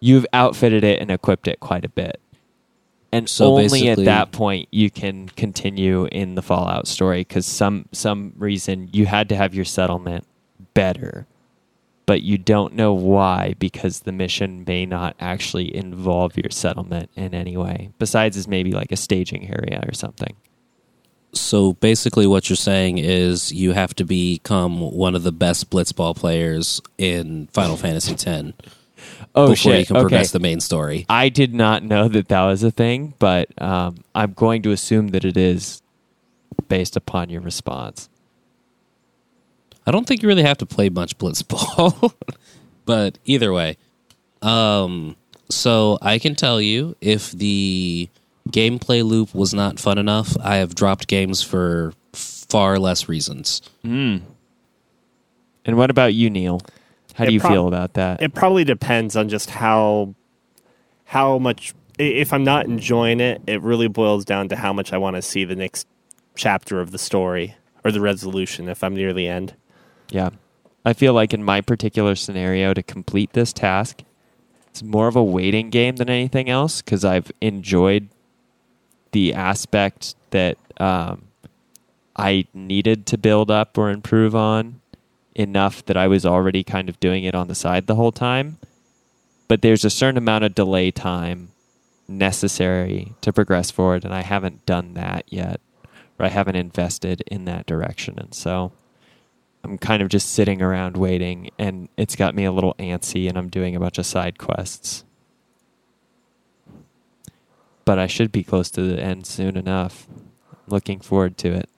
you've 0.00 0.26
outfitted 0.32 0.84
it 0.84 1.00
and 1.00 1.10
equipped 1.10 1.48
it 1.48 1.60
quite 1.60 1.84
a 1.84 1.88
bit. 1.88 2.20
And 3.14 3.28
So 3.28 3.58
only 3.58 3.88
at 3.88 3.98
that 3.98 4.32
point 4.32 4.68
you 4.70 4.90
can 4.90 5.28
continue 5.30 6.06
in 6.06 6.34
the 6.34 6.42
Fallout 6.42 6.88
story 6.88 7.20
because 7.20 7.46
some 7.46 7.86
some 7.92 8.32
reason 8.36 8.88
you 8.92 9.06
had 9.06 9.28
to 9.28 9.36
have 9.36 9.54
your 9.54 9.66
settlement 9.66 10.26
better 10.72 11.26
but 12.06 12.22
you 12.22 12.36
don't 12.38 12.74
know 12.74 12.92
why 12.92 13.54
because 13.58 14.00
the 14.00 14.12
mission 14.12 14.64
may 14.66 14.84
not 14.84 15.14
actually 15.20 15.74
involve 15.74 16.36
your 16.36 16.50
settlement 16.50 17.10
in 17.14 17.34
any 17.34 17.56
way. 17.56 17.90
Besides, 17.98 18.36
is 18.36 18.48
maybe 18.48 18.72
like 18.72 18.92
a 18.92 18.96
staging 18.96 19.48
area 19.48 19.82
or 19.86 19.94
something. 19.94 20.34
So 21.34 21.72
basically, 21.74 22.26
what 22.26 22.50
you're 22.50 22.56
saying 22.56 22.98
is 22.98 23.52
you 23.52 23.72
have 23.72 23.94
to 23.94 24.04
become 24.04 24.80
one 24.80 25.14
of 25.14 25.22
the 25.22 25.32
best 25.32 25.70
blitzball 25.70 26.14
players 26.14 26.80
in 26.98 27.46
Final 27.48 27.76
Fantasy 27.76 28.12
X 28.12 28.52
Oh 29.34 29.48
before 29.48 29.72
you 29.72 29.78
shit! 29.78 29.86
can 29.86 29.96
Okay, 29.96 30.02
progress 30.02 30.30
the 30.30 30.40
main 30.40 30.60
story. 30.60 31.06
I 31.08 31.30
did 31.30 31.54
not 31.54 31.82
know 31.82 32.06
that 32.08 32.28
that 32.28 32.44
was 32.44 32.62
a 32.62 32.70
thing, 32.70 33.14
but 33.18 33.48
um, 33.60 34.04
I'm 34.14 34.34
going 34.34 34.62
to 34.62 34.72
assume 34.72 35.08
that 35.08 35.24
it 35.24 35.36
is 35.36 35.80
based 36.68 36.96
upon 36.96 37.30
your 37.30 37.40
response. 37.40 38.10
I 39.86 39.90
don't 39.90 40.06
think 40.06 40.22
you 40.22 40.28
really 40.28 40.42
have 40.42 40.58
to 40.58 40.66
play 40.66 40.90
much 40.90 41.16
blitzball, 41.18 42.12
but 42.84 43.18
either 43.24 43.52
way, 43.52 43.78
um, 44.42 45.16
so 45.48 45.98
I 46.02 46.18
can 46.18 46.34
tell 46.34 46.60
you 46.60 46.94
if 47.00 47.32
the 47.32 48.08
gameplay 48.48 49.04
loop 49.04 49.34
was 49.34 49.54
not 49.54 49.78
fun 49.78 49.98
enough, 49.98 50.36
I 50.42 50.56
have 50.56 50.74
dropped 50.74 51.06
games 51.08 51.42
for 51.42 51.92
far 52.12 52.78
less 52.78 53.08
reasons. 53.08 53.62
Hmm. 53.82 54.18
And 55.64 55.76
what 55.76 55.90
about 55.90 56.14
you, 56.14 56.28
Neil? 56.28 56.60
How 57.14 57.24
do 57.24 57.32
you 57.32 57.40
prob- 57.40 57.52
feel 57.52 57.68
about 57.68 57.94
that? 57.94 58.20
It 58.22 58.34
probably 58.34 58.64
depends 58.64 59.16
on 59.16 59.28
just 59.28 59.50
how 59.50 60.14
how 61.04 61.38
much. 61.38 61.74
If 61.98 62.32
I'm 62.32 62.42
not 62.42 62.64
enjoying 62.66 63.20
it, 63.20 63.42
it 63.46 63.60
really 63.60 63.86
boils 63.86 64.24
down 64.24 64.48
to 64.48 64.56
how 64.56 64.72
much 64.72 64.92
I 64.94 64.98
want 64.98 65.14
to 65.16 65.22
see 65.22 65.44
the 65.44 65.54
next 65.54 65.86
chapter 66.34 66.80
of 66.80 66.90
the 66.90 66.98
story 66.98 67.54
or 67.84 67.92
the 67.92 68.00
resolution. 68.00 68.66
If 68.68 68.82
I'm 68.82 68.94
near 68.94 69.12
the 69.12 69.28
end, 69.28 69.54
Yeah. 70.10 70.30
I 70.84 70.94
feel 70.94 71.12
like 71.12 71.32
in 71.32 71.44
my 71.44 71.60
particular 71.60 72.16
scenario, 72.16 72.74
to 72.74 72.82
complete 72.82 73.34
this 73.34 73.52
task, 73.52 74.02
it's 74.68 74.82
more 74.82 75.06
of 75.06 75.14
a 75.14 75.22
waiting 75.22 75.68
game 75.70 75.96
than 75.96 76.08
anything 76.08 76.48
else 76.48 76.80
because 76.82 77.04
I've 77.04 77.30
enjoyed 77.40 78.08
the 79.12 79.34
aspect 79.34 80.14
that 80.30 80.58
um, 80.78 81.24
I 82.16 82.46
needed 82.52 83.06
to 83.06 83.18
build 83.18 83.50
up 83.50 83.78
or 83.78 83.90
improve 83.90 84.34
on 84.34 84.80
enough 85.34 85.84
that 85.86 85.96
I 85.96 86.08
was 86.08 86.26
already 86.26 86.62
kind 86.62 86.88
of 86.88 87.00
doing 87.00 87.24
it 87.24 87.34
on 87.34 87.48
the 87.48 87.54
side 87.54 87.86
the 87.86 87.94
whole 87.94 88.12
time. 88.12 88.58
But 89.48 89.62
there's 89.62 89.84
a 89.84 89.90
certain 89.90 90.18
amount 90.18 90.44
of 90.44 90.54
delay 90.54 90.90
time 90.90 91.50
necessary 92.08 93.12
to 93.20 93.32
progress 93.32 93.70
forward, 93.70 94.04
and 94.04 94.14
I 94.14 94.22
haven't 94.22 94.66
done 94.66 94.94
that 94.94 95.24
yet, 95.28 95.60
or 96.18 96.26
I 96.26 96.28
haven't 96.28 96.56
invested 96.56 97.22
in 97.26 97.44
that 97.46 97.66
direction. 97.66 98.18
And 98.18 98.34
so. 98.34 98.72
I'm 99.64 99.78
kind 99.78 100.02
of 100.02 100.08
just 100.08 100.32
sitting 100.32 100.60
around 100.60 100.96
waiting, 100.96 101.50
and 101.56 101.88
it's 101.96 102.16
got 102.16 102.34
me 102.34 102.44
a 102.44 102.50
little 102.50 102.74
antsy, 102.80 103.28
and 103.28 103.38
I'm 103.38 103.48
doing 103.48 103.76
a 103.76 103.80
bunch 103.80 103.96
of 103.96 104.06
side 104.06 104.36
quests. 104.36 105.04
But 107.84 107.98
I 107.98 108.06
should 108.06 108.32
be 108.32 108.44
close 108.44 108.70
to 108.72 108.82
the 108.82 109.00
end 109.02 109.26
soon 109.26 109.56
enough. 109.56 110.06
Looking 110.66 111.00
forward 111.00 111.36
to 111.38 111.52
it. 111.52 111.68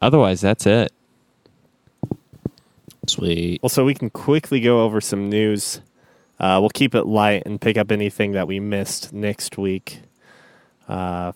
Otherwise, 0.00 0.40
that's 0.40 0.66
it. 0.66 0.92
Sweet. 3.06 3.62
Well, 3.62 3.68
so 3.68 3.84
we 3.84 3.94
can 3.94 4.10
quickly 4.10 4.60
go 4.60 4.82
over 4.82 5.00
some 5.00 5.28
news. 5.28 5.80
Uh, 6.38 6.58
we'll 6.60 6.70
keep 6.70 6.94
it 6.94 7.04
light 7.06 7.42
and 7.44 7.60
pick 7.60 7.76
up 7.76 7.90
anything 7.92 8.32
that 8.32 8.46
we 8.46 8.60
missed 8.60 9.12
next 9.12 9.58
week. 9.58 10.00
Uh, 10.88 11.32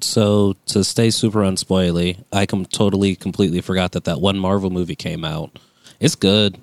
So 0.00 0.54
to 0.66 0.82
stay 0.84 1.10
super 1.10 1.40
unspoily, 1.40 2.24
I 2.32 2.46
com- 2.46 2.64
totally 2.66 3.16
completely 3.16 3.60
forgot 3.60 3.92
that 3.92 4.04
that 4.04 4.20
one 4.20 4.38
Marvel 4.38 4.70
movie 4.70 4.96
came 4.96 5.24
out. 5.24 5.58
It's 5.98 6.14
good. 6.14 6.56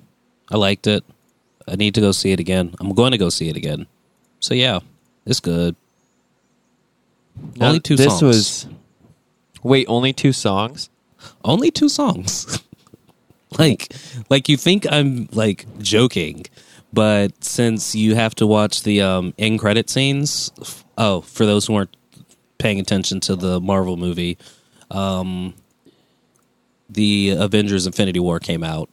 I 0.50 0.56
liked 0.56 0.86
it. 0.86 1.04
I 1.66 1.76
need 1.76 1.94
to 1.94 2.00
go 2.00 2.12
see 2.12 2.32
it 2.32 2.40
again. 2.40 2.74
I'm 2.80 2.94
going 2.94 3.12
to 3.12 3.18
go 3.18 3.28
see 3.28 3.48
it 3.48 3.56
again. 3.56 3.86
So 4.40 4.54
yeah, 4.54 4.80
it's 5.26 5.40
good. 5.40 5.76
Now, 7.56 7.68
Only 7.68 7.80
two 7.80 7.96
this 7.96 8.18
songs. 8.18 8.22
was. 8.22 8.66
Wait, 9.62 9.86
only 9.88 10.12
two 10.12 10.32
songs? 10.32 10.88
Only 11.44 11.70
two 11.70 11.88
songs. 11.88 12.62
like 13.58 13.92
like 14.30 14.48
you 14.48 14.56
think 14.56 14.86
I'm 14.90 15.28
like 15.32 15.66
joking, 15.78 16.46
but 16.92 17.44
since 17.44 17.94
you 17.94 18.14
have 18.14 18.34
to 18.36 18.46
watch 18.46 18.82
the 18.84 19.02
um 19.02 19.34
end 19.38 19.58
credit 19.58 19.90
scenes, 19.90 20.52
oh, 20.96 21.20
for 21.22 21.44
those 21.44 21.66
who 21.66 21.74
weren't 21.74 21.94
paying 22.58 22.80
attention 22.80 23.20
to 23.20 23.36
the 23.36 23.60
Marvel 23.60 23.96
movie, 23.96 24.38
um 24.90 25.54
the 26.88 27.34
Avengers 27.38 27.86
Infinity 27.86 28.20
War 28.20 28.38
came 28.40 28.64
out. 28.64 28.88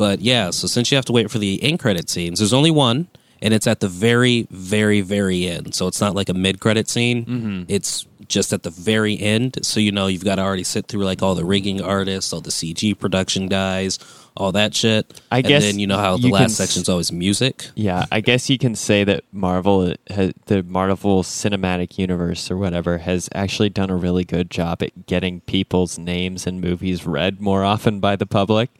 But 0.00 0.22
yeah, 0.22 0.48
so 0.48 0.66
since 0.66 0.90
you 0.90 0.96
have 0.96 1.04
to 1.04 1.12
wait 1.12 1.30
for 1.30 1.36
the 1.38 1.62
end 1.62 1.78
credit 1.78 2.08
scenes, 2.08 2.38
there's 2.38 2.54
only 2.54 2.70
one 2.70 3.08
and 3.42 3.52
it's 3.52 3.66
at 3.66 3.80
the 3.80 3.88
very 3.88 4.46
very 4.50 5.02
very 5.02 5.46
end. 5.46 5.74
So 5.74 5.86
it's 5.86 6.00
not 6.00 6.14
like 6.14 6.30
a 6.30 6.34
mid 6.34 6.58
credit 6.58 6.88
scene. 6.88 7.26
Mm-hmm. 7.26 7.62
It's 7.68 8.06
just 8.26 8.54
at 8.54 8.62
the 8.62 8.70
very 8.70 9.18
end, 9.18 9.58
so 9.62 9.78
you 9.78 9.92
know 9.92 10.06
you've 10.06 10.24
got 10.24 10.36
to 10.36 10.42
already 10.42 10.64
sit 10.64 10.86
through 10.86 11.04
like 11.04 11.20
all 11.20 11.34
the 11.34 11.44
rigging 11.44 11.82
artists, 11.82 12.32
all 12.32 12.40
the 12.40 12.50
CG 12.50 12.98
production 12.98 13.48
guys, 13.48 13.98
all 14.36 14.52
that 14.52 14.74
shit. 14.74 15.20
I 15.30 15.38
and 15.38 15.46
guess 15.46 15.64
then 15.64 15.78
you 15.78 15.86
know 15.86 15.98
how 15.98 16.16
the 16.16 16.22
can 16.22 16.30
last 16.30 16.52
s- 16.52 16.56
section's 16.56 16.88
always 16.88 17.12
music. 17.12 17.66
Yeah, 17.74 18.06
I 18.10 18.20
guess 18.20 18.48
you 18.48 18.56
can 18.56 18.74
say 18.74 19.04
that 19.04 19.24
Marvel, 19.32 19.94
has, 20.08 20.32
the 20.46 20.62
Marvel 20.62 21.22
Cinematic 21.22 21.98
Universe 21.98 22.50
or 22.50 22.56
whatever, 22.56 22.98
has 22.98 23.28
actually 23.34 23.68
done 23.68 23.90
a 23.90 23.96
really 23.96 24.24
good 24.24 24.50
job 24.50 24.82
at 24.82 25.06
getting 25.06 25.40
people's 25.42 25.98
names 25.98 26.46
and 26.46 26.60
movies 26.60 27.04
read 27.06 27.40
more 27.40 27.64
often 27.64 28.00
by 28.00 28.16
the 28.16 28.26
public 28.26 28.70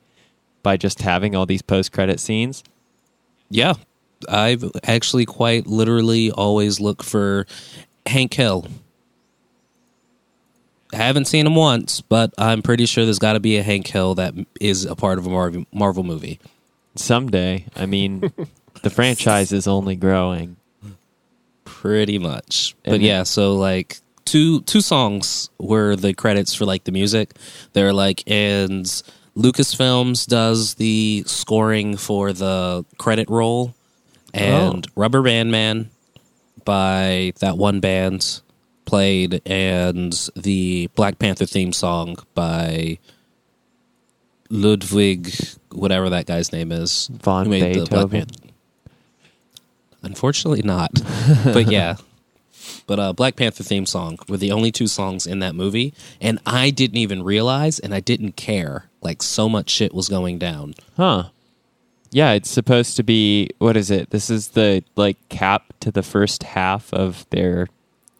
by 0.62 0.76
just 0.76 1.00
having 1.00 1.34
all 1.34 1.46
these 1.46 1.62
post-credit 1.62 2.20
scenes. 2.20 2.62
Yeah, 3.48 3.74
I've 4.28 4.64
actually 4.84 5.26
quite 5.26 5.66
literally 5.66 6.30
always 6.30 6.80
look 6.80 7.02
for 7.02 7.46
Hank 8.06 8.34
Hill. 8.34 8.66
I 10.92 10.96
haven't 10.96 11.26
seen 11.26 11.46
him 11.46 11.54
once, 11.54 12.00
but 12.00 12.34
I'm 12.36 12.62
pretty 12.62 12.86
sure 12.86 13.04
there's 13.04 13.18
got 13.20 13.34
to 13.34 13.40
be 13.40 13.56
a 13.56 13.62
Hank 13.62 13.86
Hill 13.86 14.16
that 14.16 14.34
is 14.60 14.84
a 14.84 14.96
part 14.96 15.18
of 15.18 15.26
a 15.26 15.30
Marvel 15.30 15.64
Marvel 15.72 16.02
movie. 16.04 16.40
Someday, 16.96 17.66
I 17.76 17.86
mean, 17.86 18.32
the 18.82 18.90
franchise 18.90 19.52
is 19.52 19.68
only 19.68 19.94
growing. 19.96 20.56
pretty 21.64 22.18
much 22.18 22.74
but 22.84 23.00
yeah 23.00 23.22
so 23.22 23.54
like 23.54 24.00
two 24.24 24.60
two 24.62 24.80
songs 24.82 25.48
were 25.58 25.96
the 25.96 26.12
credits 26.12 26.52
for 26.52 26.64
like 26.66 26.84
the 26.84 26.92
music 26.92 27.32
they're 27.72 27.92
like 27.92 28.22
and 28.26 29.02
lucasfilms 29.40 30.26
does 30.26 30.74
the 30.74 31.22
scoring 31.26 31.96
for 31.96 32.32
the 32.32 32.84
credit 32.98 33.28
roll 33.30 33.74
and 34.34 34.86
rubber 34.94 35.22
band 35.22 35.50
man 35.50 35.90
by 36.64 37.32
that 37.40 37.56
one 37.56 37.80
band 37.80 38.40
played 38.84 39.40
and 39.46 40.30
the 40.36 40.88
black 40.94 41.18
panther 41.18 41.46
theme 41.46 41.72
song 41.72 42.16
by 42.34 42.98
ludwig 44.50 45.32
whatever 45.72 46.10
that 46.10 46.26
guy's 46.26 46.52
name 46.52 46.72
is 46.72 47.08
Von 47.22 47.46
who 47.46 47.50
made 47.50 47.74
the 47.74 47.86
Black 47.86 48.10
Beethoven. 48.10 48.28
Unfortunately, 50.02 50.62
not. 50.62 50.90
but 51.44 51.70
yeah. 51.70 51.96
But 52.86 52.98
uh, 52.98 53.12
Black 53.12 53.36
Panther 53.36 53.62
theme 53.62 53.86
song 53.86 54.18
were 54.28 54.36
the 54.36 54.52
only 54.52 54.72
two 54.72 54.86
songs 54.86 55.26
in 55.26 55.38
that 55.40 55.54
movie, 55.54 55.94
and 56.20 56.38
I 56.46 56.70
didn't 56.70 56.96
even 56.96 57.22
realize, 57.22 57.78
and 57.78 57.94
I 57.94 58.00
didn't 58.00 58.32
care. 58.32 58.89
Like 59.02 59.22
so 59.22 59.48
much 59.48 59.70
shit 59.70 59.94
was 59.94 60.08
going 60.08 60.38
down. 60.38 60.74
Huh. 60.96 61.30
Yeah, 62.10 62.32
it's 62.32 62.50
supposed 62.50 62.96
to 62.96 63.02
be 63.02 63.50
what 63.58 63.76
is 63.76 63.90
it? 63.90 64.10
This 64.10 64.30
is 64.30 64.48
the 64.48 64.82
like 64.96 65.16
cap 65.28 65.72
to 65.80 65.90
the 65.90 66.02
first 66.02 66.42
half 66.42 66.92
of 66.92 67.26
their 67.30 67.68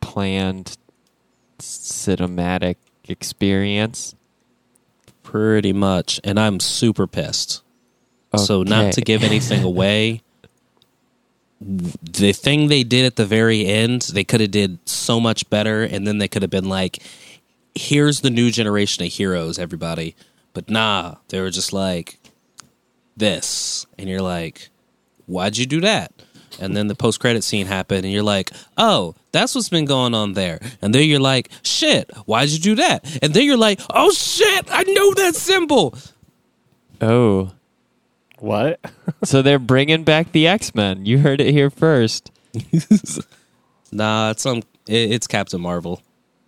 planned 0.00 0.76
cinematic 1.58 2.76
experience. 3.08 4.14
Pretty 5.22 5.72
much, 5.72 6.20
and 6.24 6.40
I'm 6.40 6.58
super 6.58 7.06
pissed. 7.06 7.62
So 8.36 8.62
not 8.62 8.92
to 8.94 9.00
give 9.00 9.22
anything 9.22 9.62
away, 9.64 10.22
the 11.60 12.32
thing 12.32 12.68
they 12.68 12.82
did 12.84 13.04
at 13.04 13.16
the 13.16 13.26
very 13.26 13.66
end, 13.66 14.02
they 14.12 14.24
could 14.24 14.40
have 14.40 14.50
did 14.50 14.78
so 14.88 15.20
much 15.20 15.48
better, 15.50 15.82
and 15.82 16.06
then 16.06 16.18
they 16.18 16.28
could 16.28 16.42
have 16.42 16.50
been 16.50 16.68
like, 16.68 17.02
"Here's 17.74 18.20
the 18.20 18.30
new 18.30 18.50
generation 18.50 19.04
of 19.04 19.12
heroes, 19.12 19.58
everybody." 19.58 20.14
But 20.52 20.68
nah, 20.70 21.16
they 21.28 21.40
were 21.40 21.50
just 21.50 21.72
like 21.72 22.18
this, 23.16 23.86
and 23.98 24.08
you're 24.08 24.22
like, 24.22 24.68
"Why'd 25.26 25.56
you 25.56 25.66
do 25.66 25.80
that?" 25.82 26.12
And 26.60 26.76
then 26.76 26.88
the 26.88 26.94
post 26.94 27.20
credit 27.20 27.44
scene 27.44 27.66
happened, 27.66 28.04
and 28.04 28.12
you're 28.12 28.22
like, 28.22 28.50
"Oh, 28.76 29.14
that's 29.32 29.54
what's 29.54 29.68
been 29.68 29.84
going 29.84 30.14
on 30.14 30.32
there." 30.32 30.60
And 30.82 30.94
then 30.94 31.08
you're 31.08 31.20
like, 31.20 31.50
"Shit, 31.62 32.10
why'd 32.26 32.48
you 32.48 32.58
do 32.58 32.74
that?" 32.76 33.04
And 33.22 33.32
then 33.32 33.44
you're 33.44 33.56
like, 33.56 33.80
"Oh 33.90 34.10
shit, 34.12 34.66
I 34.70 34.82
know 34.82 35.14
that 35.14 35.34
symbol." 35.36 35.94
Oh, 37.00 37.52
what? 38.38 38.80
so 39.24 39.42
they're 39.42 39.58
bringing 39.58 40.04
back 40.04 40.32
the 40.32 40.46
X 40.46 40.74
Men. 40.74 41.06
You 41.06 41.18
heard 41.18 41.40
it 41.40 41.52
here 41.52 41.70
first. 41.70 42.30
Nah, 43.92 44.30
it's 44.30 44.46
um, 44.46 44.58
it, 44.86 45.12
it's 45.12 45.26
Captain 45.26 45.60
Marvel. 45.60 46.00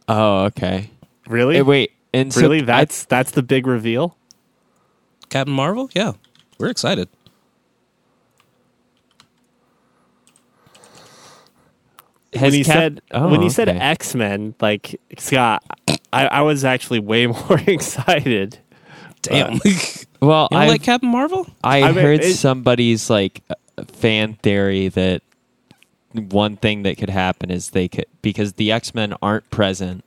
Oh, 0.09 0.45
okay. 0.45 0.91
really? 1.27 1.57
Hey, 1.57 1.63
wait, 1.63 1.93
and 2.15 2.33
so 2.33 2.43
really? 2.43 2.61
I- 2.61 2.65
That's 2.65 3.05
that's 3.07 3.31
the 3.33 3.43
big 3.43 3.67
reveal. 3.67 4.17
Captain 5.29 5.55
Marvel? 5.55 5.91
Yeah. 5.95 6.13
We're 6.59 6.69
excited. 6.69 7.09
when 12.39 12.55
you 12.55 12.65
Cap- 12.65 12.75
said 12.75 13.03
Oh, 13.11 13.29
when 13.29 13.43
you 13.43 13.51
said. 13.51 13.69
X 13.69 14.15
Men, 14.15 14.55
like 14.61 15.01
Scott, 15.19 15.63
I, 16.13 16.27
I 16.27 16.41
was 16.43 16.65
actually 16.65 17.01
way 17.01 17.27
more 17.29 17.61
excited. 17.67 18.59
Damn. 19.23 19.61
well, 20.21 20.49
I 20.51 20.67
like 20.69 20.83
Captain 20.83 21.09
Marvel? 21.11 21.47
I, 21.63 21.83
I 21.83 21.93
mean, 21.93 22.03
heard 22.05 22.21
it- 22.25 22.35
somebody's 22.35 23.09
like 23.11 23.43
uh, 23.51 23.85
fan 23.93 24.35
theory 24.43 24.89
that 24.89 25.23
one 26.13 26.57
thing 26.57 26.83
that 26.83 26.99
could 26.99 27.11
happen 27.11 27.51
is 27.51 27.71
they 27.71 27.89
could 27.89 28.07
because 28.23 28.55
the 28.55 28.73
X 28.73 28.95
Men 28.95 29.15
aren't 29.23 29.49
present, 29.51 30.05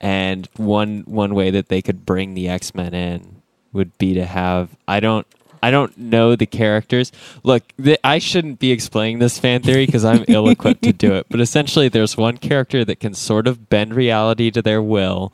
and 0.00 0.48
one 0.56 1.02
one 1.06 1.34
way 1.34 1.50
that 1.50 1.68
they 1.68 1.82
could 1.82 2.06
bring 2.06 2.34
the 2.34 2.48
X 2.48 2.74
Men 2.74 2.94
in 2.94 3.42
would 3.72 3.96
be 3.98 4.14
to 4.14 4.24
have 4.24 4.70
I 4.88 5.00
don't 5.00 5.26
I 5.62 5.70
don't 5.70 5.96
know 5.98 6.36
the 6.36 6.46
characters. 6.46 7.12
Look, 7.42 7.62
th- 7.76 8.00
I 8.02 8.18
shouldn't 8.18 8.58
be 8.58 8.72
explaining 8.72 9.18
this 9.18 9.38
fan 9.38 9.62
theory 9.62 9.86
because 9.86 10.04
I'm 10.04 10.24
ill 10.26 10.48
equipped 10.48 10.82
to 10.82 10.92
do 10.92 11.14
it. 11.14 11.26
But 11.28 11.40
essentially, 11.40 11.88
there's 11.88 12.16
one 12.16 12.38
character 12.38 12.84
that 12.84 13.00
can 13.00 13.14
sort 13.14 13.46
of 13.46 13.68
bend 13.68 13.94
reality 13.94 14.50
to 14.52 14.62
their 14.62 14.82
will, 14.82 15.32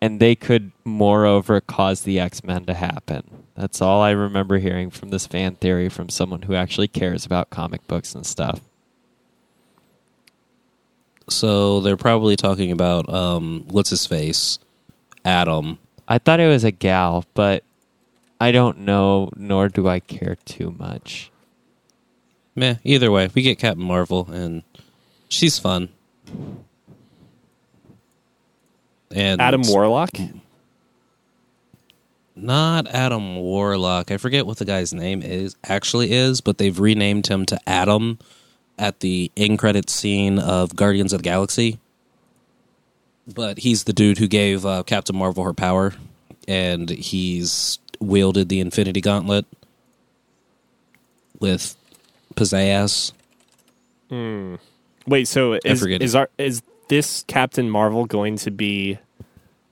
and 0.00 0.20
they 0.20 0.36
could, 0.36 0.70
moreover, 0.84 1.60
cause 1.60 2.02
the 2.02 2.20
X 2.20 2.44
Men 2.44 2.66
to 2.66 2.74
happen. 2.74 3.44
That's 3.56 3.80
all 3.80 4.00
I 4.00 4.10
remember 4.10 4.58
hearing 4.58 4.90
from 4.90 5.10
this 5.10 5.26
fan 5.26 5.56
theory 5.56 5.88
from 5.88 6.08
someone 6.08 6.42
who 6.42 6.54
actually 6.54 6.88
cares 6.88 7.24
about 7.24 7.50
comic 7.50 7.86
books 7.86 8.14
and 8.14 8.26
stuff. 8.26 8.60
So 11.28 11.80
they're 11.80 11.96
probably 11.96 12.36
talking 12.36 12.70
about 12.70 13.08
um 13.12 13.64
what's 13.68 13.90
his 13.90 14.06
face? 14.06 14.58
Adam. 15.24 15.78
I 16.06 16.18
thought 16.18 16.40
it 16.40 16.48
was 16.48 16.64
a 16.64 16.70
gal, 16.70 17.24
but 17.34 17.64
I 18.40 18.52
don't 18.52 18.80
know, 18.80 19.30
nor 19.36 19.68
do 19.68 19.88
I 19.88 20.00
care 20.00 20.36
too 20.44 20.74
much. 20.78 21.30
Meh, 22.54 22.76
either 22.84 23.10
way, 23.10 23.30
we 23.34 23.42
get 23.42 23.58
Captain 23.58 23.84
Marvel 23.84 24.28
and 24.30 24.62
she's 25.28 25.58
fun. 25.58 25.88
And 29.10 29.40
Adam 29.40 29.62
Warlock. 29.64 30.10
Not 32.36 32.88
Adam 32.88 33.36
Warlock. 33.36 34.10
I 34.10 34.16
forget 34.16 34.44
what 34.44 34.58
the 34.58 34.64
guy's 34.64 34.92
name 34.92 35.22
is 35.22 35.56
actually 35.64 36.12
is, 36.12 36.40
but 36.40 36.58
they've 36.58 36.78
renamed 36.78 37.28
him 37.28 37.46
to 37.46 37.58
Adam 37.68 38.18
at 38.78 39.00
the 39.00 39.30
end 39.36 39.58
credit 39.58 39.88
scene 39.90 40.38
of 40.38 40.74
Guardians 40.76 41.12
of 41.12 41.20
the 41.20 41.24
Galaxy. 41.24 41.78
But 43.32 43.58
he's 43.58 43.84
the 43.84 43.92
dude 43.92 44.18
who 44.18 44.26
gave 44.28 44.66
uh, 44.66 44.82
Captain 44.82 45.16
Marvel 45.16 45.44
her 45.44 45.54
power, 45.54 45.94
and 46.46 46.90
he's 46.90 47.78
wielded 48.00 48.48
the 48.48 48.60
Infinity 48.60 49.00
Gauntlet. 49.00 49.46
with 51.40 51.76
pizzazz. 52.34 53.12
Wait, 55.06 55.28
so 55.28 55.54
is 55.64 55.82
is 55.84 56.14
our 56.14 56.28
is 56.38 56.62
this 56.88 57.24
Captain 57.26 57.68
Marvel 57.70 58.04
going 58.06 58.36
to 58.38 58.50
be 58.50 58.98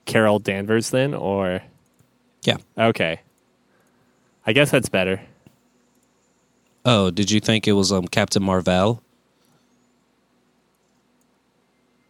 Carol 0.05 0.39
Danvers 0.39 0.89
then, 0.89 1.13
or 1.13 1.61
Yeah. 2.43 2.57
okay? 2.77 3.21
I 4.45 4.53
guess 4.53 4.71
that's 4.71 4.89
better. 4.89 5.21
Oh, 6.85 7.11
did 7.11 7.31
you 7.31 7.39
think 7.39 7.67
it 7.67 7.73
was 7.73 7.91
um 7.91 8.07
Captain 8.07 8.43
Marvel? 8.43 9.01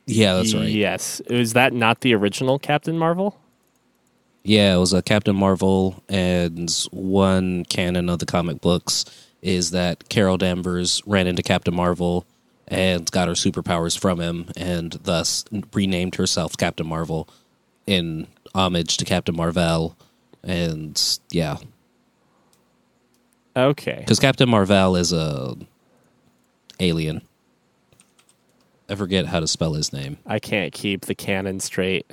Yeah, 0.06 0.36
that's 0.36 0.54
right. 0.54 0.68
Yes, 0.68 1.22
is 1.22 1.54
that 1.54 1.74
not 1.74 2.02
the 2.02 2.14
original 2.14 2.60
Captain 2.60 2.98
Marvel? 2.98 3.40
Yeah, 4.44 4.76
it 4.76 4.80
was 4.80 4.92
a 4.92 5.02
Captain 5.02 5.36
Marvel, 5.36 6.04
and 6.10 6.70
one 6.92 7.64
canon 7.66 8.10
of 8.10 8.20
the 8.20 8.26
comic 8.26 8.60
books 8.60 9.06
is 9.42 9.72
that 9.72 10.10
Carol 10.10 10.38
Danvers 10.38 11.02
ran 11.06 11.28
into 11.28 11.42
Captain 11.44 11.74
Marvel 11.74 12.26
and 12.68 13.10
got 13.12 13.28
her 13.30 13.36
superpowers 13.36 13.98
from 13.98 14.20
him, 14.20 14.48
and 14.58 14.94
thus 15.04 15.46
renamed 15.74 16.16
herself 16.16 16.58
Captain 16.58 16.88
Marvel 16.88 17.30
in 17.88 18.28
homage 18.54 18.98
to 18.98 19.06
Captain 19.06 19.36
Marvel. 19.36 19.96
And 20.44 21.02
yeah, 21.30 21.58
Okay, 23.56 23.98
because 24.00 24.20
Captain 24.20 24.50
Marvel 24.50 24.96
is 24.96 25.14
a 25.14 25.56
alien. 26.80 27.22
I 28.90 28.96
forget 28.96 29.26
how 29.26 29.40
to 29.40 29.48
spell 29.48 29.74
his 29.74 29.94
name. 29.94 30.18
I 30.26 30.40
can't 30.40 30.74
keep 30.74 31.06
the 31.06 31.16
canon 31.16 31.60
straight. 31.60 32.12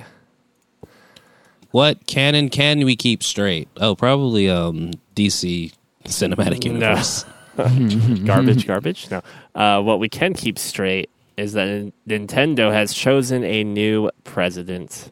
What 1.71 2.05
canon 2.07 2.49
can 2.49 2.83
we 2.85 2.95
keep 2.95 3.23
straight? 3.23 3.67
Oh, 3.77 3.95
probably 3.95 4.49
um 4.49 4.91
DC 5.15 5.73
Cinematic 6.05 6.63
Universe. 6.65 7.25
No. 7.25 7.31
Garbage, 8.25 8.65
garbage. 8.65 9.11
No. 9.11 9.21
Uh, 9.53 9.81
what 9.81 9.99
we 9.99 10.07
can 10.07 10.33
keep 10.33 10.57
straight 10.57 11.09
is 11.35 11.53
that 11.53 11.91
Nintendo 12.07 12.71
has 12.71 12.93
chosen 12.93 13.43
a 13.43 13.63
new 13.63 14.09
president. 14.23 15.11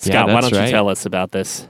Yeah, 0.00 0.12
Scott, 0.12 0.28
why 0.28 0.40
don't 0.40 0.52
you 0.52 0.70
tell 0.70 0.88
us 0.88 1.06
about 1.06 1.30
this? 1.30 1.68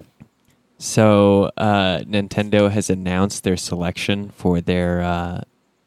So 0.78 1.50
uh, 1.56 2.00
Nintendo 2.00 2.70
has 2.70 2.88
announced 2.88 3.42
their 3.42 3.56
selection 3.56 4.30
for 4.30 4.60
their 4.60 5.02
uh, 5.02 5.40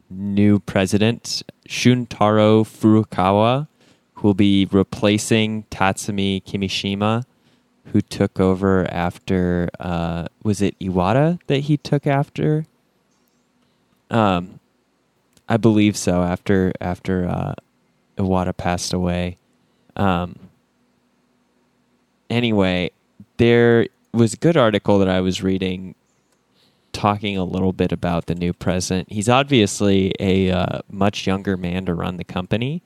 new 0.10 0.60
president, 0.60 1.44
Shuntaro 1.68 2.66
Furukawa, 2.66 3.68
who 4.16 4.28
will 4.28 4.34
be 4.34 4.68
replacing 4.70 5.64
Tatsumi 5.72 6.44
Kimishima, 6.44 7.24
who 7.86 8.02
took 8.02 8.40
over 8.40 8.86
after 8.92 9.70
uh, 9.80 10.28
was 10.44 10.62
it 10.62 10.78
Iwata 10.80 11.40
that 11.48 11.62
he 11.62 11.78
took 11.78 12.06
after? 12.06 12.66
Um, 14.10 14.60
I 15.48 15.56
believe 15.56 15.96
so. 15.96 16.22
After 16.22 16.74
after 16.82 17.26
uh, 17.28 17.56
Iwata 18.18 18.56
passed 18.56 18.92
away. 18.92 19.38
Um, 19.96 20.36
anyway, 22.30 22.92
there 23.38 23.88
was 24.14 24.34
a 24.34 24.38
good 24.38 24.58
article 24.58 25.00
that 25.00 25.10
I 25.10 25.22
was 25.22 25.42
reading 25.42 25.96
talking 26.94 27.38
a 27.38 27.44
little 27.44 27.74
bit 27.74 27.92
about 27.92 28.26
the 28.26 28.36
new 28.36 28.54
president. 28.54 29.12
He's 29.12 29.30
obviously 29.30 30.14
a 30.20 30.52
uh, 30.52 30.80
much 30.90 31.26
younger 31.26 31.56
man 31.56 31.86
to 31.86 31.94
run 31.94 32.18
the 32.18 32.24
company. 32.24 32.84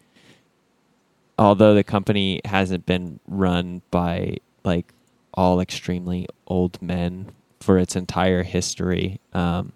Although 1.38 1.74
the 1.74 1.84
company 1.84 2.40
hasn't 2.46 2.86
been 2.86 3.20
run 3.28 3.82
by 3.92 4.38
like 4.64 4.94
all 5.34 5.60
extremely 5.60 6.28
old 6.48 6.82
men 6.82 7.32
for 7.60 7.78
its 7.78 7.96
entire 7.96 8.44
history. 8.44 9.20
Um, 9.34 9.74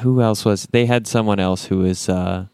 who 0.00 0.22
else 0.22 0.44
was 0.44 0.68
they 0.70 0.86
had 0.86 1.06
someone 1.06 1.40
else 1.40 1.66
who 1.66 1.78
was 1.78 2.08
uh, 2.08 2.46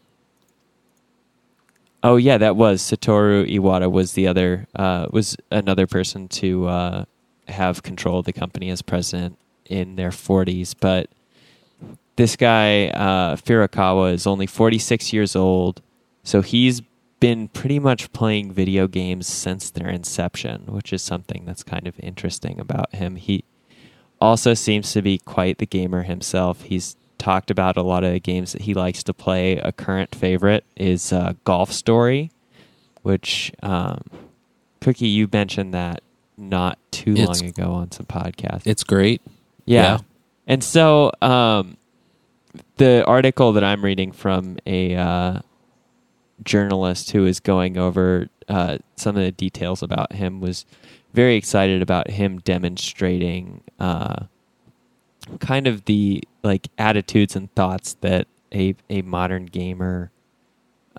Oh 2.03 2.15
yeah, 2.15 2.37
that 2.37 2.55
was 2.55 2.81
Satoru 2.81 3.49
Iwata 3.49 3.91
was 3.91 4.13
the 4.13 4.27
other 4.27 4.67
uh, 4.75 5.07
was 5.11 5.35
another 5.51 5.87
person 5.87 6.27
to 6.29 6.67
uh, 6.67 7.05
have 7.47 7.83
control 7.83 8.19
of 8.19 8.25
the 8.25 8.33
company 8.33 8.69
as 8.69 8.81
president 8.81 9.37
in 9.65 9.95
their 9.95 10.09
40s. 10.09 10.75
But 10.79 11.09
this 12.15 12.35
guy 12.35 12.87
uh, 12.87 13.35
Furukawa 13.35 14.13
is 14.13 14.27
only 14.27 14.47
46 14.47 15.13
years 15.13 15.35
old, 15.35 15.81
so 16.23 16.41
he's 16.41 16.81
been 17.19 17.47
pretty 17.47 17.79
much 17.79 18.11
playing 18.13 18.51
video 18.51 18.87
games 18.87 19.27
since 19.27 19.69
their 19.69 19.89
inception, 19.89 20.63
which 20.67 20.93
is 20.93 21.01
something 21.01 21.45
that's 21.45 21.63
kind 21.63 21.87
of 21.87 21.99
interesting 21.99 22.59
about 22.59 22.93
him. 22.93 23.15
He 23.15 23.43
also 24.21 24.53
seems 24.53 24.91
to 24.93 25.01
be 25.01 25.17
quite 25.17 25.57
the 25.57 25.65
gamer 25.65 26.03
himself. 26.03 26.63
He's 26.63 26.95
talked 27.17 27.49
about 27.49 27.77
a 27.77 27.81
lot 27.81 28.03
of 28.03 28.11
the 28.11 28.19
games 28.19 28.53
that 28.53 28.63
he 28.63 28.73
likes 28.73 29.03
to 29.03 29.13
play. 29.13 29.57
A 29.57 29.71
current 29.71 30.13
favorite 30.13 30.63
is 30.75 31.11
uh, 31.11 31.33
Golf 31.43 31.71
Story, 31.71 32.31
which 33.01 33.51
um, 33.63 34.01
Cuki, 34.81 35.11
you 35.11 35.27
mentioned 35.31 35.73
that 35.73 36.01
not 36.37 36.77
too 36.91 37.13
It's- 37.13 37.41
long 37.41 37.49
ago 37.49 37.71
on 37.73 37.91
some 37.91 38.05
podcast. 38.05 38.61
It's 38.65 38.83
great. 38.83 39.21
Yeah. 39.65 39.83
Yeah. 39.83 39.97
And 40.47 40.63
so 40.63 41.11
um, 41.21 41.77
the 42.77 43.03
article 43.05 43.53
that 43.53 43.63
I'm 43.63 43.83
reading 43.83 44.11
from 44.11 44.57
a 44.65 44.95
uh, 44.95 45.39
journalist 46.43 47.11
who 47.11 47.25
is 47.25 47.39
going 47.39 47.77
over 47.77 48.29
uh, 48.47 48.77
some 48.95 49.17
of 49.17 49.23
the 49.23 49.31
details 49.31 49.83
about 49.83 50.13
him 50.13 50.39
was 50.39 50.65
very 51.13 51.35
excited 51.35 51.81
about 51.81 52.09
him 52.11 52.39
demonstrating 52.39 53.61
uh, 53.79 54.25
kind 55.39 55.67
of 55.67 55.85
the 55.85 56.23
like 56.43 56.67
attitudes 56.77 57.35
and 57.35 57.53
thoughts 57.55 57.95
that 58.01 58.27
a, 58.53 58.75
a 58.89 59.01
modern 59.01 59.45
gamer 59.45 60.11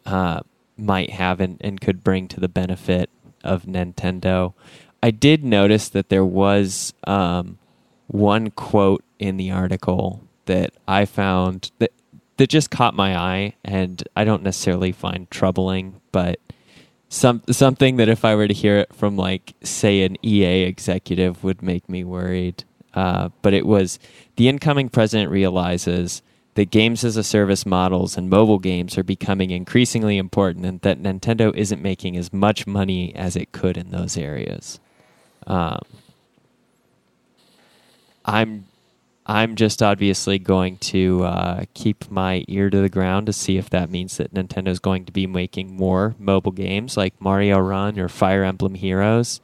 uh, 0.05 0.41
might 0.77 1.11
have 1.11 1.41
and, 1.41 1.57
and 1.63 1.81
could 1.81 2.05
bring 2.05 2.29
to 2.29 2.41
the 2.41 2.49
benefit 2.49 3.09
of 3.43 3.63
Nintendo. 3.65 4.53
I 5.03 5.11
did 5.11 5.45
notice 5.45 5.89
that 5.91 6.09
there 6.09 6.25
was 6.25 6.93
um, 7.05 7.59
one 8.09 8.51
quote 8.51 9.05
in 9.19 9.37
the 9.37 9.51
article 9.51 10.23
that 10.47 10.73
I 10.87 11.05
found 11.05 11.71
that 11.79 11.93
that 12.39 12.49
just 12.49 12.71
caught 12.71 12.95
my 12.95 13.17
eye, 13.17 13.55
and 13.65 14.03
I 14.17 14.25
don't 14.25 14.45
necessarily 14.45 14.93
find 14.93 15.31
troubling, 15.31 16.01
but 16.13 16.39
some 17.09 17.43
something 17.51 17.97
that 17.97 18.09
if 18.09 18.25
I 18.25 18.35
were 18.35 18.49
to 18.49 18.55
hear 18.55 18.79
it 18.79 18.95
from 18.95 19.17
like 19.17 19.55
say 19.63 20.03
an 20.03 20.17
EA 20.25 20.63
executive 20.63 21.45
would 21.45 21.63
make 21.63 21.89
me 21.89 22.05
worried. 22.05 22.65
Uh, 22.95 23.29
but 23.43 23.55
it 23.55 23.67
was 23.67 23.99
the 24.37 24.49
incoming 24.49 24.89
president 24.89 25.31
realizes 25.31 26.23
that 26.55 26.71
games 26.71 27.05
as 27.05 27.17
a 27.17 27.23
service 27.23 27.65
models 27.65 28.17
and 28.17 28.29
mobile 28.29 28.59
games 28.59 28.99
are 28.99 29.05
becoming 29.05 29.51
increasingly 29.51 30.17
important, 30.17 30.65
and 30.67 30.81
that 30.81 31.01
Nintendo 31.01 31.55
isn't 31.55 31.83
making 31.83 32.17
as 32.17 32.33
much 32.33 32.67
money 32.67 33.15
as 33.15 33.37
it 33.37 33.53
could 33.53 33.77
in 33.77 33.91
those 33.91 34.17
areas. 34.17 34.81
Um, 35.49 35.81
I'm 38.25 38.67
I'm 39.27 39.57
just 39.57 39.83
obviously 39.83 40.39
going 40.39 40.79
to 40.79 41.25
uh, 41.25 41.65
keep 41.75 42.11
my 42.11 42.45
ear 42.49 42.71
to 42.71 42.81
the 42.81 42.89
ground 42.89 43.27
to 43.27 43.33
see 43.33 43.59
if 43.59 43.69
that 43.71 43.91
means 43.91 44.17
that 44.19 44.33
Nintendo 44.33 44.69
is 44.69 44.79
going 44.79 45.05
to 45.07 45.13
be 45.13 45.27
making 45.27 45.77
more 45.77 46.15
mobile 46.19 46.53
games 46.53 46.97
like 46.97 47.21
Mario 47.21 47.59
Run 47.59 47.99
or 47.99 48.09
Fire 48.09 48.45
Emblem 48.45 48.75
Heroes, 48.75 49.41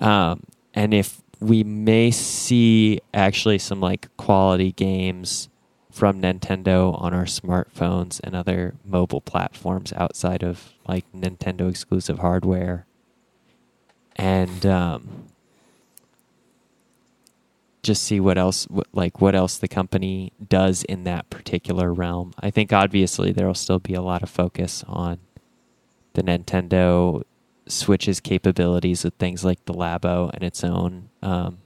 um, 0.00 0.42
and 0.74 0.92
if 0.92 1.22
we 1.40 1.64
may 1.64 2.10
see 2.10 3.00
actually 3.14 3.58
some 3.58 3.80
like 3.80 4.14
quality 4.16 4.72
games 4.72 5.48
from 5.90 6.20
Nintendo 6.20 6.98
on 7.00 7.12
our 7.12 7.24
smartphones 7.24 8.20
and 8.22 8.34
other 8.34 8.74
mobile 8.84 9.20
platforms 9.20 9.92
outside 9.94 10.42
of 10.42 10.72
like 10.86 11.04
Nintendo 11.12 11.68
exclusive 11.68 12.20
hardware, 12.20 12.86
and 14.20 14.66
um, 14.66 15.24
just 17.82 18.02
see 18.02 18.20
what 18.20 18.36
else 18.36 18.68
like 18.92 19.22
what 19.22 19.34
else 19.34 19.56
the 19.56 19.66
company 19.66 20.32
does 20.46 20.84
in 20.84 21.04
that 21.04 21.30
particular 21.30 21.92
realm. 21.92 22.34
I 22.38 22.50
think 22.50 22.70
obviously 22.70 23.32
there 23.32 23.46
will 23.46 23.54
still 23.54 23.78
be 23.78 23.94
a 23.94 24.02
lot 24.02 24.22
of 24.22 24.28
focus 24.28 24.84
on 24.86 25.20
the 26.12 26.22
Nintendo 26.22 27.22
Switch's 27.66 28.20
capabilities 28.20 29.04
with 29.04 29.14
things 29.14 29.42
like 29.42 29.64
the 29.64 29.72
Labo 29.72 30.30
and 30.34 30.44
its 30.44 30.62
own 30.62 31.08
um, 31.22 31.58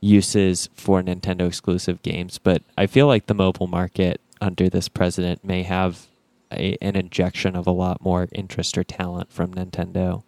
uses 0.00 0.68
for 0.74 1.00
Nintendo 1.00 1.46
exclusive 1.46 2.02
games, 2.02 2.38
but 2.38 2.62
I 2.76 2.86
feel 2.86 3.06
like 3.06 3.26
the 3.26 3.34
mobile 3.34 3.68
market 3.68 4.20
under 4.40 4.68
this 4.68 4.88
president 4.88 5.44
may 5.44 5.62
have 5.62 6.06
a, 6.50 6.76
an 6.82 6.96
injection 6.96 7.54
of 7.54 7.68
a 7.68 7.72
lot 7.72 8.00
more 8.00 8.26
interest 8.32 8.76
or 8.76 8.82
talent 8.82 9.32
from 9.32 9.54
Nintendo. 9.54 10.24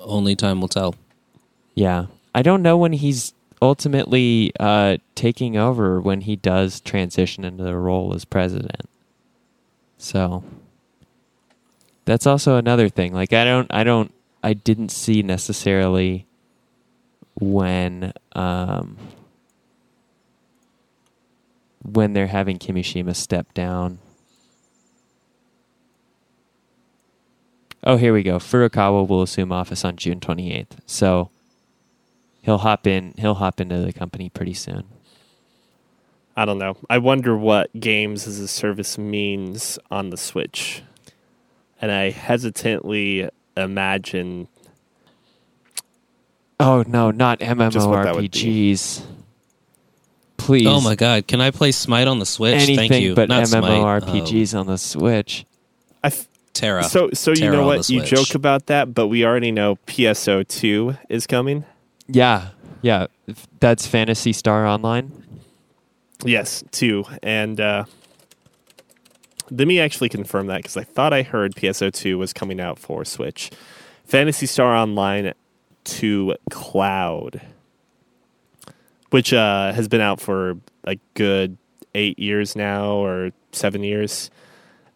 Only 0.00 0.36
time 0.36 0.60
will 0.60 0.68
tell. 0.68 0.94
Yeah. 1.74 2.06
I 2.34 2.42
don't 2.42 2.62
know 2.62 2.76
when 2.76 2.92
he's 2.92 3.34
ultimately 3.60 4.52
uh, 4.60 4.98
taking 5.14 5.56
over 5.56 6.00
when 6.00 6.22
he 6.22 6.36
does 6.36 6.80
transition 6.80 7.44
into 7.44 7.64
the 7.64 7.76
role 7.76 8.14
as 8.14 8.24
president. 8.24 8.88
So 9.96 10.44
that's 12.04 12.26
also 12.26 12.56
another 12.56 12.88
thing. 12.88 13.12
Like 13.12 13.32
I 13.32 13.44
don't 13.44 13.66
I 13.72 13.84
don't 13.84 14.12
I 14.42 14.54
didn't 14.54 14.90
see 14.90 15.22
necessarily 15.22 16.26
when 17.40 18.12
um, 18.32 18.96
when 21.82 22.12
they're 22.12 22.26
having 22.28 22.58
Kimishima 22.58 23.14
step 23.14 23.52
down. 23.54 23.98
Oh, 27.84 27.96
here 27.96 28.12
we 28.12 28.22
go. 28.22 28.38
Furukawa 28.38 29.06
will 29.06 29.22
assume 29.22 29.52
office 29.52 29.84
on 29.84 29.96
June 29.96 30.20
28th. 30.20 30.78
So 30.86 31.30
he'll 32.42 32.58
hop 32.58 32.86
in 32.86 33.14
he'll 33.18 33.34
hop 33.34 33.60
into 33.60 33.78
the 33.78 33.92
company 33.92 34.28
pretty 34.30 34.54
soon. 34.54 34.84
I 36.36 36.44
don't 36.44 36.58
know. 36.58 36.76
I 36.88 36.98
wonder 36.98 37.36
what 37.36 37.70
games 37.78 38.26
as 38.26 38.38
a 38.38 38.48
service 38.48 38.96
means 38.98 39.78
on 39.90 40.10
the 40.10 40.16
Switch. 40.16 40.82
And 41.80 41.90
I 41.90 42.10
hesitantly 42.10 43.28
imagine 43.56 44.48
Oh 46.60 46.84
no, 46.86 47.10
not 47.10 47.40
what 47.40 47.48
that 47.48 48.14
would 48.16 48.30
be. 48.30 48.38
MMORPGs. 48.38 49.02
Please. 50.36 50.66
Oh 50.66 50.80
my 50.80 50.94
god, 50.94 51.26
can 51.26 51.40
I 51.40 51.50
play 51.50 51.72
Smite 51.72 52.08
on 52.08 52.18
the 52.18 52.26
Switch? 52.26 52.54
Anything 52.54 52.88
Thank 52.90 53.02
you. 53.02 53.14
but 53.14 53.28
Not 53.28 53.44
MMORPGs 53.44 54.54
um, 54.54 54.60
on 54.60 54.66
the 54.66 54.78
Switch. 54.78 55.44
I 56.02 56.08
f- 56.08 56.27
Terra. 56.58 56.84
so 56.84 57.10
so 57.12 57.32
you 57.32 57.50
know 57.50 57.66
what 57.66 57.88
you 57.88 58.02
joke 58.02 58.34
about 58.34 58.66
that, 58.66 58.94
but 58.94 59.08
we 59.08 59.24
already 59.24 59.52
know 59.52 59.76
PSO 59.86 60.46
two 60.46 60.96
is 61.08 61.26
coming. 61.26 61.64
Yeah, 62.06 62.48
yeah. 62.82 63.06
That's 63.60 63.86
Phantasy 63.86 64.32
Star 64.32 64.66
Online. 64.66 65.12
Yes, 66.24 66.64
two, 66.72 67.04
and 67.22 67.60
uh, 67.60 67.84
let 69.50 69.68
me 69.68 69.78
actually 69.78 70.08
confirm 70.08 70.48
that 70.48 70.58
because 70.58 70.76
I 70.76 70.84
thought 70.84 71.12
I 71.12 71.22
heard 71.22 71.54
PSO 71.54 71.92
two 71.92 72.18
was 72.18 72.32
coming 72.32 72.60
out 72.60 72.78
for 72.78 73.04
Switch. 73.04 73.50
Phantasy 74.04 74.46
Star 74.46 74.74
Online 74.74 75.34
to 75.84 76.34
Cloud, 76.50 77.40
which 79.10 79.32
uh, 79.32 79.72
has 79.72 79.88
been 79.88 80.00
out 80.00 80.20
for 80.20 80.56
a 80.84 80.96
good 81.14 81.56
eight 81.94 82.18
years 82.18 82.56
now 82.56 82.92
or 82.92 83.30
seven 83.52 83.82
years. 83.82 84.30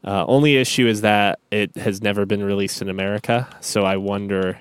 Uh, 0.04 0.24
only 0.26 0.56
issue 0.56 0.86
is 0.86 1.00
that 1.02 1.38
it 1.50 1.76
has 1.76 2.02
never 2.02 2.26
been 2.26 2.42
released 2.42 2.82
in 2.82 2.88
America, 2.88 3.48
so 3.60 3.84
I 3.84 3.96
wonder 3.96 4.58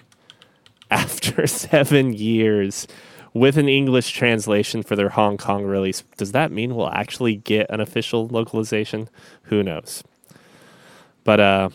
after 0.92 1.48
seven 1.48 2.14
years 2.14 2.88
with 3.34 3.58
an 3.58 3.70
English 3.70 4.12
translation 4.12 4.84
for 4.84 4.96
their 4.96 5.10
Hong 5.10 5.38
Kong 5.38 5.64
release, 5.64 6.04
does 6.18 6.34
that 6.34 6.52
mean 6.52 6.76
we'll 6.76 6.90
actually 6.90 7.38
get 7.38 7.70
an 7.70 7.80
official 7.80 8.28
localization? 8.28 9.10
Who 9.44 9.64
knows? 9.64 10.04
But 11.24 11.40
uh 11.40 11.70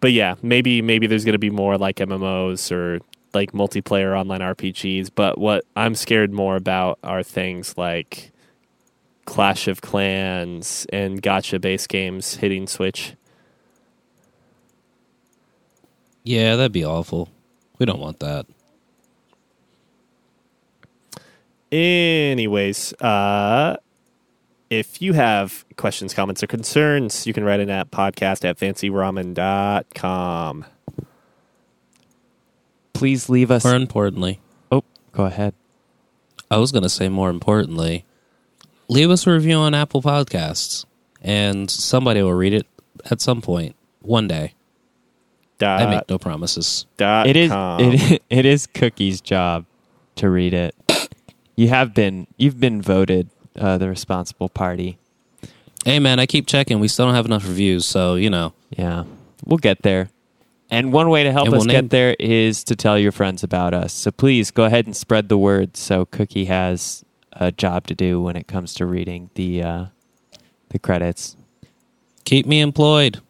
but 0.00 0.12
yeah, 0.12 0.34
maybe 0.42 0.82
maybe 0.82 1.06
there's 1.06 1.24
going 1.24 1.34
to 1.34 1.38
be 1.38 1.50
more 1.50 1.78
like 1.78 1.96
MMOs 1.96 2.72
or 2.72 3.00
like 3.34 3.52
multiplayer 3.52 4.18
online 4.18 4.40
RPGs, 4.40 5.10
but 5.14 5.38
what 5.38 5.64
I'm 5.76 5.94
scared 5.94 6.32
more 6.32 6.56
about 6.56 6.98
are 7.02 7.22
things 7.22 7.76
like 7.76 8.32
Clash 9.26 9.68
of 9.68 9.82
Clans 9.82 10.86
and 10.92 11.22
gacha 11.22 11.60
based 11.60 11.88
games 11.88 12.36
hitting 12.36 12.66
Switch. 12.66 13.14
yeah, 16.24 16.56
that'd 16.56 16.72
be 16.72 16.84
awful. 16.84 17.28
We 17.78 17.86
don't 17.86 18.00
want 18.00 18.18
that. 18.20 18.46
Anyways, 21.70 22.92
uh, 22.94 23.76
if 24.70 25.02
you 25.02 25.12
have 25.12 25.64
questions, 25.76 26.14
comments, 26.14 26.42
or 26.42 26.46
concerns, 26.46 27.26
you 27.26 27.32
can 27.32 27.44
write 27.44 27.60
in 27.60 27.70
at 27.70 27.90
podcast 27.90 28.44
at 28.44 28.58
fancyramen.com. 28.58 30.64
Please 32.92 33.28
leave 33.28 33.50
us. 33.50 33.64
More 33.64 33.76
importantly, 33.76 34.40
oh, 34.72 34.82
go 35.12 35.24
ahead. 35.24 35.54
I 36.50 36.58
was 36.58 36.72
going 36.72 36.82
to 36.82 36.88
say 36.88 37.08
more 37.08 37.30
importantly, 37.30 38.04
leave 38.88 39.10
us 39.10 39.26
a 39.26 39.30
review 39.32 39.56
on 39.56 39.74
Apple 39.74 40.02
Podcasts, 40.02 40.84
and 41.22 41.70
somebody 41.70 42.22
will 42.22 42.34
read 42.34 42.52
it 42.54 42.66
at 43.10 43.20
some 43.20 43.40
point 43.42 43.74
one 44.00 44.28
day. 44.28 44.54
Dot, 45.58 45.80
I 45.82 45.86
make 45.90 46.08
no 46.08 46.18
promises. 46.18 46.86
dot 46.98 47.26
It 47.26 47.36
is. 47.36 47.50
com. 47.50 47.80
It, 47.80 48.22
it 48.30 48.44
is 48.44 48.66
Cuki's 48.66 49.20
job 49.22 49.64
to 50.16 50.28
read 50.28 50.52
it. 50.52 50.74
You 51.54 51.68
have 51.68 51.94
been. 51.94 52.26
You've 52.36 52.60
been 52.60 52.82
voted 52.82 53.30
uh, 53.58 53.78
the 53.78 53.88
responsible 53.88 54.50
party. 54.50 54.98
Hey, 55.84 55.98
man, 55.98 56.18
I 56.20 56.26
keep 56.26 56.46
checking. 56.46 56.78
We 56.80 56.88
still 56.88 57.06
don't 57.06 57.14
have 57.14 57.24
enough 57.26 57.46
reviews, 57.46 57.86
so 57.86 58.16
you 58.16 58.28
know. 58.28 58.52
Yeah, 58.76 59.04
we'll 59.46 59.56
get 59.58 59.80
there. 59.82 60.10
And 60.68 60.92
one 60.92 61.08
way 61.08 61.22
to 61.22 61.30
help 61.32 61.46
And 61.46 61.54
us 61.54 61.58
we'll 61.60 61.66
name- 61.66 61.82
get 61.84 61.90
there 61.90 62.16
is 62.18 62.64
to 62.64 62.76
tell 62.76 62.98
your 62.98 63.12
friends 63.12 63.42
about 63.44 63.72
us. 63.72 63.92
So 63.94 64.10
please 64.10 64.50
go 64.50 64.64
ahead 64.64 64.84
and 64.84 64.94
spread 64.96 65.28
the 65.30 65.38
word. 65.38 65.76
So 65.76 66.04
Cuki 66.06 66.48
has 66.48 67.04
a 67.38 67.52
job 67.52 67.86
to 67.88 67.94
do 67.94 68.20
when 68.20 68.36
it 68.36 68.46
comes 68.46 68.74
to 68.74 68.86
reading 68.86 69.30
the 69.34 69.62
uh, 69.62 69.84
the 70.70 70.78
credits. 70.78 71.36
Keep 72.24 72.46
me 72.46 72.60
employed. 72.60 73.20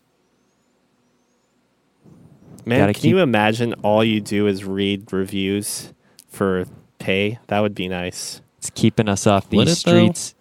Man, 2.65 2.81
gotta 2.81 2.93
can 2.95 3.03
keep- 3.03 3.11
you 3.11 3.19
imagine 3.21 3.75
all 3.83 4.03
you 4.03 4.21
do 4.21 4.47
is 4.47 4.65
read 4.65 5.13
reviews 5.13 5.93
for 6.29 6.65
pay? 6.99 7.39
That 7.49 7.61
would 7.61 7.75
be 7.75 7.89
nice. 7.89 8.41
It's 8.59 8.71
keeping 8.71 9.09
us 9.09 9.27
off 9.27 9.51
Would 9.53 9.69
these 9.69 9.83
though? 9.83 9.91
streets. 9.93 10.35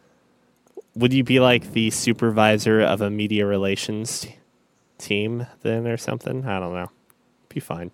Would 0.95 1.13
you 1.13 1.23
be 1.23 1.39
like 1.39 1.73
the 1.73 1.89
supervisor 1.91 2.79
of 2.81 3.01
a 3.01 3.09
media 3.09 3.45
relations 3.45 4.21
t- 4.21 4.35
team 4.97 5.45
then 5.61 5.85
or 5.87 5.97
something? 5.97 6.45
I 6.45 6.59
don't 6.59 6.73
know. 6.73 6.89
Be 7.49 7.59
fine. 7.59 7.91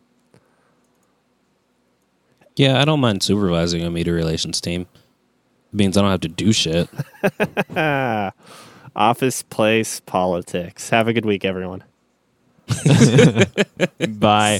Yeah, 2.55 2.80
I 2.80 2.86
don't 2.86 2.99
mind 2.99 3.24
supervising 3.24 3.82
a 3.82 3.89
media 3.89 4.13
relations 4.13 4.61
team. 4.61 4.86
It 5.72 5.78
means 5.78 5.95
I 5.97 6.01
don't 6.01 6.11
have 6.11 6.22
to 6.22 6.28
do 6.28 6.51
shit. 6.51 6.89
Office 8.95 9.43
place 9.43 10.01
politics. 10.01 10.89
Have 10.89 11.07
a 11.07 11.13
good 11.13 11.26
week, 11.26 11.45
everyone. 11.45 11.84
Bye. 14.09 14.59